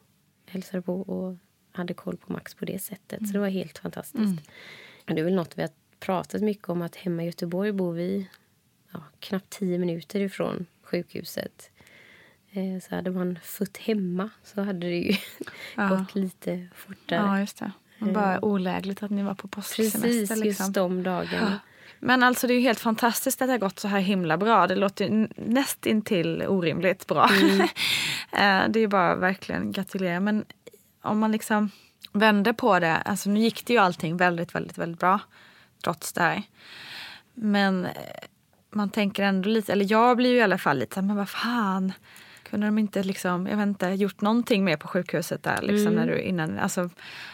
hälsade 0.46 0.82
på 0.82 1.02
och 1.02 1.38
hade 1.72 1.94
koll 1.94 2.18
på 2.18 2.34
Max 2.34 2.56
på 2.56 2.66
det 2.66 2.80
sättet. 2.80 3.28
Så 3.28 3.34
det 3.34 3.40
var 3.40 3.50
helt 3.50 3.78
fantastiskt. 3.78 4.18
Mm. 4.18 4.38
Och 5.08 5.16
det 5.16 5.22
är 5.22 5.26
väl 5.26 5.36
något 5.36 5.58
vi 5.58 5.62
har 5.62 5.72
pratat 6.00 6.42
mycket 6.42 6.70
om 6.70 6.82
att 6.82 6.96
hemma 6.96 7.24
i 7.24 7.26
Göteborg 7.26 7.72
bor 7.72 7.94
vi 7.94 8.30
ja, 8.94 9.04
knappt 9.20 9.50
tio 9.50 9.78
minuter 9.78 10.20
ifrån 10.20 10.66
sjukhuset. 10.82 11.72
Eh, 12.56 12.80
så 12.90 12.96
hade 12.96 13.12
man 13.12 13.40
fött 13.44 13.78
hemma 13.78 14.30
så 14.44 14.62
hade 14.62 14.80
det 14.80 14.96
ju 14.98 15.16
Ja. 15.76 15.88
gått 15.88 16.16
lite 16.16 16.68
fortare. 16.76 17.20
Ja, 17.20 17.40
just 17.40 17.60
det. 17.60 17.72
Men 17.98 18.14
bara 18.14 18.46
olägligt 18.46 19.04
att 19.04 19.12
ni 19.12 19.24
var 19.24 19.34
på 19.36 19.48
påsksemester. 19.48 20.02
Precis, 20.02 20.30
liksom. 20.30 20.46
just 20.46 20.74
de 20.74 21.04
dagarna. 21.04 21.60
Men 22.00 22.24
alltså 22.24 22.48
det 22.48 22.54
är 22.54 22.56
ju 22.56 22.62
helt 22.62 22.80
fantastiskt 22.80 23.42
att 23.42 23.48
det 23.48 23.54
har 23.54 23.60
gått 23.60 23.80
så 23.80 23.88
här 23.88 24.00
himla 24.00 24.38
bra. 24.38 24.68
Det 24.68 24.76
låter 24.76 25.06
ju 25.06 25.28
nästintill 25.36 26.44
orimligt 26.48 27.08
bra. 27.08 27.30
Eh, 28.32 28.70
det 28.70 28.80
är 28.80 28.82
ju 28.82 28.88
bara 28.88 29.16
verkligen 29.16 29.72
gratulera. 29.72 30.20
Men 30.20 30.46
om 31.02 31.20
man 31.20 31.32
liksom 31.32 31.70
vänder 32.12 32.54
på 32.54 32.80
det. 32.80 32.96
Alltså 32.96 33.30
nu 33.30 33.40
gick 33.40 33.66
det 33.66 33.74
ju 33.74 33.80
allting 33.80 34.18
väldigt, 34.18 34.56
väldigt, 34.56 34.78
väldigt 34.78 35.00
bra. 35.00 35.20
Trots 35.84 36.14
det 36.14 36.22
här. 36.22 36.44
Men 37.34 37.86
eh, 37.86 37.92
man 38.72 38.90
tänker 38.90 39.24
ändå 39.24 39.50
lite, 39.50 39.72
eller 39.72 39.92
jag 39.92 40.18
blir 40.18 40.30
ju 40.30 40.38
i 40.38 40.42
alla 40.42 40.58
fall 40.58 40.80
lite 40.80 41.02
men 41.02 41.16
vad 41.16 41.30
fan. 41.30 41.94
Kunde 42.56 42.68
de 42.68 42.78
inte 42.78 43.04
liksom, 43.04 43.48
jag 43.48 43.58
vet 43.58 43.68
inte, 43.68 43.88
gjort 43.88 44.22
någonting 44.22 44.64
mer 44.64 44.78
på 44.78 44.88
sjukhuset 44.88 45.44
där 45.44 45.62
liksom 45.62 45.88
Mm. 45.94 45.94
när 46.06 46.08
du 46.14 46.22
innan, 46.22 46.60
alltså 46.60 46.90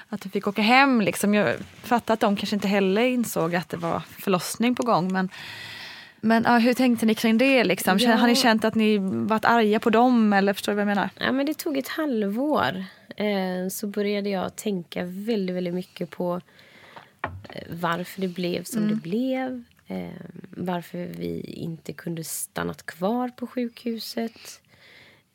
att 0.10 0.22
du 0.22 0.30
fick 0.30 0.48
åka 0.48 0.62
hem 0.62 1.02
liksom. 1.02 1.34
Jag 1.34 1.56
fattar 1.84 2.14
att 2.14 2.20
de 2.20 2.36
kanske 2.36 2.56
inte 2.56 2.68
heller 2.68 3.02
insåg 3.02 3.56
att 3.56 3.70
det 3.70 3.78
var 3.78 4.00
förlossning 4.00 4.76
på 4.76 4.84
gång 4.84 5.14
men 5.14 5.30
men 6.22 6.44
ja, 6.44 6.58
hur 6.58 6.74
tänkte 6.74 7.06
ni 7.06 7.16
kring 7.16 7.38
det? 7.38 7.64
Liksom? 7.64 7.98
Ja. 7.98 8.16
Har 8.16 8.28
ni 8.28 8.36
känt 8.36 8.66
att 8.66 8.76
ni 8.76 8.98
varit 9.28 9.46
arga 9.46 9.80
på 9.80 9.90
dem? 9.90 10.34
Eller 10.34 10.54
förstår 10.54 10.72
du 10.72 10.76
vad 10.76 10.82
jag 10.82 10.88
menar? 10.96 11.10
Ja, 11.20 11.32
men 11.32 11.46
det 11.46 11.54
tog 11.54 11.78
ett 11.78 11.88
halvår. 11.88 12.84
Eh, 13.18 13.68
så 13.72 13.88
började 13.88 14.30
jag 14.30 14.56
tänka 14.56 15.04
väldigt, 15.06 15.56
väldigt 15.56 15.74
mycket 15.74 16.10
på 16.10 16.42
eh, 17.50 17.64
varför 17.70 18.22
det 18.22 18.28
blev 18.28 18.64
som 18.64 18.84
Mm. 18.84 18.96
det 18.96 19.02
blev. 19.10 19.64
Eh, 19.88 20.22
varför 20.58 20.98
vi 21.18 21.40
inte 21.42 21.94
kunde 21.94 22.24
stannat 22.24 22.86
kvar 22.86 23.30
på 23.30 23.48
sjukhuset. 23.48 24.61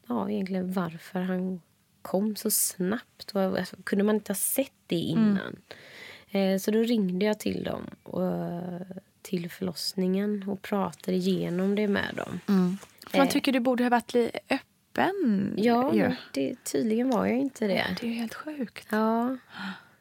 Ja, 0.07 0.31
egentligen 0.31 0.73
varför 0.73 1.21
han 1.21 1.61
kom 2.03 2.37
så 2.37 2.51
snabbt. 2.51 3.31
Och, 3.33 3.41
alltså, 3.43 3.77
kunde 3.85 4.05
man 4.05 4.15
inte 4.15 4.31
ha 4.31 4.37
sett 4.37 4.73
det 4.87 4.97
innan? 4.97 5.57
Eh, 6.31 6.59
så 6.59 6.71
då 6.71 6.79
ringde 6.79 7.27
jag 7.27 7.39
till 7.41 7.65
dem. 7.65 7.87
Och, 8.03 8.23
till 9.23 9.51
förlossningen 9.51 10.49
och 10.49 10.63
pratade 10.63 11.17
igenom 11.17 11.75
det 11.75 11.89
med 11.89 12.15
dem. 12.17 12.41
För 13.11 13.19
man 13.19 13.27
Eh. 13.27 13.33
tycker 13.33 13.53
du 13.53 13.61
borde 13.61 13.83
ha 13.85 13.91
varit 13.91 14.15
lite 14.15 14.39
öppen. 14.51 15.55
Ja, 15.57 15.93
men 15.93 16.15
det, 16.33 16.65
tydligen 16.65 17.11
var 17.11 17.27
jag 17.27 17.39
inte 17.39 17.67
det. 17.67 17.97
Det 18.01 18.07
är 18.07 18.11
ju 18.11 18.15
helt 18.17 18.35
sjukt. 18.35 18.89
Ja. 18.91 19.37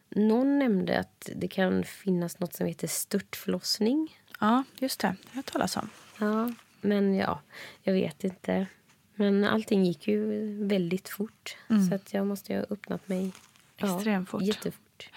Någon 0.09 0.59
nämnde 0.59 0.99
att 0.99 1.29
det 1.35 1.47
kan 1.47 1.83
finnas 1.83 2.39
något 2.39 2.53
som 2.53 2.65
heter 2.67 2.87
störtförlossning. 2.87 4.19
Ja, 4.39 4.63
just 4.79 4.99
det. 4.99 5.07
Det 5.07 5.29
har 5.31 5.37
jag 5.37 5.45
talas 5.45 5.77
om. 5.77 5.89
Ja, 6.19 6.51
men 6.81 7.15
ja, 7.15 7.41
jag 7.83 7.93
vet 7.93 8.23
inte. 8.23 8.67
Men 9.15 9.43
allting 9.43 9.83
gick 9.85 10.07
ju 10.07 10.25
väldigt 10.65 11.09
fort. 11.09 11.57
Mm. 11.69 11.85
Så 11.87 11.95
att 11.95 12.13
jag 12.13 12.27
måste 12.27 12.53
ju 12.53 12.59
ha 12.59 12.65
öppnat 12.69 13.07
mig 13.07 13.31
ja, 13.77 13.95
Extremt 13.95 14.29
fort. 14.29 14.41
jättefort. 14.43 15.09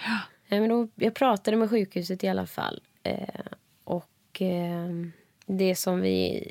Nej, 0.48 0.60
men 0.60 0.68
då, 0.68 0.88
jag 0.94 1.14
pratade 1.14 1.56
med 1.56 1.70
sjukhuset 1.70 2.24
i 2.24 2.28
alla 2.28 2.46
fall. 2.46 2.80
Eh, 3.02 3.28
och 3.84 4.42
eh, 4.42 4.88
det 5.46 5.74
som 5.74 6.00
vi 6.00 6.44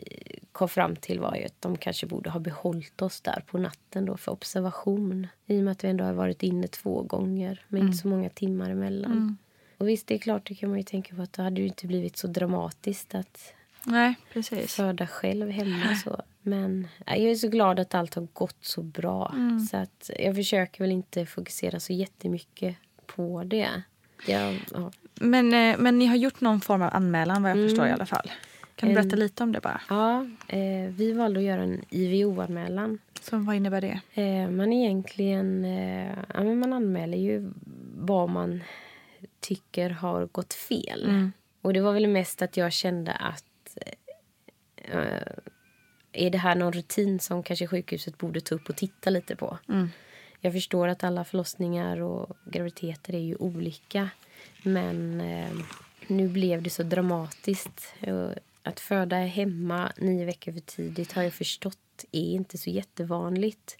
kom 0.51 0.69
fram 0.69 0.95
till 0.95 1.19
var 1.19 1.35
ju 1.35 1.45
att 1.45 1.61
de 1.61 1.77
kanske 1.77 2.05
borde 2.05 2.29
ha 2.29 2.39
behållit 2.39 3.01
oss 3.01 3.21
där 3.21 3.43
på 3.47 3.57
natten 3.57 4.05
då 4.05 4.17
för 4.17 4.31
observation. 4.31 5.27
I 5.45 5.59
och 5.59 5.63
med 5.63 5.71
att 5.71 5.83
vi 5.83 5.87
ändå 5.87 6.03
har 6.03 6.13
varit 6.13 6.43
inne 6.43 6.67
två 6.67 7.01
gånger 7.01 7.65
med 7.67 7.79
Mm. 7.79 7.87
inte 7.87 8.01
så 8.01 8.07
många 8.07 8.29
timmar 8.29 8.69
emellan. 8.69 9.11
Mm. 9.11 9.37
Och 9.77 9.87
visst, 9.89 10.07
det 10.07 10.13
är 10.13 10.19
klart, 10.19 10.47
det 10.47 10.55
kan 10.55 10.69
man 10.69 10.77
ju 10.77 10.83
tänka 10.83 11.15
på 11.15 11.21
att 11.21 11.33
det 11.33 11.43
hade 11.43 11.61
ju 11.61 11.67
inte 11.67 11.87
blivit 11.87 12.17
så 12.17 12.27
dramatiskt 12.27 13.15
att 13.15 13.53
Nej, 13.87 14.15
precis. 14.33 14.75
föda 14.75 15.07
själv 15.07 15.49
hemma. 15.49 15.95
Så. 16.03 16.21
Men 16.41 16.87
jag 17.05 17.17
är 17.17 17.35
så 17.35 17.47
glad 17.47 17.79
att 17.79 17.95
allt 17.95 18.15
har 18.15 18.27
gått 18.33 18.57
så 18.65 18.81
bra. 18.83 19.31
Mm. 19.35 19.59
Så 19.59 19.77
att 19.77 20.09
jag 20.19 20.35
försöker 20.35 20.83
väl 20.83 20.91
inte 20.91 21.25
fokusera 21.25 21.79
så 21.79 21.93
jättemycket 21.93 22.75
på 23.05 23.43
det. 23.43 23.69
Jag, 24.27 24.59
ja. 24.73 24.91
Men, 25.13 25.53
eh, 25.53 25.77
men 25.77 25.99
ni 25.99 26.05
har 26.05 26.15
gjort 26.15 26.41
någon 26.41 26.61
form 26.61 26.81
av 26.81 26.89
anmälan 26.93 27.41
vad 27.43 27.51
jag 27.51 27.57
Mm. 27.57 27.69
förstår 27.69 27.87
i 27.87 27.91
alla 27.91 28.05
fall. 28.05 28.31
Kan 28.75 28.89
du 28.89 28.95
En- 28.95 29.01
berätta 29.01 29.15
lite 29.15 29.43
om 29.43 29.51
det 29.51 29.61
bara? 29.61 29.81
Ja, 29.89 30.25
eh, 30.47 30.89
vi 30.91 31.11
valde 31.13 31.39
att 31.39 31.45
göra 31.45 31.61
en 31.63 31.81
IVO-anmälan. 31.89 32.99
Så 33.21 33.37
vad 33.37 33.55
innebär 33.55 33.81
det? 33.81 34.21
Eh, 34.21 34.49
man 34.49 34.73
egentligen... 34.73 35.65
Eh, 35.65 36.17
ja, 36.33 36.43
men 36.43 36.59
man 36.59 36.73
anmäler 36.73 37.17
ju 37.17 37.51
vad 37.97 38.29
man 38.29 38.63
tycker 39.39 39.89
har 39.89 40.25
gått 40.25 40.53
fel. 40.53 41.03
Mm. 41.09 41.31
Och 41.61 41.73
det 41.73 41.81
var 41.81 41.93
väl 41.93 42.07
mest 42.07 42.41
att 42.41 42.57
jag 42.57 42.73
kände 42.73 43.11
att... 43.13 43.43
Eh, 44.87 45.21
är 46.11 46.29
det 46.29 46.37
här 46.37 46.55
någon 46.55 46.73
rutin 46.73 47.19
som 47.19 47.43
kanske 47.43 47.67
sjukhuset 47.67 48.17
borde 48.17 48.41
ta 48.41 48.55
upp 48.55 48.69
och 48.69 48.75
titta 48.75 49.09
lite 49.09 49.35
på? 49.35 49.57
Mm. 49.69 49.89
Jag 50.41 50.53
förstår 50.53 50.87
att 50.87 51.03
alla 51.03 51.23
förlossningar 51.23 52.01
och 52.01 52.37
graviditeter 52.45 53.15
är 53.15 53.19
ju 53.19 53.35
olika. 53.35 54.09
Men 54.63 55.21
eh, 55.21 55.51
nu 56.07 56.27
blev 56.27 56.61
det 56.61 56.69
så 56.69 56.83
dramatiskt. 56.83 57.93
Att 58.63 58.79
föda 58.79 59.15
hemma 59.15 59.91
nio 59.97 60.25
veckor 60.25 60.51
för 60.51 60.59
tidigt 60.59 61.13
har 61.13 61.23
jag 61.23 61.33
förstått 61.33 62.05
är 62.11 62.31
inte 62.31 62.57
så 62.57 62.69
jättevanligt. 62.69 63.77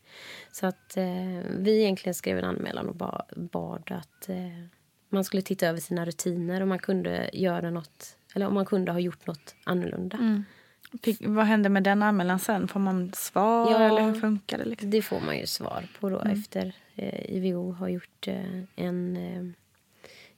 Så 0.52 0.66
att 0.66 0.98
eh, 0.98 1.42
vi 1.58 1.80
egentligen 1.80 2.14
skrev 2.14 2.38
en 2.38 2.44
anmälan 2.44 2.90
och 2.90 2.96
ba, 2.96 3.22
bad 3.36 3.92
att 3.92 4.30
eh, 4.30 4.66
man 5.10 5.24
skulle 5.24 5.42
titta 5.42 5.68
över 5.68 5.80
sina 5.80 6.06
rutiner 6.06 6.62
om 6.62 6.70
man 6.70 6.80
kunde 6.80 7.30
göra 7.34 7.72
något 7.72 8.18
eller 8.36 8.48
om 8.48 8.54
man 8.54 8.66
kunde 8.66 8.92
ha 8.92 9.00
gjort 9.00 9.28
något 9.28 9.56
annorlunda. 9.64 10.18
Mm. 10.18 10.44
Fick, 11.04 11.18
vad 11.28 11.46
hände 11.46 11.70
med 11.70 11.84
den 11.84 12.04
anmälan 12.04 12.40
sen? 12.40 12.68
Får 12.68 12.80
man 12.80 13.12
svar 13.14 13.72
Ja. 13.72 13.80
eller 13.80 14.02
hur 14.02 14.14
funkar 14.14 14.58
det? 14.58 14.66
Liksom? 14.66 14.90
Det 14.90 15.02
får 15.02 15.20
man 15.22 15.38
ju 15.38 15.46
svar 15.48 15.88
på 16.00 16.10
då 16.10 16.20
Mm. 16.20 16.40
efter 16.40 16.74
eh, 16.96 17.36
IVO 17.36 17.72
har 17.72 17.88
gjort 17.88 18.28
eh, 18.28 18.62
en 18.76 19.18
eh, 19.18 19.44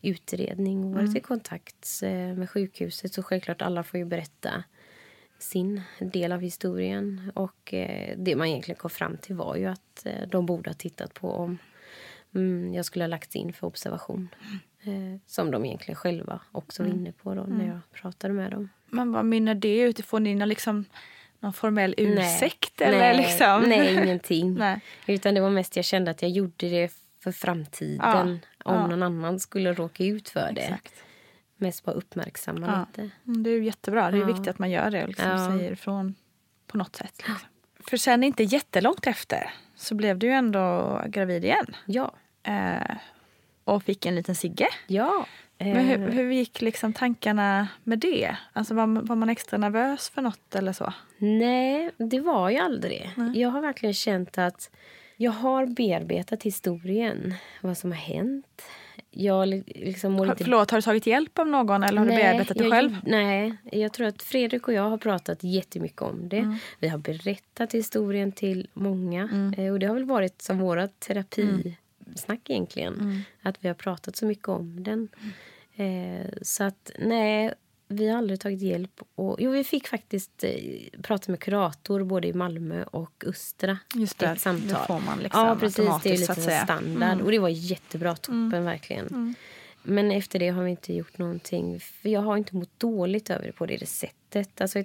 utredning 0.01 0.83
och 0.85 0.91
varit 0.91 1.03
Mm. 1.05 1.17
i 1.17 1.19
kontakt 1.19 1.99
eh, 2.03 2.09
med 2.11 2.49
sjukhuset. 2.49 3.13
Så 3.13 3.23
självklart 3.23 3.61
alla 3.61 3.83
får 3.83 3.97
ju 3.97 4.05
berätta 4.05 4.63
sin 5.39 5.81
del 5.99 6.31
av 6.31 6.41
historien. 6.41 7.31
Och 7.35 7.73
eh, 7.73 8.15
det 8.17 8.35
man 8.35 8.47
egentligen 8.47 8.79
kom 8.79 8.89
fram 8.89 9.17
till 9.17 9.35
var 9.35 9.55
ju 9.55 9.65
att 9.65 10.05
eh, 10.05 10.27
de 10.27 10.45
borde 10.45 10.69
ha 10.69 10.75
tittat 10.75 11.13
på 11.13 11.31
om 11.31 11.57
mm, 12.35 12.73
jag 12.73 12.85
skulle 12.85 13.03
ha 13.03 13.07
lagts 13.07 13.35
in 13.35 13.53
för 13.53 13.67
observation. 13.67 14.29
Eh, 14.83 15.19
som 15.25 15.51
de 15.51 15.65
egentligen 15.65 15.95
själva 15.95 16.41
också 16.51 16.83
var 16.83 16.87
Mm. 16.89 16.99
inne 17.01 17.11
på 17.11 17.35
då 17.35 17.41
när 17.41 17.55
Mm. 17.55 17.67
jag 17.67 17.79
pratade 17.91 18.33
med 18.33 18.51
dem. 18.51 18.69
Men 18.91 19.11
vad 19.11 19.25
mynnar 19.25 19.55
det 19.55 19.79
ut? 19.79 20.05
Får 20.05 20.19
ni 20.19 20.35
någon, 20.35 20.49
liksom, 20.49 20.85
någon 21.39 21.53
formell 21.53 21.95
ursäkt? 21.97 22.73
Nej, 22.79 22.87
eller 22.89 22.99
nej, 22.99 23.17
liksom? 23.17 23.61
nej 23.61 23.93
ingenting. 23.93 24.53
Nej. 24.57 24.79
Utan 25.07 25.33
det 25.33 25.41
var 25.41 25.49
mest 25.49 25.75
jag 25.75 25.85
kände 25.85 26.11
att 26.11 26.21
jag 26.21 26.31
gjorde 26.31 26.69
det 26.69 26.93
för 27.23 27.31
framtiden. 27.31 27.99
Ja, 28.03 28.21
Om 28.21 28.39
ja. 28.65 28.87
någon 28.87 29.03
annan 29.03 29.39
skulle 29.39 29.73
råka 29.73 30.03
ut 30.05 30.29
för 30.29 30.51
det. 30.51 30.61
Exakt. 30.61 30.93
Mest 31.57 31.83
bara 31.85 31.91
uppmärksamma 31.95 32.67
Ja. 32.67 32.85
lite. 33.03 33.09
Mm, 33.27 33.43
Det 33.43 33.49
är 33.49 33.61
jättebra. 33.61 34.11
Det 34.11 34.17
är 34.17 34.21
Ja. 34.21 34.25
viktigt 34.27 34.47
att 34.47 34.59
man 34.59 34.71
gör 34.71 34.91
det 34.91 35.01
och 35.03 35.07
liksom 35.09 35.29
Ja. 35.29 35.47
säger 35.47 35.71
ifrån 35.71 36.15
på 36.67 36.77
något 36.77 36.95
sätt. 36.95 37.13
Liksom. 37.17 37.35
För 37.89 37.97
sen 37.97 38.23
inte 38.23 38.43
jättelångt 38.43 39.07
efter 39.07 39.49
så 39.75 39.95
blev 39.95 40.17
du 40.19 40.27
ju 40.27 40.33
ändå 40.33 41.01
gravid 41.07 41.45
igen. 41.45 41.75
Ja. 41.85 42.13
Eh, 42.43 42.95
och 43.63 43.83
fick 43.83 44.05
en 44.05 44.15
liten 44.15 44.35
Sigge. 44.35 44.67
Ja. 44.87 45.25
Men 45.59 45.85
hur, 45.85 46.01
Eh, 46.07 46.13
hur 46.13 46.31
gick 46.31 46.61
liksom 46.61 46.93
tankarna 46.93 47.67
med 47.83 47.99
det? 47.99 48.35
Alltså 48.53 48.73
var, 48.73 48.87
var 49.01 49.15
man 49.15 49.29
extra 49.29 49.57
nervös 49.57 50.09
för 50.09 50.21
något 50.21 50.55
eller 50.55 50.73
så? 50.73 50.93
Nej, 51.17 51.91
det 51.97 52.19
var 52.19 52.49
jag 52.49 52.65
aldrig. 52.65 53.09
Jag 53.35 53.49
har 53.49 53.61
verkligen 53.61 53.93
känt 53.93 54.37
att 54.37 54.69
jag 55.17 55.31
har 55.31 55.65
bearbetat 55.65 56.43
historien. 56.43 57.33
Vad 57.61 57.77
som 57.77 57.91
har 57.91 57.97
hänt. 57.97 58.61
Jag 59.11 59.47
li- 59.47 59.63
liksom 59.65 60.15
Har, 60.15 60.25
inte... 60.25 60.43
förlåt, 60.43 60.71
har 60.71 60.77
du 60.77 60.81
tagit 60.81 61.07
hjälp 61.07 61.39
av 61.39 61.47
någon 61.47 61.83
eller 61.83 61.97
har 61.99 62.05
du 62.05 62.15
bearbetat 62.15 62.57
det 62.57 62.69
själv? 62.71 62.95
Nej, 63.05 63.53
jag 63.71 63.93
tror 63.93 64.07
att 64.07 64.21
Fredrik 64.21 64.67
och 64.67 64.73
jag 64.73 64.89
har 64.89 64.97
pratat 64.97 65.43
jättemycket 65.43 66.01
om 66.01 66.29
det. 66.29 66.37
Mm. 66.37 66.55
Vi 66.79 66.87
har 66.87 66.97
berättat 66.97 67.73
historien 67.73 68.31
till 68.31 68.67
många. 68.73 69.21
Mm. 69.31 69.53
Eh, 69.57 69.71
Och 69.73 69.79
det 69.79 69.85
har 69.87 69.93
väl 69.93 70.05
varit 70.05 70.41
som 70.41 70.57
våra 70.59 70.87
terapisnack 70.87 72.49
egentligen. 72.49 72.93
Mm. 72.93 73.21
Att 73.41 73.55
vi 73.63 73.67
har 73.67 73.75
pratat 73.75 74.15
så 74.15 74.25
mycket 74.25 74.47
om 74.47 74.83
den. 74.83 75.07
Eh, 75.79 76.25
så 76.41 76.63
att 76.63 76.91
nej, 76.99 77.53
vi 77.87 78.07
har 78.09 78.17
aldrig 78.17 78.39
tagit 78.39 78.61
hjälp. 78.61 79.01
Och, 79.15 79.35
jo, 79.39 79.51
vi 79.51 79.63
fick 79.63 79.87
faktiskt 79.87 80.43
eh, 80.43 80.51
prata 81.01 81.31
med 81.31 81.39
kurator 81.39 82.03
både 82.03 82.27
i 82.27 82.33
Malmö 82.33 82.83
och 82.83 83.23
Östra. 83.27 83.77
Just 83.95 84.19
det, 84.19 84.25
ett 84.25 84.41
samtal. 84.41 84.67
det 84.67 84.87
får 84.87 84.99
man 84.99 85.19
liksom 85.19 85.47
ja, 85.47 85.55
precis. 85.59 85.89
Det 86.03 86.09
är 86.09 86.17
lite 86.17 86.35
så 86.35 86.41
standard. 86.41 87.13
Mm. 87.13 87.25
Och 87.25 87.31
det 87.31 87.39
var 87.39 87.49
jättebra. 87.49 88.15
Toppen, 88.15 88.53
Mm. 88.53 88.63
verkligen. 88.65 89.07
Mm. 89.07 89.35
Men 89.83 90.11
efter 90.11 90.39
det 90.39 90.49
har 90.49 90.63
vi 90.63 90.71
inte 90.71 90.93
gjort 90.93 91.17
någonting. 91.17 91.79
För 91.79 92.09
jag 92.09 92.21
har 92.21 92.37
inte 92.37 92.55
mått 92.55 92.79
dåligt 92.79 93.29
över 93.29 93.45
det 93.45 93.51
på 93.51 93.65
det 93.65 93.89
sättet. 93.89 94.61
Alltså, 94.61 94.83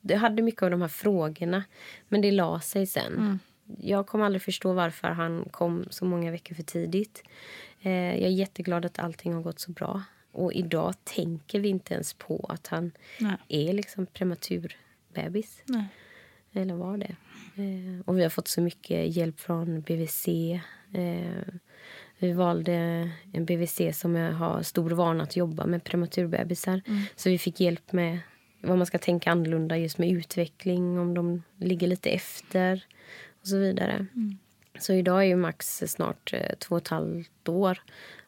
jag 0.00 0.18
hade 0.18 0.42
mycket 0.42 0.62
av 0.62 0.70
de 0.70 0.80
här 0.80 0.88
frågorna, 0.88 1.64
men 2.08 2.20
det 2.20 2.30
la 2.30 2.60
sig 2.60 2.86
sen. 2.86 3.12
Mm. 3.12 3.38
Jag 3.80 4.06
kommer 4.06 4.24
aldrig 4.24 4.42
förstå 4.42 4.72
varför 4.72 5.08
han 5.08 5.48
kom 5.50 5.84
så 5.90 6.04
många 6.04 6.30
veckor 6.30 6.54
för 6.54 6.62
tidigt. 6.62 7.22
Eh, 7.82 7.92
jag 7.92 8.22
är 8.22 8.28
jätteglad 8.28 8.84
att 8.84 8.98
allting 8.98 9.34
har 9.34 9.42
gått 9.42 9.60
så 9.60 9.72
bra. 9.72 10.02
Och 10.32 10.52
idag 10.52 10.94
tänker 11.04 11.60
vi 11.60 11.68
inte 11.68 11.94
ens 11.94 12.14
på 12.14 12.46
att 12.48 12.66
han 12.66 12.92
Nej. 13.20 13.36
är 13.48 13.72
liksom 13.72 14.06
prematur 14.06 14.76
bebis. 15.14 15.62
Nej. 15.64 15.86
Eller 16.52 16.74
var 16.74 16.96
det. 16.96 17.16
Eh, 17.62 18.00
och 18.04 18.18
vi 18.18 18.22
har 18.22 18.30
fått 18.30 18.48
så 18.48 18.60
mycket 18.60 19.16
hjälp 19.16 19.40
från 19.40 19.80
BVC. 19.80 20.28
Eh, 20.92 21.54
vi 22.18 22.32
valde 22.32 22.72
en 23.32 23.44
BVC 23.44 23.80
som 23.92 24.14
har 24.14 24.62
stor 24.62 24.90
vana 24.90 25.22
att 25.22 25.36
jobba 25.36 25.66
med 25.66 25.84
prematurbebisar. 25.84 26.80
Mm. 26.86 27.02
Så 27.16 27.30
vi 27.30 27.38
fick 27.38 27.60
hjälp 27.60 27.92
med 27.92 28.18
vad 28.60 28.78
man 28.78 28.86
ska 28.86 28.98
tänka 28.98 29.30
annorlunda 29.30 29.76
just 29.76 29.98
med 29.98 30.10
utveckling, 30.10 30.98
om 30.98 31.14
de 31.14 31.42
ligger 31.56 31.86
lite 31.86 32.10
efter 32.10 32.84
och 33.40 33.46
så 33.46 33.56
vidare. 33.56 34.06
Mm. 34.14 34.38
Så 34.82 34.92
idag 34.92 35.18
är 35.18 35.26
ju 35.26 35.36
Max 35.36 35.82
snart 35.86 36.32
eh, 36.32 36.54
två 36.58 36.74
och 36.74 36.80
ett 36.82 36.88
halvt 36.88 37.48
år 37.48 37.82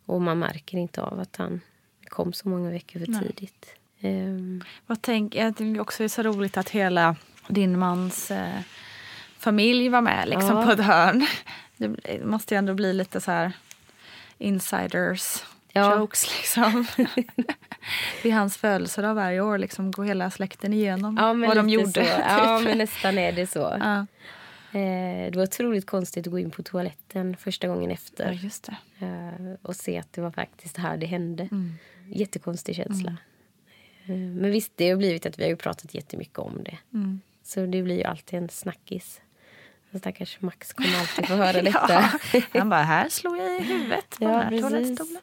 och 0.07 0.21
man 0.23 0.39
märker 0.39 0.79
inte 0.79 1.03
av 1.03 1.21
att 1.21 1.37
han 1.37 1.61
kom 2.09 2.33
så 2.33 2.49
många 2.49 2.71
veckor 2.71 2.99
för 3.01 3.07
tidigt. 3.07 3.67
Ehm, 4.01 4.65
Vad 4.87 5.03
tänk, 5.03 5.35
jag 5.35 5.57
tycker 5.57 5.81
också 5.81 6.03
det 6.03 6.07
är 6.07 6.09
så 6.09 6.23
roligt 6.23 6.57
att 6.57 6.69
hela 6.71 7.17
din 7.49 7.79
mans 7.79 8.31
eh, 8.31 8.61
familj 9.39 9.89
var 9.89 10.01
med 10.01 10.29
liksom, 10.29 10.57
Ja. 10.57 10.65
på 10.65 10.71
ett 10.73 10.81
hörn. 10.85 11.27
Det 11.77 12.25
måste 12.25 12.55
ju 12.55 12.59
ändå 12.59 12.75
bli 12.75 12.93
lite 12.93 13.21
så 13.21 13.31
här 13.31 13.53
insiders 14.39 15.43
Ja. 15.73 15.97
jokes 15.99 16.37
liksom. 16.37 16.87
Vid 18.23 18.33
hans 18.35 18.57
födelsedag 18.57 19.15
varje 19.15 19.41
år 19.41 19.59
liksom, 19.59 19.91
går 19.91 20.05
hela 20.05 20.31
släkten 20.31 20.73
igenom 20.73 21.17
Ja, 21.21 21.33
vad 21.49 21.57
de 21.57 21.69
gjorde. 21.69 21.93
Så. 21.93 22.21
Ja, 22.29 22.61
men 22.65 22.79
nästan 22.85 23.19
är 23.19 23.33
det 23.33 23.47
så. 23.47 23.77
Ja. 23.81 24.07
Eh, 24.75 25.31
det 25.31 25.37
var 25.37 25.43
otroligt 25.43 25.87
konstigt 25.87 26.27
att 26.27 26.31
gå 26.31 26.39
in 26.39 26.51
på 26.51 26.63
toaletten 26.63 27.37
första 27.37 27.69
gången 27.69 27.91
efter. 27.91 28.51
Ja. 28.99 29.07
Eh, 29.07 29.55
och 29.63 29.77
se 29.77 29.99
att 29.99 30.13
det 30.13 30.21
var 30.21 30.31
faktiskt 30.31 30.77
här 30.77 30.97
det 30.97 31.07
hände. 31.07 31.49
Mm. 31.53 31.73
Jättekonstig 32.09 32.77
känsla. 32.77 33.17
Eh, 34.05 34.17
men 34.17 34.51
visst, 34.51 34.73
det 34.77 34.91
har 34.91 34.97
blivit 34.97 35.27
att 35.27 35.39
vi 35.39 35.43
har 35.43 35.51
ju 35.51 35.57
pratat 35.57 35.95
jättemycket 35.95 36.39
om 36.39 36.63
det. 36.65 36.79
Mm. 36.95 37.21
Så 37.43 37.67
det 37.67 37.83
blir 37.83 37.97
ju 37.97 38.05
alltid 38.05 38.39
en 38.39 38.49
snackis. 38.49 39.21
Så 39.93 39.99
Stackars 39.99 40.41
Max 40.41 40.73
kommer 40.73 40.99
alltid 41.01 41.27
få 41.27 41.35
höra 41.35 41.63
detta. 41.63 42.11
Ja. 42.33 42.41
Han 42.53 42.69
bara, 42.71 42.83
här 42.83 43.09
slog 43.09 43.39
jag 43.39 43.57
i 43.61 43.65
huvudet 43.65 44.11
på 44.19 44.25
Ja, 44.25 44.29
den 44.29 44.41
här 44.41 44.49
precis. 44.51 44.69
toalettstolen. 44.69 45.23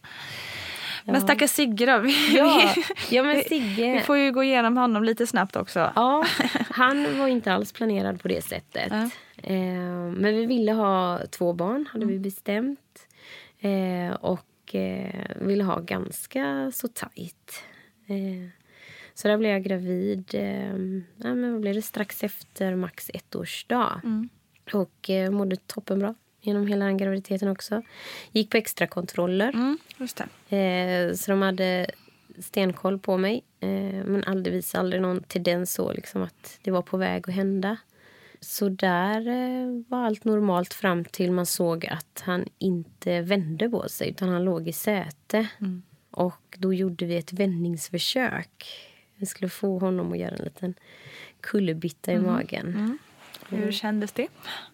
Men 1.05 1.21
stackars 1.21 1.51
Sigge 1.51 1.85
då? 1.85 1.97
Vi, 1.99 2.37
Ja, 2.37 2.73
ja 3.09 3.23
men 3.23 3.43
Sigge. 3.43 3.93
Vi 3.93 3.99
får 3.99 4.17
ju 4.17 4.31
gå 4.31 4.43
igenom 4.43 4.77
honom 4.77 5.03
lite 5.03 5.27
snabbt 5.27 5.55
också. 5.55 5.91
Ja, 5.95 6.25
han 6.69 7.19
var 7.19 7.27
inte 7.27 7.53
alls 7.53 7.71
planerad 7.71 8.21
på 8.21 8.27
det 8.27 8.41
sättet. 8.41 8.91
Ja. 8.91 9.09
Eh, 9.43 10.11
men 10.11 10.35
vi 10.35 10.45
ville 10.45 10.71
ha 10.71 11.19
två 11.29 11.53
barn, 11.53 11.87
hade 11.91 12.05
vi 12.05 12.19
bestämt. 12.19 13.07
Eh, 13.59 14.13
och 14.13 14.75
eh, 14.75 15.35
ville 15.35 15.63
ha 15.63 15.79
ganska 15.79 16.71
så 16.73 16.87
tajt. 16.87 17.63
Så 19.13 19.27
där 19.27 19.37
blev 19.37 19.51
jag 19.51 19.63
gravid 19.63 20.25
ja, 21.17 21.35
men 21.35 21.51
vad 21.51 21.61
blev 21.61 21.73
det? 21.75 21.81
strax 21.81 22.23
efter 22.23 22.75
Max 22.75 23.11
ettårsdag. 23.13 24.01
Mm. 24.03 24.29
Och 24.73 25.09
mådde 25.31 25.55
toppenbra 25.55 26.15
genom 26.41 26.67
hela 26.67 26.91
graviditeten 26.93 27.47
också. 27.49 27.81
Gick 28.31 28.49
på 28.49 28.57
extra 28.57 28.87
kontroller. 28.87 29.49
Mm. 29.53 29.77
Eh, 30.49 31.15
så 31.15 31.31
de 31.31 31.41
hade 31.41 31.87
stenkoll 32.39 32.99
på 32.99 33.17
mig. 33.17 33.43
Eh, 33.59 33.69
men 34.05 34.23
aldrig 34.23 34.55
visade 34.55 34.79
aldrig 34.79 35.01
någon 35.01 35.23
tendens 35.23 35.73
så 35.73 35.93
liksom 35.93 36.21
att 36.21 36.59
det 36.61 36.71
var 36.71 36.81
på 36.81 36.97
väg 36.97 37.29
att 37.29 37.35
hända. 37.35 37.77
Så 38.39 38.69
där 38.69 39.27
eh, 39.27 39.83
var 39.87 40.05
allt 40.05 40.23
normalt 40.23 40.73
fram 40.73 41.05
till 41.05 41.31
man 41.31 41.45
såg 41.45 41.85
att 41.85 42.23
han 42.25 42.45
inte 42.57 43.21
vände 43.21 43.69
på 43.69 43.89
sig 43.89 44.09
utan 44.09 44.29
han 44.29 44.43
låg 44.43 44.67
i 44.67 44.73
säte. 44.73 45.47
Mm. 45.59 45.81
Och 46.11 46.57
då 46.57 46.73
gjorde 46.73 47.05
vi 47.05 47.17
ett 47.17 47.33
vändningsförsök. 47.33 48.67
Vi 49.15 49.25
skulle 49.25 49.49
få 49.49 49.79
honom 49.79 50.11
att 50.11 50.17
göra 50.19 50.35
en 50.35 50.43
liten 50.43 50.73
kullerbytta 51.41 52.11
i 52.11 52.15
Mm. 52.15 52.31
magen. 52.31 52.97
Hur 53.57 53.71
kändes 53.71 54.11
det? 54.11 54.27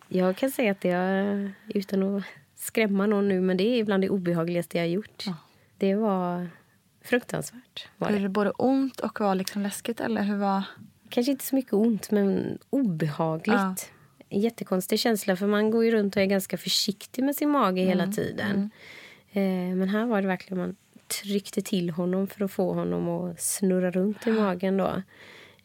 Jag 0.08 0.38
kan 0.38 0.52
säga 0.52 0.72
att 0.72 0.82
det 0.82 0.92
är, 0.92 1.52
utan 1.68 2.16
att 2.16 2.24
skrämma 2.56 3.06
någon 3.06 3.28
nu, 3.28 3.42
men 3.42 3.58
det 3.58 3.64
är 3.64 3.84
bland 3.84 4.04
det 4.04 4.10
obehagligaste 4.10 4.78
jag 4.78 4.84
har 4.84 4.90
gjort. 4.90 5.24
Ja. 5.26 5.36
Det 5.78 5.96
var 5.96 6.50
fruktansvärt. 7.02 7.88
Var 7.98 8.12
det. 8.12 8.20
det 8.20 8.30
både 8.30 8.50
ont 8.50 9.00
och 9.00 9.20
var 9.20 9.36
liksom 9.36 9.62
läskigt? 9.62 10.00
Eller 10.00 10.24
hur 10.24 10.38
var... 10.38 10.64
Kanske 11.10 11.32
inte 11.32 11.46
så 11.46 11.56
mycket 11.56 11.74
ont, 11.74 12.12
men 12.12 12.58
obehagligt. 12.70 13.56
Ja. 13.58 13.76
Jättekonstig 14.30 15.00
känsla, 15.00 15.36
för 15.36 15.48
man 15.48 15.72
går 15.72 15.86
ju 15.86 15.92
runt 15.92 16.16
och 16.16 16.22
är 16.22 16.26
ganska 16.26 16.58
försiktig 16.58 17.24
med 17.24 17.36
sin 17.36 17.50
mage 17.50 17.82
mm. 17.82 17.88
hela 17.88 18.12
tiden. 18.12 18.72
Mm. 19.32 19.72
Eh, 19.72 19.76
men 19.76 19.90
här 19.90 20.06
var 20.06 20.22
det 20.22 20.28
verkligen 20.28 20.58
man 20.58 20.76
tryckte 21.08 21.62
till 21.62 21.90
honom 21.90 22.28
för 22.28 22.46
att 22.46 22.52
få 22.52 22.74
honom 22.74 23.10
att 23.10 23.42
snurra 23.42 23.92
runt 23.92 24.28
i 24.28 24.32
magen. 24.32 24.78
Då. 24.78 25.02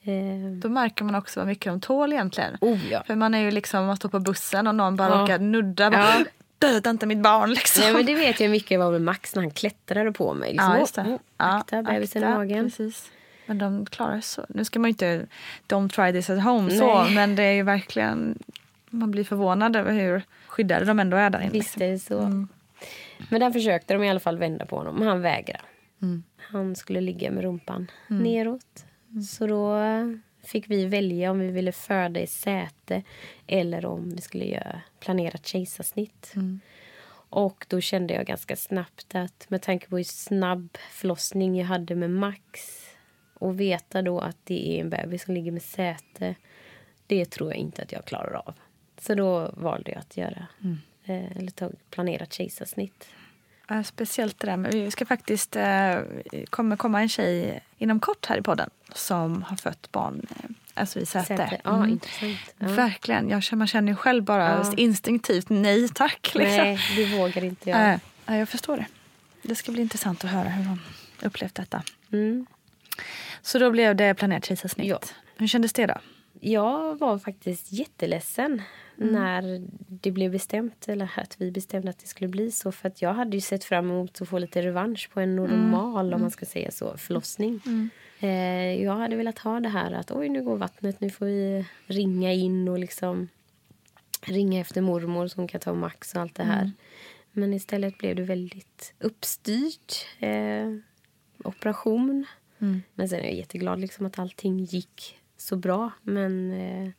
Eh. 0.03 0.51
Då 0.53 0.69
märker 0.69 1.05
man 1.05 1.15
också 1.15 1.41
vad 1.41 1.47
mycket 1.47 1.73
de 1.73 1.81
tål 1.81 2.13
egentligen. 2.13 2.59
Oh, 2.61 2.91
ja. 2.91 3.03
För 3.07 3.15
man 3.15 3.35
är 3.35 3.39
ju 3.39 3.51
liksom, 3.51 3.87
man 3.87 3.97
står 3.97 4.09
på 4.09 4.21
bussen 4.21 4.67
och 4.67 4.75
någon 4.75 4.97
bara 4.97 5.09
ja. 5.09 5.23
råkar 5.23 5.39
nudda. 5.39 5.91
Bara, 5.91 6.01
ja. 6.01 6.25
Döda 6.59 6.91
inte 6.91 7.07
mitt 7.07 7.23
barn 7.23 7.51
liksom. 7.51 7.83
Nej, 7.83 7.93
men 7.93 8.07
det 8.07 8.15
vet 8.15 8.41
jag 8.41 8.51
mycket 8.51 8.79
var 8.79 8.93
med 8.93 9.03
Max 9.03 9.35
när 9.35 9.43
han 9.43 9.51
klättrade 9.51 10.13
på 10.13 10.35
mig. 10.35 10.53
Liksom, 10.53 10.73
ja, 10.73 10.79
just 10.79 10.95
det. 10.95 11.03
Oh, 11.03 11.19
akta 11.37 11.77
ja, 11.77 11.83
bebisen 11.83 12.23
i 12.23 12.27
magen. 12.27 12.65
Precis. 12.65 13.11
Men 13.47 13.59
de 13.59 13.87
klarar 13.87 14.21
sig 14.21 14.23
så. 14.23 14.45
Nu 14.49 14.65
ska 14.65 14.79
man 14.79 14.89
ju 14.89 14.91
inte 14.91 15.27
don't 15.69 15.89
try 15.89 16.13
this 16.13 16.31
at 16.31 16.43
home 16.43 16.71
så, 16.71 17.07
men 17.15 17.37
det 17.37 17.43
är 17.43 17.53
ju 17.53 17.63
verkligen 17.63 18.39
man 18.91 19.11
blir 19.11 19.25
förvånad 19.25 19.77
över 19.77 19.93
hur 19.93 20.23
skyddade 20.47 20.85
de 20.85 21.01
ändå 21.01 21.17
är 21.17 21.31
där 21.31 21.41
inne. 21.41 21.51
Visst 21.51 21.81
är 21.81 21.91
det 21.91 21.99
så. 21.99 22.19
Mm. 22.19 22.49
Men 23.29 23.41
där 23.41 23.51
försökte 23.51 23.95
de 23.95 24.03
i 24.03 24.11
alla 24.11 24.21
fall 24.21 24.39
vända 24.39 24.67
på 24.67 24.77
honom. 24.77 25.03
Han 25.03 25.21
vägrade. 25.21 25.65
Mm. 26.03 26.23
Han 26.39 26.77
skulle 26.77 27.01
ligga 27.01 27.31
med 27.31 27.45
rumpan 27.45 27.91
mm. 28.11 28.23
neråt. 28.23 28.85
Mm. 29.13 29.23
Så 29.23 29.47
då 29.47 29.79
fick 30.43 30.71
vi 30.71 30.87
välja 30.87 31.31
om 31.31 31.39
vi 31.39 31.51
ville 31.51 31.73
föda 31.73 32.21
i 32.21 32.27
säte 32.27 33.03
eller 33.47 33.87
om 33.87 34.11
vi 34.11 34.21
skulle 34.21 34.45
göra 34.45 34.81
planerat 35.01 35.47
kejsarsnitt. 35.47 36.33
Mm. 36.37 36.61
Och 37.29 37.67
då 37.69 37.81
kände 37.81 38.15
jag 38.15 38.27
ganska 38.27 38.57
snabbt 38.57 39.15
att 39.15 39.51
med 39.51 39.63
tanke 39.63 39.89
på 39.89 39.97
hur 39.97 40.05
snabb 40.05 40.79
förlossning 40.91 41.57
jag 41.57 41.67
hade 41.67 41.95
med 41.95 42.11
Max 42.11 42.81
och 43.35 43.61
veta 43.61 44.03
då 44.03 44.21
att 44.21 44.37
det 44.45 44.77
är 44.77 44.81
en 44.81 44.91
bebis 44.91 45.25
som 45.25 45.35
ligger 45.35 45.53
med 45.53 45.63
säte, 45.63 46.35
det 47.07 47.31
tror 47.31 47.51
jag 47.51 47.59
inte 47.59 47.83
att 47.83 47.93
jag 47.93 48.05
klarar 48.05 48.35
av. 48.35 48.55
Så 48.99 49.15
då 49.15 49.51
valde 49.57 49.91
jag 49.91 50.01
att 50.01 50.17
göra, 50.17 50.47
mm. 50.61 50.79
eh, 51.05 51.37
eller 51.37 51.51
ta 51.51 51.71
planerat 51.91 52.33
kejsarsnitt. 52.33 53.09
Ja, 53.73 53.85
speciellt 53.85 54.41
det 54.41 54.47
där 54.47 54.57
med, 54.57 54.73
vi 54.73 54.91
ska 54.91 55.07
faktiskt, 55.07 55.57
eh, 55.57 55.99
kommer 56.51 56.77
komma 56.77 57.03
en 57.03 57.09
tjej 57.09 57.61
inom 57.79 58.01
kort 58.01 58.27
här 58.27 58.37
i 58.37 58.43
podden 58.43 58.71
som 58.95 59.43
har 59.43 59.57
fött 59.57 59.93
barn 59.93 60.27
eh, 60.31 60.51
alltså 60.75 61.01
i 61.01 61.07
säte. 61.07 61.27
säte. 61.27 61.61
Ja, 61.65 61.77
mm. 61.77 62.01
Ja. 62.59 62.69
Verkligen. 62.69 63.29
Jag, 63.29 63.43
man 63.53 63.67
känner 63.67 63.93
ju 63.93 63.97
själv 63.97 64.25
bara 64.25 64.49
ja. 64.49 64.73
instinktivt 64.77 65.49
nej 65.49 65.89
tack. 65.89 66.33
Liksom. 66.35 66.57
Nej, 66.57 66.79
det 66.97 67.05
vågar 67.05 67.45
inte 67.45 67.71
jag. 67.71 67.99
Äh, 68.27 68.39
jag 68.39 68.49
förstår 68.49 68.77
det. 68.77 68.87
Det 69.43 69.55
ska 69.55 69.73
bli 69.73 69.83
intressant 69.83 70.25
att 70.25 70.31
höra 70.31 70.49
hur 70.49 70.65
hon 70.65 70.81
upplevt 71.23 71.55
detta. 71.55 71.83
Mm. 72.13 72.47
Så 73.43 73.59
då 73.59 73.71
blev 73.71 73.97
det 73.97 74.15
planerat 74.15 74.45
kejsarsnitt. 74.45 75.15
Hur 75.37 75.47
kändes 75.47 75.73
det 75.73 75.87
då? 75.87 75.95
Jag 76.45 76.99
var 76.99 77.19
faktiskt 77.19 77.73
jätteledsen 77.73 78.63
mm. 79.01 79.13
när 79.13 79.67
det 79.89 80.11
blev 80.11 80.33
bestämt, 80.33 80.89
eller 80.89 81.11
att 81.17 81.41
vi 81.41 81.51
bestämde 81.51 81.91
att 81.91 81.99
det 81.99 82.07
skulle 82.07 82.29
bli 82.29 82.51
så. 82.51 82.73
För 82.73 82.89
att 82.89 83.03
jag 83.03 83.15
hade 83.15 83.37
ju 83.37 83.41
sett 83.41 83.65
fram 83.65 83.91
emot 83.91 84.23
att 84.23 84.29
få 84.29 84.39
lite 84.39 84.63
revansch 84.63 85.11
på 85.13 85.21
en 85.21 85.37
normal, 85.37 86.07
mm. 86.07 86.15
om 86.15 86.21
man 86.21 86.31
ska 86.31 86.47
säga 86.47 86.71
så, 86.71 86.97
förlossning. 86.97 87.61
Mm. 87.67 87.91
Eh, 88.21 88.83
jag 88.85 88.97
hade 88.97 89.17
velat 89.17 89.39
ha 89.39 89.61
det 89.61 89.69
här 89.69 89.93
att 89.93 90.11
oj, 90.11 90.29
nu 90.29 90.43
går 90.43 90.57
vattnet, 90.57 91.01
nu 91.01 91.11
får 91.11 91.27
vi 91.27 91.65
ringa 91.87 92.33
in 92.33 92.69
och 92.69 92.79
liksom 92.79 93.29
ringa 94.23 94.61
efter 94.61 94.81
mormor 94.81 95.27
som 95.27 95.49
kan 95.49 95.61
ta 95.61 95.75
Max 95.75 96.15
och 96.15 96.21
allt 96.21 96.35
det 96.35 96.45
här. 96.45 96.63
Mm. 96.63 96.73
Men 97.33 97.55
istället 97.55 97.99
blev 97.99 98.17
det 98.17 98.23
väldigt 98.23 98.95
uppstyrt. 98.99 100.07
Eh, 100.19 100.75
operation. 101.45 102.27
Mm. 102.59 102.83
Men 102.95 103.09
sen 103.09 103.21
är 103.21 103.25
jag 103.25 103.35
jätteglad 103.35 103.81
liksom 103.81 104.07
att 104.07 104.19
allting 104.19 104.59
gick 104.59 105.22
så 105.43 105.57
bra. 105.57 105.91
Men 106.03 106.53
eh, 106.53 106.91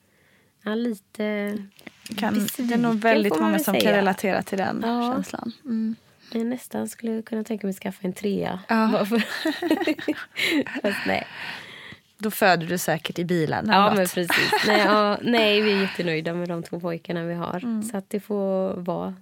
ja, 0.63 0.75
lite 0.75 1.57
kan, 2.15 2.47
Det 2.57 2.73
är 2.73 2.77
nog 2.77 2.95
väldigt 2.95 3.39
många 3.39 3.59
som 3.59 3.73
säga. 3.73 3.83
kan 3.83 3.93
relatera 3.93 4.41
till 4.41 4.57
den 4.57 4.81
ja. 4.85 5.13
känslan. 5.13 5.51
Mm. 5.65 5.95
Jag 6.31 6.45
nästan 6.45 6.89
skulle 6.89 7.21
kunna 7.21 7.43
tänka 7.43 7.67
mig 7.67 7.71
att 7.71 7.79
skaffa 7.79 7.99
en 8.01 8.13
trea. 8.13 8.59
Ja. 8.67 9.05
Fast 10.81 11.05
nej. 11.07 11.27
Då 12.17 12.31
föder 12.31 12.67
du 12.67 12.77
säkert 12.77 13.19
i 13.19 13.25
bilen. 13.25 13.67
Ja, 13.71 13.93
men 13.95 14.07
precis. 14.07 14.51
Nej, 14.67 14.79
ja, 14.79 15.17
nej, 15.21 15.61
vi 15.61 15.71
är 15.71 15.81
jättenöjda 15.81 16.33
med 16.33 16.49
de 16.49 16.63
två 16.63 16.79
pojkarna 16.79 17.23
vi 17.23 17.33
har. 17.33 17.57
Mm. 17.63 17.83
Så 17.83 17.97
att 17.97 18.09
det 18.09 18.19
får 18.19 18.73
vara 18.73 19.15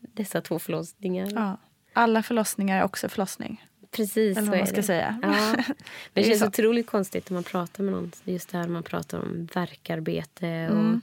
dessa 0.00 0.40
två 0.40 0.58
förlossningar. 0.58 1.28
Ja. 1.34 1.56
Alla 1.92 2.22
förlossningar 2.22 2.78
är 2.78 2.82
också 2.82 3.08
förlossning. 3.08 3.64
Precis 3.90 4.36
Eller 4.36 4.48
vad 4.50 4.58
man 4.58 4.66
ska 4.66 4.76
det. 4.76 4.82
säga. 4.82 5.18
Ja. 5.22 5.28
Men 5.56 5.74
det, 6.12 6.24
känns 6.24 6.40
så. 6.40 6.46
otroligt 6.46 6.86
konstigt 6.86 7.30
när 7.30 7.34
man 7.34 7.44
pratar 7.44 7.84
med 7.84 7.92
någon. 7.92 8.12
Just 8.24 8.50
det 8.50 8.58
här 8.58 8.68
man 8.68 8.82
pratar 8.82 9.18
om 9.18 9.48
verkarbete 9.54 10.68
och 10.70 10.80
mm. 10.80 11.00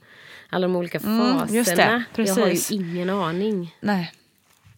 alla 0.50 0.68
de 0.68 0.76
olika 0.76 1.00
faserna. 1.00 1.44
Mm, 1.44 1.64
det. 1.64 2.04
Precis. 2.14 2.38
Jag 2.38 2.44
har 2.44 2.52
ju 2.52 2.60
ingen 2.76 3.10
aning. 3.10 3.76
Nej. 3.80 4.12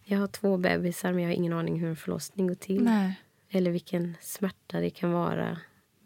Jag 0.04 0.18
har 0.18 0.26
två 0.26 0.56
bebisar 0.56 1.12
men 1.12 1.22
jag 1.22 1.30
har 1.30 1.34
ingen 1.34 1.52
aning 1.52 1.80
hur 1.80 1.88
en 1.88 1.96
förlossning 1.96 2.46
går 2.46 2.54
till. 2.54 2.82
Nej. 2.82 3.14
Eller 3.50 3.70
vilken 3.70 4.16
smärta 4.20 4.80
det 4.80 4.90
kan 4.90 5.12
vara. 5.12 5.58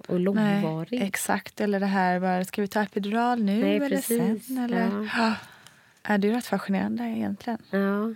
Och 0.09 0.20
långvarig. 0.20 0.98
Nej, 0.98 1.09
exakt. 1.09 1.61
Eller 1.61 1.80
det 1.80 1.86
här, 1.86 2.20
bara, 2.20 2.44
ska 2.44 2.62
vi 2.62 2.68
ta 2.68 2.82
epidural 2.82 3.42
nu 3.42 3.61
Nej, 3.61 3.76
eller 3.76 3.88
precis. 3.88 4.46
sen? 4.46 4.59
Eller? 4.59 5.09
Ja. 5.16 5.34
Ja. 6.09 6.18
Det 6.18 6.28
är 6.28 6.32
rätt 6.32 6.46
fascinerande 6.46 7.05
egentligen. 7.05 7.59
Ja. 7.70 8.14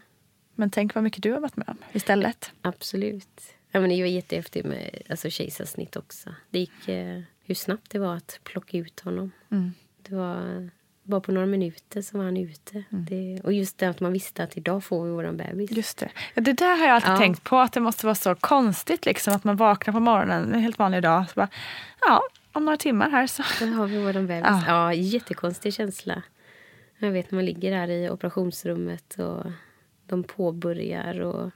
Men 0.55 0.71
tänk 0.71 0.95
vad 0.95 1.05
mycket 1.05 1.23
du 1.23 1.33
har 1.33 1.41
varit 1.41 1.57
med 1.57 1.69
om 1.69 1.77
istället. 1.93 2.53
Absolut. 2.63 3.55
Ja, 3.71 3.81
men 3.81 3.91
det 3.91 4.01
var 4.01 4.09
jättehäftigt 4.09 4.67
med 4.67 5.03
alltså, 5.11 5.31
kejsarsnitt 5.31 5.97
också. 5.97 6.35
Det 6.51 6.59
gick, 6.59 6.89
eh, 6.89 7.21
hur 7.45 7.55
snabbt 7.55 7.91
det 7.91 7.99
var 7.99 8.17
att 8.17 8.41
plocka 8.45 8.79
ut 8.79 9.01
honom. 9.01 9.33
Mm. 9.51 9.73
Det 10.03 10.15
var 10.15 10.71
bara 11.09 11.21
på 11.21 11.33
några 11.33 11.47
minuter 11.47 12.03
så 12.03 12.19
var 12.19 12.25
han 12.25 12.37
ute. 12.37 12.85
Mm. 12.91 13.05
Det, 13.05 13.41
och 13.45 13.53
just 13.53 13.79
det 13.79 13.87
att 13.87 14.01
man 14.01 14.13
visste 14.13 14.45
att 14.45 14.57
idag 14.57 14.85
får 14.85 15.05
vi 15.05 15.11
vår 15.11 15.33
bebis. 15.33 15.71
Just 15.71 15.99
det. 15.99 16.11
Ja, 16.35 16.43
det 16.43 16.53
där 16.53 16.77
har 16.77 16.87
jag 16.87 16.95
alltid 16.95 17.11
ja. 17.11 17.17
tänkt 17.17 17.45
på. 17.45 17.59
Att 17.59 17.73
det 17.73 17.81
måste 17.81 18.07
vara 18.07 18.15
så 18.15 18.35
konstigt 18.35 19.07
liksom, 19.07 19.35
att 19.35 19.45
man 19.45 19.57
vaknar 19.57 19.93
på 19.93 20.01
morgonen 20.01 20.55
en 20.55 20.61
helt 20.61 20.79
vanlig 20.79 21.03
dag. 21.03 21.29
Så 21.29 21.35
bara, 21.35 21.49
ja, 22.01 22.23
om 22.53 22.65
några 22.65 22.77
timmar 22.77 23.11
här 23.11 23.27
så. 23.27 23.43
Då 23.61 23.67
har 23.67 23.87
vi 23.87 24.03
vår 24.03 24.13
bebis. 24.13 24.45
Ja. 24.45 24.63
ja, 24.67 24.95
jättekonstig 24.95 25.75
känsla. 25.75 26.23
Jag 26.99 27.11
vet 27.11 27.31
när 27.31 27.37
man 27.37 27.45
ligger 27.45 27.71
där 27.71 27.89
i 27.89 28.11
operationsrummet 28.11 29.19
och 29.19 29.45
de 30.07 30.25
påbörjar. 30.25 31.21
och 31.21 31.51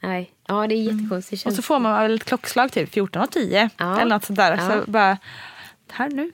Nej, 0.00 0.32
ja 0.46 0.66
det 0.66 0.74
är 0.74 0.82
mm. 0.82 0.98
jättekonstigt. 0.98 1.44
Mm. 1.44 1.52
Och 1.52 1.56
så 1.56 1.62
får 1.62 1.78
man 1.78 2.10
ett 2.10 2.24
klockslag 2.24 2.72
till 2.72 2.86
14.10 2.86 3.70
ja. 3.78 4.00
eller 4.00 4.14
något 4.14 4.24
sånt 4.24 4.36
där. 4.36 4.56
Ja. 4.56 4.82
Så 4.84 4.90
bara, 4.90 5.18
här 5.90 6.10
nu, 6.10 6.32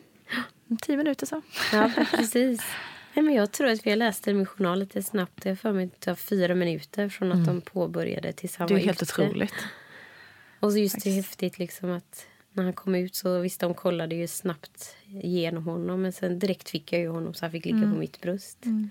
tio 0.82 0.96
minuter 0.96 1.26
så. 1.26 1.42
Ja, 1.72 1.90
precis. 2.10 2.62
Nej, 3.14 3.24
men 3.24 3.34
jag 3.34 3.52
tror 3.52 3.68
att 3.68 3.86
vi 3.86 3.96
läste 3.96 4.34
min 4.34 4.46
journal 4.46 4.78
lite 4.78 5.02
snabbt. 5.02 5.44
Jag 5.44 5.58
för 5.58 5.72
mig 5.72 5.84
att 5.84 5.92
det 5.92 6.04
tar 6.06 6.14
fyra 6.14 6.54
minuter 6.54 7.08
från 7.08 7.32
att 7.32 7.36
mm. 7.36 7.46
de 7.46 7.60
påbörjade 7.60 8.32
tills 8.32 8.56
han 8.56 8.68
Det 8.68 8.74
är 8.74 8.78
helt 8.78 9.02
ute. 9.02 9.22
otroligt. 9.22 9.54
Och 10.60 10.72
så 10.72 10.78
just 10.78 10.94
Faktiskt. 10.94 11.04
det 11.04 11.22
häftigt 11.22 11.58
liksom 11.58 11.90
att 11.90 12.26
när 12.52 12.64
han 12.64 12.72
kom 12.72 12.94
ut 12.94 13.14
så 13.14 13.38
visst 13.38 13.60
de 13.60 13.74
kollade 13.74 14.14
ju 14.14 14.28
snabbt 14.28 14.96
igenom 15.06 15.64
honom. 15.64 16.02
Men 16.02 16.12
sen 16.12 16.38
direkt 16.38 16.70
fick 16.70 16.92
jag 16.92 17.00
ju 17.00 17.08
honom 17.08 17.34
så 17.34 17.44
han 17.44 17.52
fick 17.52 17.64
ligga 17.64 17.76
mm. 17.76 17.92
på 17.92 17.98
mitt 17.98 18.20
bröst. 18.20 18.64
Mm. 18.64 18.90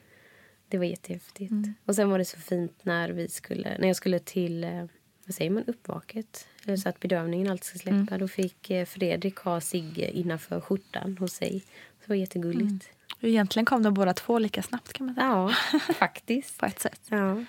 Det 0.72 0.78
var 0.78 0.86
jättehäftigt. 0.86 1.52
Mm. 1.52 1.74
Och 1.86 1.96
sen 1.96 2.10
var 2.10 2.18
det 2.18 2.26
så 2.26 2.38
fint 2.38 2.80
när 2.84 3.10
vi 3.10 3.28
skulle, 3.28 3.78
när 3.78 3.88
jag 3.88 3.96
skulle 3.96 4.20
till, 4.20 4.64
eh, 4.64 4.86
vad 5.26 5.36
säger 5.36 5.52
man, 5.52 5.64
uppvaket. 5.68 6.48
Eller 6.66 6.78
så 6.78 6.90
att 6.90 7.00
bedövningen 7.00 7.52
alltid 7.52 7.66
ska 7.66 7.80
släppa. 7.80 7.98
Mm. 7.98 8.20
Då 8.20 8.28
fick 8.28 8.70
eh, 8.70 8.86
Fredrik 8.86 9.36
ha 9.36 9.62
Sigge 9.62 10.12
innanför 10.12 10.62
skjortan 10.62 11.18
hos 11.18 11.34
sig. 11.34 11.64
Det 12.00 12.10
var 12.10 12.16
jättegulligt. 12.16 12.62
Mm. 12.62 12.80
Egentligen 13.22 13.66
kom 13.66 13.84
de 13.84 13.94
båda 13.94 14.14
två 14.14 14.40
lika 14.40 14.64
snabbt 14.64 14.94
kan 14.94 15.06
man 15.06 15.16
säga. 15.16 15.28
Ja, 15.28 15.54
faktiskt. 15.94 16.58
På 16.60 16.66
ett 16.66 16.80
sätt. 16.80 17.02
Ja. 17.10 17.44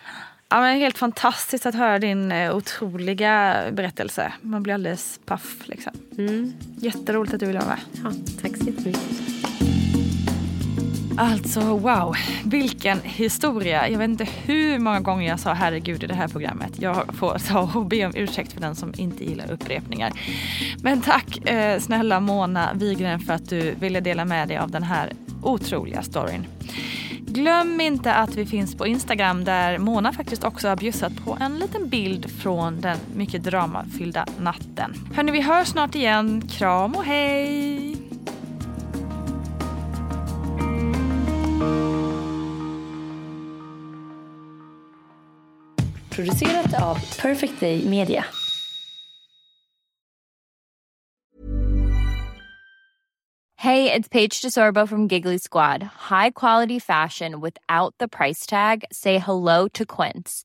Ja, 0.49 0.61
men 0.61 0.79
helt 0.79 0.99
fantastiskt 0.99 1.66
att 1.66 1.75
höra 1.75 1.99
din 1.99 2.33
eh, 2.33 2.57
otroliga 2.57 3.64
berättelse. 3.73 4.33
Man 4.41 4.62
blir 4.62 4.75
alldeles 4.75 5.20
paff. 5.25 5.68
Liksom. 5.68 5.93
Mm. 6.18 6.53
Jätteroligt 6.77 7.35
att 7.35 7.41
du 7.41 7.47
ville 7.47 7.59
vara 7.59 7.68
med. 7.68 7.81
Ja, 8.05 8.12
tack 8.43 8.57
så 8.57 8.64
jättemycket. 8.64 9.51
Alltså 11.16 11.60
wow, 11.60 12.16
vilken 12.44 13.00
historia. 13.00 13.88
Jag 13.88 13.98
vet 13.98 14.08
inte 14.08 14.28
hur 14.44 14.78
många 14.78 15.00
gånger 15.00 15.28
jag 15.28 15.40
sa 15.40 15.52
herregud 15.52 16.04
i 16.04 16.06
det 16.06 16.14
här 16.14 16.28
programmet. 16.28 16.72
Jag 16.80 17.14
får 17.14 17.38
ta 17.48 17.70
och 17.74 17.86
be 17.86 18.06
om 18.06 18.12
ursäkt 18.14 18.52
för 18.52 18.60
den 18.60 18.74
som 18.74 18.92
inte 18.96 19.24
gillar 19.24 19.50
upprepningar. 19.50 20.12
Men 20.82 21.00
tack 21.00 21.48
eh, 21.48 21.80
snälla 21.80 22.20
Mona 22.20 22.70
Wigren 22.74 23.20
för 23.20 23.32
att 23.32 23.48
du 23.48 23.74
ville 23.80 24.00
dela 24.00 24.24
med 24.24 24.48
dig 24.48 24.56
av 24.56 24.70
den 24.70 24.82
här 24.82 25.12
otroliga 25.42 26.02
storyn. 26.02 26.46
Glöm 27.26 27.80
inte 27.80 28.14
att 28.14 28.34
vi 28.36 28.46
finns 28.46 28.74
på 28.74 28.86
Instagram 28.86 29.44
där 29.44 29.78
Mona 29.78 30.12
faktiskt 30.12 30.44
också 30.44 30.68
har 30.68 30.76
bjussat 30.76 31.24
på 31.24 31.38
en 31.40 31.58
liten 31.58 31.88
bild 31.88 32.30
från 32.30 32.80
den 32.80 32.98
mycket 33.14 33.44
dramafyllda 33.44 34.26
natten. 34.40 34.94
Hörni, 35.14 35.32
vi 35.32 35.40
hörs 35.40 35.68
snart 35.68 35.94
igen. 35.94 36.42
Kram 36.48 36.94
och 36.94 37.04
hej! 37.04 38.01
Producerat 46.10 46.74
av 46.74 46.98
Perfect 47.16 47.60
Day 47.60 47.82
Media. 47.84 48.24
Hey, 53.56 53.92
it's 53.92 54.08
Paige 54.08 54.40
DeSorbo 54.42 54.88
from 54.88 55.06
Giggly 55.06 55.38
Squad. 55.38 55.82
High 55.82 56.30
quality 56.30 56.80
fashion 56.80 57.40
without 57.40 57.94
the 57.98 58.08
price 58.08 58.44
tag. 58.44 58.84
Say 58.92 59.18
hello 59.18 59.68
to 59.68 59.86
Quince. 59.86 60.44